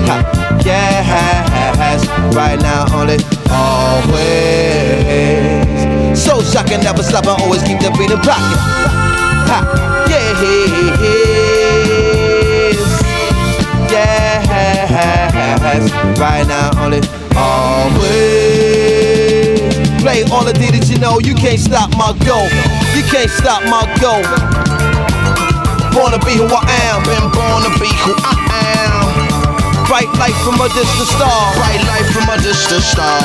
Ha, 0.06 0.16
yes. 0.64 2.02
Right 2.34 2.60
now, 2.60 2.86
only 2.94 3.18
always. 3.50 4.24
So 6.18 6.42
shocking, 6.42 6.82
never 6.82 7.02
stop. 7.02 7.26
I 7.26 7.34
always 7.42 7.62
keep 7.62 7.80
the 7.80 7.90
beat 7.98 8.10
in 8.10 8.20
pocket. 8.20 8.58
Ha, 9.50 9.58
yeah. 10.08 10.22
Yes. 13.90 15.23
Right 15.64 16.44
now, 16.44 16.76
only 16.84 17.00
always. 17.32 18.04
Play 20.04 20.20
all 20.28 20.44
the 20.44 20.52
D 20.52 20.68
that 20.68 20.84
you 20.92 21.00
know. 21.00 21.16
You 21.24 21.32
can't 21.32 21.56
stop 21.56 21.88
my 21.96 22.12
go. 22.20 22.36
You 22.92 23.00
can't 23.08 23.32
stop 23.32 23.64
my 23.64 23.88
go. 23.96 24.20
Born 25.96 26.12
to 26.12 26.20
be 26.20 26.36
who 26.36 26.44
I 26.52 26.68
am. 26.92 27.00
Been 27.08 27.32
born 27.32 27.64
to 27.64 27.72
be 27.80 27.88
who 28.04 28.12
I 28.12 28.36
am. 28.76 29.88
Bright 29.88 30.12
light 30.20 30.36
from 30.44 30.60
a 30.60 30.68
distant 30.68 31.08
star. 31.16 31.56
Bright 31.56 31.80
light 31.88 32.12
from 32.12 32.28
a 32.28 32.36
distant 32.44 32.84
star. 32.84 33.24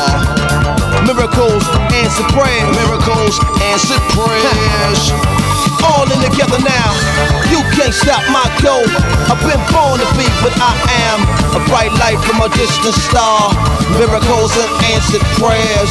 Miracles 1.04 1.68
answer 1.92 2.24
prayers. 2.32 2.72
Miracles 2.72 3.36
answer 3.68 4.00
prayers. 4.16 5.12
All 5.84 6.08
in 6.08 6.24
together 6.24 6.64
now. 6.64 6.96
Can't 7.90 8.06
stop 8.06 8.22
my 8.30 8.46
goal. 8.62 8.86
I've 9.34 9.42
been 9.42 9.58
born 9.74 9.98
to 9.98 10.06
be 10.14 10.30
what 10.46 10.54
I 10.62 10.78
am. 11.10 11.26
A 11.58 11.62
bright 11.66 11.90
light 11.98 12.22
from 12.22 12.38
a 12.38 12.50
distant 12.54 12.94
star. 12.94 13.50
Miracles 13.98 14.54
and 14.54 14.70
answered 14.94 15.26
prayers. 15.42 15.90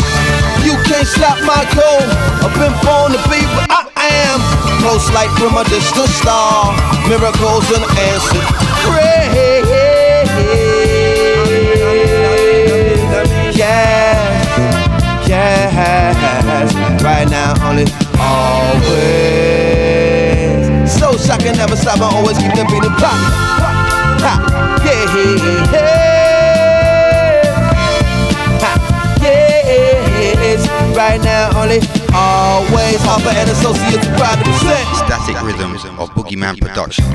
You 0.63 0.79
can't 0.87 1.09
stop 1.09 1.43
my 1.43 1.67
goal. 1.75 2.07
I've 2.39 2.55
been 2.55 2.71
born 2.87 3.19
to 3.19 3.21
be 3.27 3.43
what 3.51 3.67
I 3.75 3.91
am. 3.99 4.39
Close 4.79 5.11
light 5.11 5.35
from 5.43 5.59
a 5.59 5.65
distant 5.67 6.07
star. 6.23 6.71
Miracles 7.11 7.67
and 7.75 7.83
answered 7.99 8.47
prayers. 8.87 9.67
Yes, 13.59 14.39
yes. 15.27 17.03
Right 17.03 17.29
now, 17.29 17.59
only 17.69 17.87
always. 18.21 19.38
So 21.09 21.17
shocking, 21.17 21.57
never 21.57 21.75
stop. 21.75 22.01
I 22.03 22.15
always 22.17 22.37
keep 22.37 22.53
the 22.53 22.65
beat 22.69 22.85
in 22.85 22.93
pocket. 23.01 23.33
Ha, 24.21 24.37
yeah, 24.85 25.09
yeah, 25.17 25.73
yeah. 25.73 25.89
Ha, 28.61 28.73
yes. 29.25 30.69
Right 30.95 31.17
now, 31.23 31.59
only 31.59 31.81
always. 32.13 33.01
Harper 33.09 33.33
and 33.33 33.49
Associates, 33.49 34.05
proud 34.21 34.37
to 34.37 34.45
present. 34.45 34.85
Static 35.01 35.41
Rhythms 35.43 35.87
of 35.99 36.11
Boogeyman 36.11 36.61
Production. 36.61 37.07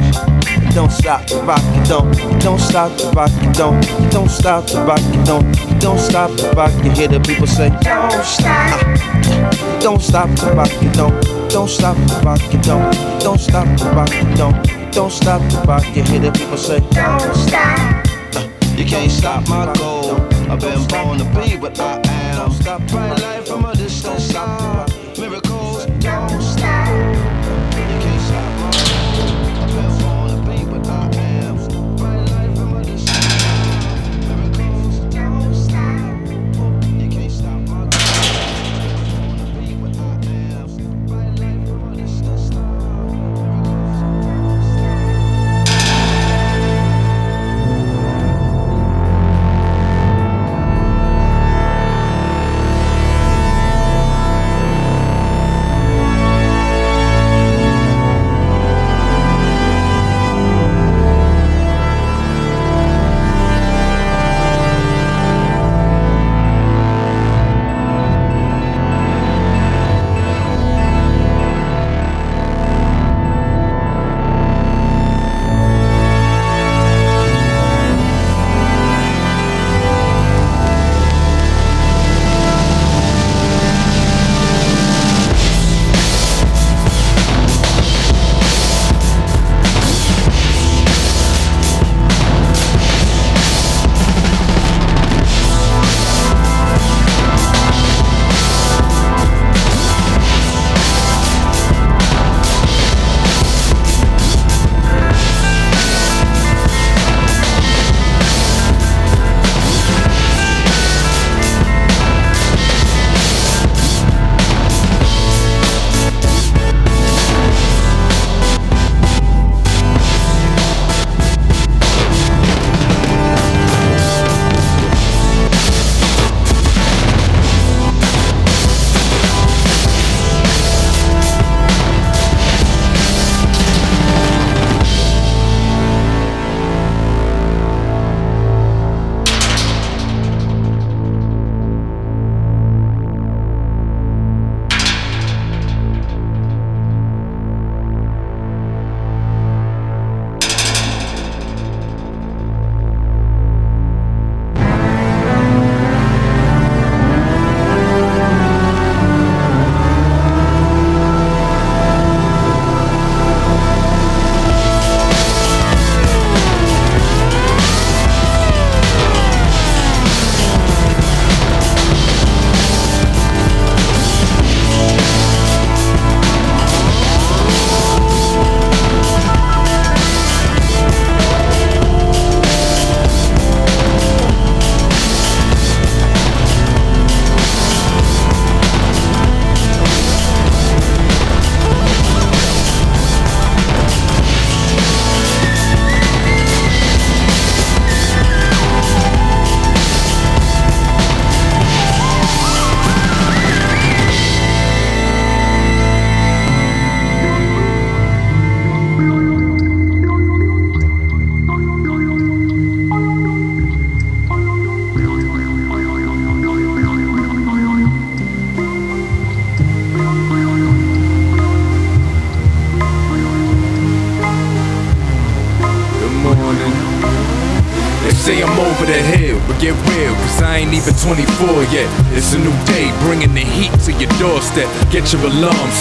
Don't 0.73 0.91
stop 0.91 1.27
the 1.27 1.43
rock, 1.43 1.61
you 1.75 1.83
don't, 1.85 2.11
don't 2.41 2.59
stop 2.59 2.97
the 2.97 3.11
rock, 3.11 3.29
you 3.43 3.53
don't, 3.53 3.79
don't 4.09 4.29
stop 4.29 4.65
the 4.65 4.81
rock, 4.81 5.01
you 5.13 5.23
don't, 5.23 5.45
don't 5.79 5.99
stop 5.99 6.31
the 6.31 6.51
rock. 6.57 6.73
You 6.83 6.89
hear 6.89 7.09
the 7.09 7.19
people 7.19 7.45
say, 7.45 7.69
Don't 7.83 8.25
stop. 8.25 9.52
Don't 9.83 10.01
stop 10.01 10.29
the 10.39 10.53
rock, 10.55 10.71
you 10.81 10.89
don't, 10.93 11.11
don't 11.49 11.67
stop 11.67 11.97
the 12.07 12.21
rock, 12.23 12.41
you 12.53 12.61
don't, 12.61 13.19
don't 13.19 13.37
stop 13.37 13.67
the 13.77 13.91
rock, 13.91 14.09
you 14.13 14.33
don't, 14.37 14.93
don't 14.93 15.11
stop 15.11 15.41
the 15.51 15.61
rock. 15.67 15.83
You 15.93 16.03
hear 16.03 16.21
the 16.21 16.31
people 16.31 16.55
say, 16.55 16.79
Don't 16.91 17.35
stop. 17.35 18.07
Uh, 18.33 18.47
you 18.77 18.85
can't 18.85 19.11
stop 19.11 19.45
my 19.49 19.73
goal. 19.73 20.21
I've 20.49 20.61
been 20.61 20.87
born 20.87 21.17
to 21.17 21.25
be 21.37 21.57
what 21.57 21.77
I 21.81 21.99
am. 22.05 22.51
Stop 22.53 22.87
bright 22.87 23.19
light 23.19 23.45
from 23.45 23.65
a 23.65 23.75
distance. 23.75 24.23
Stop. 24.23 24.53
Miracles, 24.73 24.92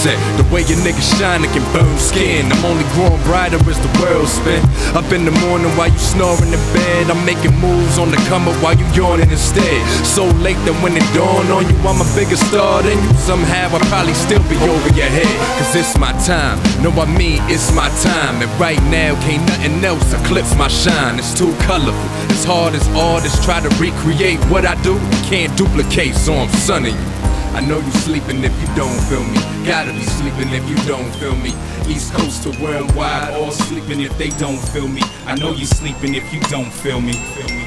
The 0.03 0.43
way 0.51 0.67
your 0.67 0.83
niggas 0.83 1.15
shine, 1.15 1.45
it 1.47 1.55
can 1.55 1.63
burn 1.71 1.97
skin. 1.97 2.51
I'm 2.51 2.65
only 2.67 2.83
growing 2.91 3.23
brighter 3.23 3.55
as 3.71 3.79
the 3.79 3.87
world 4.03 4.27
spin. 4.27 4.59
Up 4.99 5.07
in 5.15 5.25
the 5.25 5.31
morning 5.47 5.71
while 5.79 5.95
you 5.95 5.99
snoring 5.99 6.51
in 6.51 6.59
bed, 6.75 7.07
I'm 7.07 7.23
making 7.25 7.55
moves 7.63 8.03
on 8.03 8.11
the 8.11 8.17
come 8.27 8.49
up 8.51 8.59
while 8.59 8.75
you 8.75 8.83
yawning 8.99 9.31
instead. 9.31 9.79
So 10.03 10.27
late 10.43 10.59
that 10.67 10.75
when 10.83 10.99
it 10.99 11.07
dawn 11.15 11.47
on 11.55 11.71
you, 11.71 11.79
I'm 11.87 12.03
a 12.03 12.09
bigger 12.19 12.35
star 12.35 12.83
than 12.83 12.99
you. 12.99 13.15
Somehow 13.15 13.71
I'll 13.71 13.87
probably 13.87 14.19
still 14.19 14.43
be 14.51 14.59
over 14.67 14.91
your 14.91 15.07
head, 15.07 15.39
cause 15.63 15.71
it's 15.79 15.95
my 15.95 16.11
time. 16.27 16.59
No, 16.83 16.91
I 16.99 17.07
mean, 17.07 17.39
it's 17.47 17.71
my 17.71 17.87
time. 18.03 18.43
And 18.43 18.51
right 18.59 18.83
now, 18.91 19.15
can't 19.23 19.47
nothing 19.47 19.85
else 19.87 20.11
eclipse 20.19 20.59
my 20.59 20.67
shine. 20.67 21.23
It's 21.23 21.31
too 21.31 21.55
colorful. 21.63 21.95
As 22.35 22.43
hard 22.43 22.75
as 22.75 22.83
artists 22.99 23.39
try 23.47 23.63
to 23.63 23.71
recreate 23.79 24.43
what 24.51 24.67
I 24.67 24.75
do, 24.83 24.99
can't 25.31 25.55
duplicate, 25.55 26.19
so 26.19 26.35
I'm 26.35 26.51
sunning 26.59 26.99
you. 26.99 27.22
I 27.55 27.61
know 27.61 27.79
you 27.79 27.93
sleeping 27.93 28.43
if 28.43 28.61
you 28.61 28.67
don't 28.75 28.99
feel 29.09 29.25
me. 29.25 29.39
Gotta 29.67 29.93
be 29.93 30.03
sleeping 30.03 30.49
if 30.51 30.67
you 30.69 30.77
don't 30.89 31.11
feel 31.17 31.37
me. 31.37 31.53
East 31.87 32.13
Coast 32.15 32.43
to 32.45 32.63
worldwide, 32.63 33.35
all 33.35 33.51
sleeping 33.51 34.01
if 34.01 34.17
they 34.17 34.31
don't 34.31 34.59
feel 34.59 34.89
me. 34.89 35.03
I 35.27 35.37
know 35.37 35.53
you 35.53 35.67
sleeping 35.67 36.15
if 36.15 36.33
you 36.33 36.41
don't 36.49 36.73
feel 36.73 37.01
me. 37.01 37.13
Feel 37.13 37.55
me. 37.55 37.65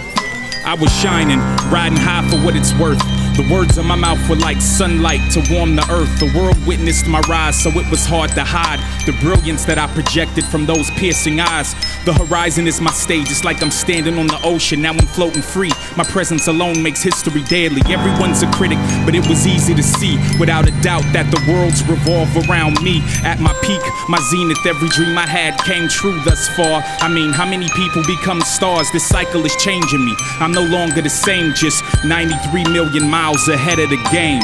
I 0.66 0.76
was 0.80 0.92
shining, 1.00 1.40
riding 1.72 1.98
high 1.98 2.28
for 2.30 2.38
what 2.44 2.56
it's 2.56 2.74
worth. 2.80 3.00
The 3.36 3.46
words 3.52 3.78
of 3.78 3.84
my 3.84 3.98
mouth 3.98 4.30
were 4.30 4.38
like 4.38 4.62
sunlight 4.62 5.20
to 5.34 5.44
warm 5.52 5.76
the 5.76 5.86
earth. 5.92 6.20
The 6.20 6.32
world 6.40 6.56
witnessed 6.66 7.06
my 7.06 7.20
rise, 7.28 7.62
so 7.62 7.70
it 7.72 7.92
was 7.92 8.06
hard 8.06 8.32
to 8.32 8.46
hide 8.46 8.80
the 9.06 9.12
brilliance 9.20 9.66
that 9.66 9.78
I 9.78 9.88
projected 9.88 10.46
from 10.46 10.66
those 10.66 10.90
piercing 10.92 11.42
eyes. 11.42 11.76
The 12.06 12.14
horizon 12.14 12.66
is 12.66 12.80
my 12.80 12.92
stage, 12.92 13.30
it's 13.30 13.44
like 13.44 13.62
I'm 13.62 13.72
standing 13.72 14.18
on 14.18 14.28
the 14.28 14.40
ocean. 14.46 14.82
Now 14.82 14.92
I'm 14.92 15.06
floating 15.08 15.42
free. 15.42 15.72
My 15.98 16.06
presence 16.06 16.48
alone 16.48 16.82
makes 16.82 17.04
history 17.04 17.44
deadly. 17.44 17.82
Everyone's 17.92 18.42
a 18.42 18.50
critic, 18.54 18.80
but 19.04 19.16
it 19.16 19.28
was 19.28 19.46
easy 19.46 19.76
to 19.76 19.84
see, 19.84 20.16
without 20.40 20.66
a 20.70 20.72
doubt, 20.80 21.04
that 21.12 21.28
the 21.28 21.44
worlds 21.52 21.84
revolve 21.84 22.32
around 22.48 22.82
me. 22.82 23.04
At 23.28 23.42
my 23.42 23.52
peak, 23.60 23.84
my 24.08 24.20
zenith, 24.32 24.66
every 24.66 24.88
dream 24.96 25.18
I 25.18 25.28
had 25.28 25.60
came 25.60 25.90
true 25.90 26.24
thus 26.24 26.48
far. 26.56 26.84
I 27.04 27.10
mean, 27.10 27.34
how 27.34 27.46
many 27.46 27.68
people 27.76 28.02
become 28.08 28.40
stars? 28.40 28.90
This 28.94 29.06
cycle 29.06 29.46
is 29.46 29.56
changing 29.58 30.06
me. 30.06 30.16
I'm 30.40 30.54
no 30.54 30.64
longer 30.64 31.02
the 31.02 31.10
same, 31.10 31.54
just 31.54 31.84
93 32.06 32.64
million 32.72 33.10
miles 33.10 33.25
ahead 33.34 33.80
of 33.80 33.90
the 33.90 33.98
game. 34.14 34.38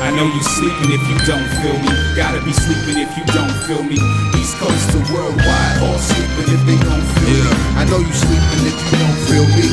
I 0.00 0.08
know 0.08 0.24
you 0.24 0.42
sleeping 0.56 0.96
if 0.96 1.04
you 1.04 1.16
don't 1.28 1.44
feel 1.60 1.76
me. 1.76 1.92
Gotta 2.16 2.40
be 2.40 2.56
sleeping 2.56 2.96
if 2.96 3.12
you 3.20 3.24
don't 3.36 3.52
feel 3.68 3.84
me. 3.84 4.00
East 4.40 4.56
Coast 4.56 4.96
to 4.96 4.98
worldwide, 5.12 5.76
all 5.84 6.00
sleeping 6.00 6.48
if 6.48 6.62
they 6.64 6.78
don't 6.88 7.04
feel 7.20 7.44
me. 7.44 7.60
I 7.76 7.84
know 7.84 8.00
you 8.00 8.14
sleeping 8.16 8.64
if 8.64 8.76
you 8.80 8.96
don't 8.96 9.20
feel 9.28 9.44
me. 9.52 9.68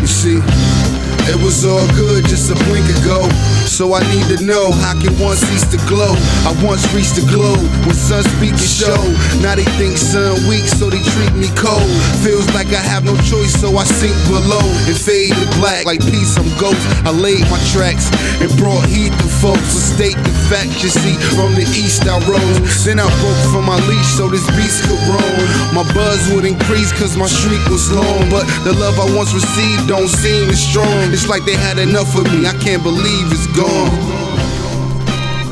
You 0.00 0.08
see, 0.08 0.40
it 1.28 1.36
was 1.44 1.68
all 1.68 1.84
good 1.92 2.24
just 2.24 2.48
a 2.48 2.56
blink 2.64 2.88
ago. 3.04 3.28
So 3.78 3.94
I 3.94 4.02
need 4.10 4.26
to 4.34 4.42
know 4.42 4.74
how 4.82 4.98
can 4.98 5.14
one 5.22 5.38
cease 5.38 5.62
to 5.70 5.78
glow? 5.86 6.10
I 6.42 6.50
once 6.66 6.82
reached 6.90 7.14
the 7.14 7.22
globe 7.30 7.62
when 7.86 7.94
sun 7.94 8.26
speak 8.34 8.58
and 8.58 8.66
show. 8.82 8.98
Now 9.38 9.54
they 9.54 9.62
think 9.78 9.94
sun 9.94 10.34
weak, 10.50 10.66
so 10.66 10.90
they 10.90 10.98
treat 11.14 11.30
me 11.38 11.46
cold. 11.54 11.86
Feels 12.26 12.42
like 12.58 12.74
I 12.74 12.82
have 12.82 13.06
no 13.06 13.14
choice, 13.22 13.54
so 13.54 13.70
I 13.78 13.86
sink 13.86 14.18
below 14.26 14.66
and 14.90 14.98
fade 14.98 15.30
to 15.30 15.46
black 15.62 15.86
like 15.86 16.02
peace. 16.02 16.34
I'm 16.34 16.50
ghost. 16.58 16.82
I 17.06 17.14
laid 17.14 17.46
my 17.54 17.60
tracks 17.70 18.10
and 18.42 18.50
brought 18.58 18.82
heat 18.90 19.14
to 19.14 19.28
folks. 19.38 19.94
State 19.94 20.18
the 20.26 20.34
fact 20.50 20.82
you 20.82 20.90
see, 20.90 21.14
from 21.38 21.54
the 21.54 21.62
east 21.78 22.02
I 22.02 22.18
rose. 22.26 22.58
Then 22.82 22.98
I 22.98 23.06
broke 23.22 23.42
from 23.54 23.62
my 23.62 23.78
leash 23.86 24.10
so 24.18 24.26
this 24.26 24.42
beast 24.58 24.90
could 24.90 24.98
roam. 25.06 25.38
My 25.70 25.86
buzz 25.94 26.18
would 26.34 26.42
increase 26.42 26.90
cause 26.98 27.14
my 27.14 27.30
streak 27.30 27.62
was 27.70 27.94
long. 27.94 28.26
But 28.26 28.42
the 28.66 28.74
love 28.74 28.98
I 28.98 29.06
once 29.14 29.30
received 29.30 29.86
don't 29.86 30.10
seem 30.10 30.50
as 30.50 30.58
strong. 30.58 31.14
It's 31.14 31.30
like 31.30 31.46
they 31.46 31.54
had 31.54 31.78
enough 31.78 32.18
of 32.18 32.26
me. 32.34 32.42
I 32.42 32.58
can't 32.58 32.82
believe 32.82 33.30
it's 33.30 33.46
gone. 33.54 33.67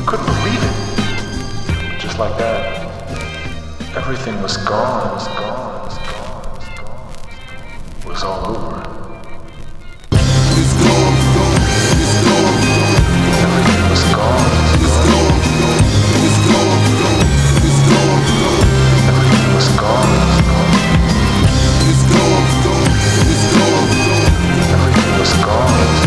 Couldn't 0.05 0.25
believe 0.25 0.63
it. 0.63 0.75
Just 1.99 2.17
like 2.17 2.37
that. 2.37 2.87
Everything 3.95 4.41
was 4.41 4.57
gone, 4.57 5.13
was 5.13 5.27
gone, 5.27 5.83
was 5.85 5.97
gone, 5.97 6.55
was 6.55 6.67
gone. 6.79 7.13
Was 8.07 8.23
all 8.23 8.55
over. 8.55 8.77
Everything 13.43 13.83
was 13.89 14.03
gone. 14.15 14.45
Was 14.81 14.95
gone. 15.09 15.47
Was 25.15 25.33
gone. 25.45 26.06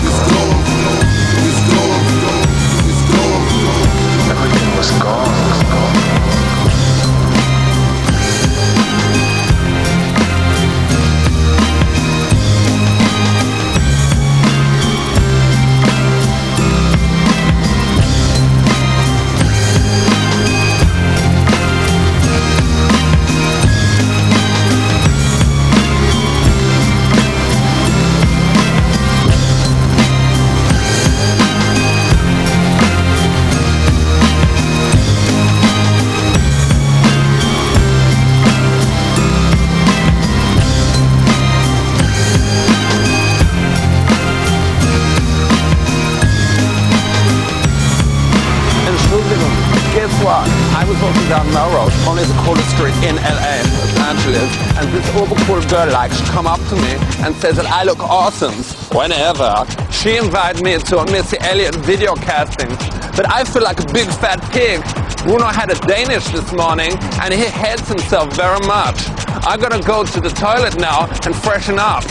And 57.31 57.40
say 57.40 57.52
that 57.52 57.66
I 57.66 57.85
look 57.85 58.01
awesome. 58.01 58.55
Whenever 58.97 59.65
she 59.93 60.16
invited 60.16 60.65
me 60.65 60.77
to 60.78 60.98
a 60.98 61.11
Missy 61.12 61.36
Elliott 61.40 61.77
video 61.77 62.15
casting, 62.16 62.69
but 63.16 63.31
I 63.31 63.44
feel 63.44 63.62
like 63.62 63.78
a 63.78 63.93
big 63.93 64.09
fat 64.09 64.40
pig. 64.51 64.82
Bruno 65.24 65.47
had 65.47 65.70
a 65.70 65.78
Danish 65.86 66.27
this 66.28 66.52
morning, 66.52 66.93
and 67.23 67.32
he 67.32 67.44
hates 67.44 67.89
himself 67.89 68.35
very 68.35 68.59
much. 68.66 68.98
I'm 69.47 69.61
gonna 69.61 69.82
go 69.82 70.05
to 70.05 70.20
the 70.20 70.31
toilet 70.31 70.78
now 70.78 71.07
and 71.24 71.35
freshen 71.36 71.78
up. 71.78 72.02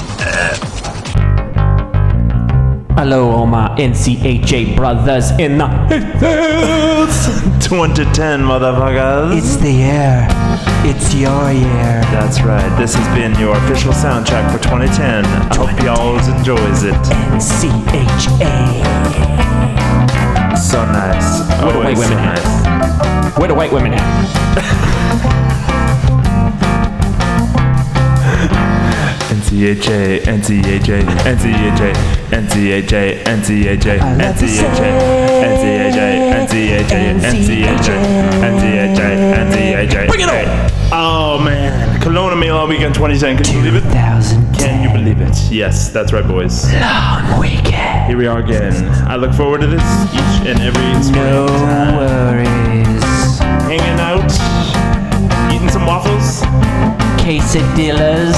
Hello, 2.97 3.29
all 3.31 3.45
my 3.45 3.75
NCHA 3.77 4.75
brothers 4.75 5.31
in 5.31 5.57
the 5.57 5.67
hills. 6.19 7.67
2010, 7.67 8.41
motherfuckers. 8.41 9.37
It's 9.37 9.57
the 9.57 9.71
year. 9.71 10.38
It's 10.81 11.13
your 11.13 11.51
year. 11.51 12.01
That's 12.09 12.41
right. 12.41 12.69
This 12.79 12.95
has 12.95 13.07
been 13.17 13.37
your 13.39 13.55
official 13.57 13.91
soundtrack 13.91 14.51
for 14.51 14.63
2010. 14.63 15.25
I 15.25 15.55
hope 15.55 15.77
y'all 15.83 16.17
enjoys 16.37 16.83
it. 16.83 16.93
NCHA. 17.35 18.47
So 20.57 20.85
nice. 20.85 21.41
Where 21.61 21.73
the 21.73 21.79
white 21.79 21.95
Always 21.95 21.99
so 21.99 22.09
women 22.09 22.23
at? 22.29 22.43
nice. 22.43 23.37
Where 23.37 23.47
the 23.47 23.55
white 23.55 23.71
women 23.71 23.93
at? 23.93 25.09
NCHA, 29.29 30.21
NCHA, 30.23 31.03
NCHA, 31.25 31.93
NCHA, 32.31 33.23
NCHA, 33.23 33.99
I 33.99 34.15
love 34.15 34.37
to 34.37 34.45
NCHA, 34.45 34.89
NCHA, 35.49 36.07
NCHA, 36.39 37.01
NCHA, 37.19 37.97
NCHA, 38.49 39.09
NCHA. 39.35 40.07
Bring 40.07 40.21
it 40.21 40.29
on! 40.29 40.68
Oh 40.91 41.39
man, 41.43 41.99
Kelowna 42.01 42.39
Mail 42.39 42.67
Weekend 42.67 42.95
2010. 42.95 43.43
Can 43.43 43.55
you 43.55 43.61
believe 43.71 43.85
it? 43.85 44.57
Can 44.57 44.83
you 44.83 44.89
believe 44.89 45.21
it? 45.21 45.37
Yes, 45.51 45.89
that's 45.89 46.11
right, 46.11 46.25
boys. 46.27 46.65
Long 46.73 47.39
weekend. 47.39 48.07
Here 48.07 48.17
we 48.17 48.25
are 48.25 48.39
again. 48.39 48.73
I 49.07 49.15
look 49.15 49.31
forward 49.33 49.61
to 49.61 49.67
this 49.67 49.83
each 50.13 50.47
and 50.49 50.59
every 50.59 51.03
spring. 51.03 51.21
No 51.21 51.45
worries. 51.97 53.39
Hanging 53.69 53.99
out, 54.01 54.25
eating 55.53 55.69
some 55.69 55.85
waffles, 55.85 56.41
Quesadillas, 57.21 58.33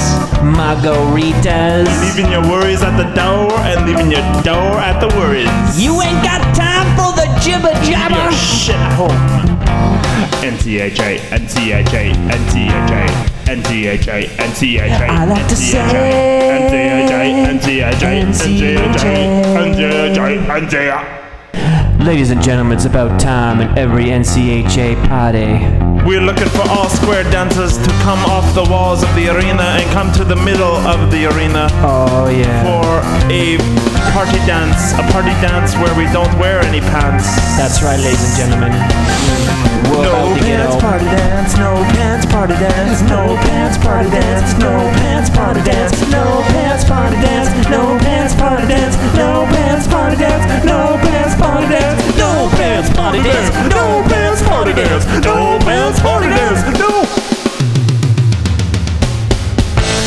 margaritas. 0.52 1.88
leaving 2.04 2.30
your 2.30 2.42
worries 2.42 2.82
at 2.82 2.96
the 2.98 3.08
door, 3.14 3.50
and 3.60 3.86
leaving 3.86 4.10
your 4.10 4.20
door 4.42 4.76
at 4.78 5.00
the 5.00 5.08
worries. 5.16 5.48
You 5.82 6.02
ain't 6.02 6.22
got 6.22 6.42
time 6.54 6.84
for 7.00 7.16
the 7.16 7.26
jibber 7.40 7.72
jabber. 7.82 8.30
Shit 8.32 8.76
at 8.76 8.92
home. 8.92 10.01
NCHA, 10.42 11.18
NCHA, 11.30 12.12
NCHA, 12.28 13.06
NCHA, 13.46 14.26
NCHA, 14.36 15.08
I 15.08 15.24
like 15.24 15.48
to 15.48 15.56
say 15.56 15.78
NCHA, 15.78 17.32
Ladies 22.04 22.30
and 22.30 22.42
gentlemen, 22.42 22.76
it's 22.76 22.84
about 22.84 23.20
time 23.20 23.60
in 23.60 23.78
every 23.78 24.06
NCHA 24.06 25.06
party. 25.08 25.92
We're 26.04 26.20
looking 26.20 26.48
for 26.48 26.62
all 26.68 26.88
square 26.88 27.22
dancers 27.30 27.78
to 27.78 27.90
come 28.02 28.18
off 28.24 28.54
the 28.54 28.64
walls 28.68 29.04
of 29.04 29.14
the 29.14 29.28
arena 29.28 29.62
and 29.62 29.88
come 29.92 30.12
to 30.14 30.24
the 30.24 30.34
middle 30.34 30.74
of 30.74 31.12
the 31.12 31.26
arena. 31.26 31.68
Oh 31.74 32.28
yeah. 32.28 32.64
For 32.64 33.00
a 33.30 33.91
party 34.12 34.38
dance, 34.44 34.92
a 34.92 35.02
party 35.08 35.32
dance 35.40 35.74
where 35.76 35.92
we 35.96 36.04
don't 36.12 36.32
wear 36.38 36.60
any 36.60 36.80
pants. 36.80 37.24
That's 37.56 37.82
right, 37.82 37.98
ladies 37.98 38.20
and 38.28 38.36
gentlemen. 38.36 38.72
We're 39.88 40.04
No 40.04 40.12
about 40.12 40.36
to 40.36 40.44
get 40.44 40.60
pants 40.60 40.76
party 40.76 41.04
dance, 41.04 41.56
no 41.56 41.72
pants 41.96 42.26
party 42.28 42.54
dance, 42.60 43.00
no 43.08 43.36
pants 43.40 43.78
party 43.80 44.10
dance, 44.10 44.52
no 44.60 44.72
pants 45.00 45.30
party 45.30 45.60
dance, 45.64 45.96
no 46.12 46.44
pants 46.52 46.84
party 46.84 47.16
dance, 47.16 47.48
no 47.72 47.98
pants 48.04 48.34
party 48.36 48.66
dance, 48.68 48.96
no 49.16 49.48
pants 49.48 49.86
party 49.88 50.16
dance, 50.20 50.44
no 50.68 50.78
pants 51.08 51.36
party 51.40 51.68
dance, 51.72 52.18
no 52.20 52.48
pants 52.52 52.90
party 52.92 53.22
dance, 53.22 53.48
no 53.72 54.04
pants 54.12 54.42
party 54.44 54.72
dance, 54.72 55.04
no 55.24 55.58
pants 55.64 56.00
party 56.00 56.28
dance, 56.28 56.62
no. 56.78 56.92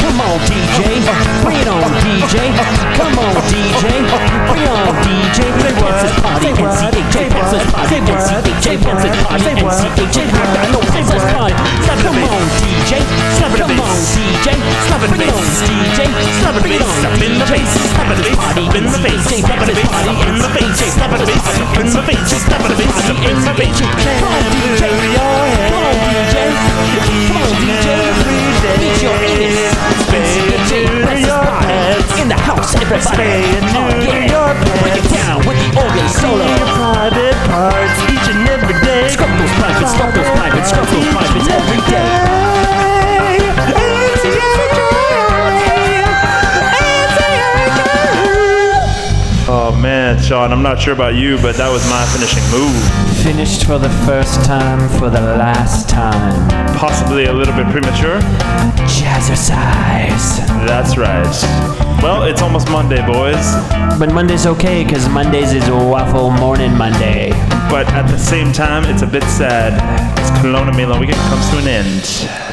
Come 0.02 0.22
on, 0.22 0.40
DJ. 0.76 1.08
Bring 1.40 1.56
it 1.56 1.72
on, 1.72 1.88
DJ. 2.04 2.52
Come 3.00 3.16
on, 3.16 3.32
DJ. 3.48 4.04
Bring 4.52 4.60
it 4.60 4.76
on, 4.76 4.92
DJ. 5.08 5.40
Say 5.56 5.72
what? 5.80 5.96
Say 6.04 6.12
what? 6.20 6.36
Say 6.36 6.52
what? 6.52 6.76
Say 6.76 8.12
what? 8.12 8.20
Say 8.20 8.76
what? 8.76 9.40
Say 9.40 9.56
what? 9.56 9.72
Say 9.72 11.16
what? 11.32 11.56
Now 11.88 11.96
come 12.04 12.20
on, 12.28 12.44
DJ. 12.60 13.00
Slap 13.40 13.56
it 13.56 13.64
Come 13.64 13.80
on, 13.80 13.96
DJ. 14.12 14.52
Slap 14.84 15.00
it 15.00 15.16
Bring 15.16 15.24
it 15.24 15.32
on, 15.32 15.48
DJ. 15.64 16.12
Slap 16.44 16.56
it 16.56 16.60
Bring 16.60 16.76
it 16.76 16.84
on, 16.84 16.92
DJ. 17.24 17.56
Slap 17.72 18.12
it 18.12 18.36
Party 18.36 18.68
in 18.76 18.84
the 18.84 19.00
face. 19.00 19.32
Slap 19.32 19.64
it 19.64 19.80
Party 19.80 20.12
in 20.28 20.36
the 20.44 20.50
face. 20.60 20.76
Slap 20.92 21.16
it 21.16 21.24
in 21.24 21.88
the 21.88 22.04
face. 22.04 22.36
Slap 22.36 22.68
it 22.68 22.84
Party 22.92 23.16
in 23.16 23.40
the 23.40 23.56
face. 23.56 23.80
Come 23.80 24.28
on, 24.28 24.44
DJ. 24.52 24.92
Come 24.92 25.88
on, 25.88 26.04
DJ. 26.04 26.52
Come 26.52 27.40
on, 27.40 27.64
DJ. 27.64 27.96
Beat 28.76 29.02
your 29.02 29.16
ass. 29.16 30.65
NCHA 30.66 31.42
Pantsers 31.62 32.10
party 32.10 32.22
in 32.22 32.28
the 32.28 32.36
house, 32.36 32.76
everybody. 32.76 33.46
Oh 33.76 34.02
yeah, 34.02 34.54
break 34.82 34.98
it 34.98 35.10
down 35.14 35.38
with 35.46 35.58
the 35.62 35.70
organ 35.78 36.10
solo. 36.10 36.46
Your 36.46 36.66
Private 36.66 37.38
parts 37.50 38.00
each 38.10 38.28
and 38.34 38.50
every 38.50 38.74
day. 38.82 39.10
Scrub 39.10 39.30
those 39.38 39.52
privates, 39.62 39.92
scrub 39.94 40.14
those 40.14 40.30
privates, 40.38 40.70
scrub 40.70 40.88
those 40.88 41.08
privates 41.14 41.48
every 41.50 41.82
day. 41.92 42.45
Man, 49.86 50.20
Sean, 50.20 50.52
I'm 50.52 50.64
not 50.64 50.80
sure 50.80 50.94
about 50.94 51.14
you, 51.14 51.38
but 51.44 51.56
that 51.58 51.70
was 51.70 51.88
my 51.92 52.04
finishing 52.10 52.42
move. 52.50 52.74
Finished 53.22 53.68
for 53.68 53.78
the 53.78 53.90
first 54.04 54.44
time, 54.44 54.90
for 54.98 55.12
the 55.12 55.22
last 55.22 55.88
time. 55.88 56.50
Possibly 56.76 57.26
a 57.26 57.34
little 57.34 57.54
bit 57.54 57.68
premature. 57.68 58.18
Jazzercise. 58.90 60.42
That's 60.66 60.98
right. 60.98 61.30
Well, 62.02 62.24
it's 62.24 62.42
almost 62.42 62.68
Monday, 62.72 63.06
boys. 63.06 63.46
But 64.00 64.12
Monday's 64.12 64.48
okay, 64.48 64.84
because 64.84 65.08
Mondays 65.08 65.54
is 65.54 65.70
Waffle 65.70 66.32
Morning 66.32 66.76
Monday. 66.76 67.30
But 67.70 67.86
at 67.94 68.08
the 68.08 68.18
same 68.18 68.52
time, 68.52 68.86
it's 68.86 69.04
a 69.04 69.08
bit 69.08 69.24
sad. 69.24 69.74
It's 70.18 70.32
Kelowna 70.40 70.76
Milan 70.76 71.00
weekend 71.00 71.20
comes 71.30 71.48
to 71.52 71.58
an 71.60 71.68
end. 71.68 72.45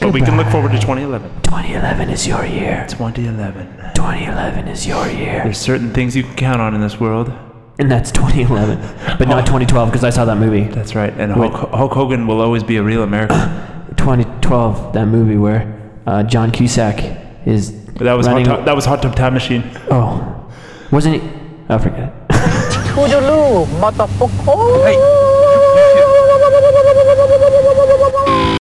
But 0.00 0.12
we 0.12 0.20
can 0.20 0.36
look 0.36 0.48
forward 0.48 0.72
to 0.72 0.78
2011. 0.78 1.42
2011 1.42 2.10
is 2.10 2.26
your 2.26 2.44
year. 2.44 2.86
2011. 2.88 3.94
2011 3.94 4.68
is 4.68 4.86
your 4.86 5.06
year. 5.08 5.42
There's 5.44 5.58
certain 5.58 5.92
things 5.92 6.14
you 6.14 6.22
can 6.22 6.34
count 6.34 6.60
on 6.60 6.74
in 6.74 6.80
this 6.80 7.00
world. 7.00 7.32
And 7.78 7.90
that's 7.90 8.10
2011, 8.10 8.78
but 9.18 9.28
not 9.28 9.44
2012 9.44 9.90
because 9.90 10.02
I 10.02 10.08
saw 10.08 10.24
that 10.24 10.36
movie. 10.36 10.64
That's 10.64 10.94
right. 10.94 11.12
And 11.18 11.30
Hulk, 11.32 11.52
Hulk 11.52 11.92
Hogan 11.92 12.26
will 12.26 12.40
always 12.40 12.62
be 12.62 12.76
a 12.78 12.82
real 12.82 13.02
American. 13.02 13.36
2012, 13.96 14.94
that 14.94 15.06
movie 15.06 15.36
where 15.36 15.92
uh, 16.06 16.22
John 16.22 16.50
Cusack 16.50 17.00
is. 17.46 17.84
That 17.96 18.14
was 18.14 18.26
hot 18.26 18.44
tub, 18.44 18.64
that 18.64 18.74
was 18.74 18.84
hot 18.86 19.02
tub 19.02 19.14
time 19.14 19.34
machine. 19.34 19.62
Oh, 19.90 20.50
wasn't 20.90 21.22
he? 21.22 21.28
I 21.68 21.76
forget. 21.78 22.12
Motherfucker. 23.66 24.36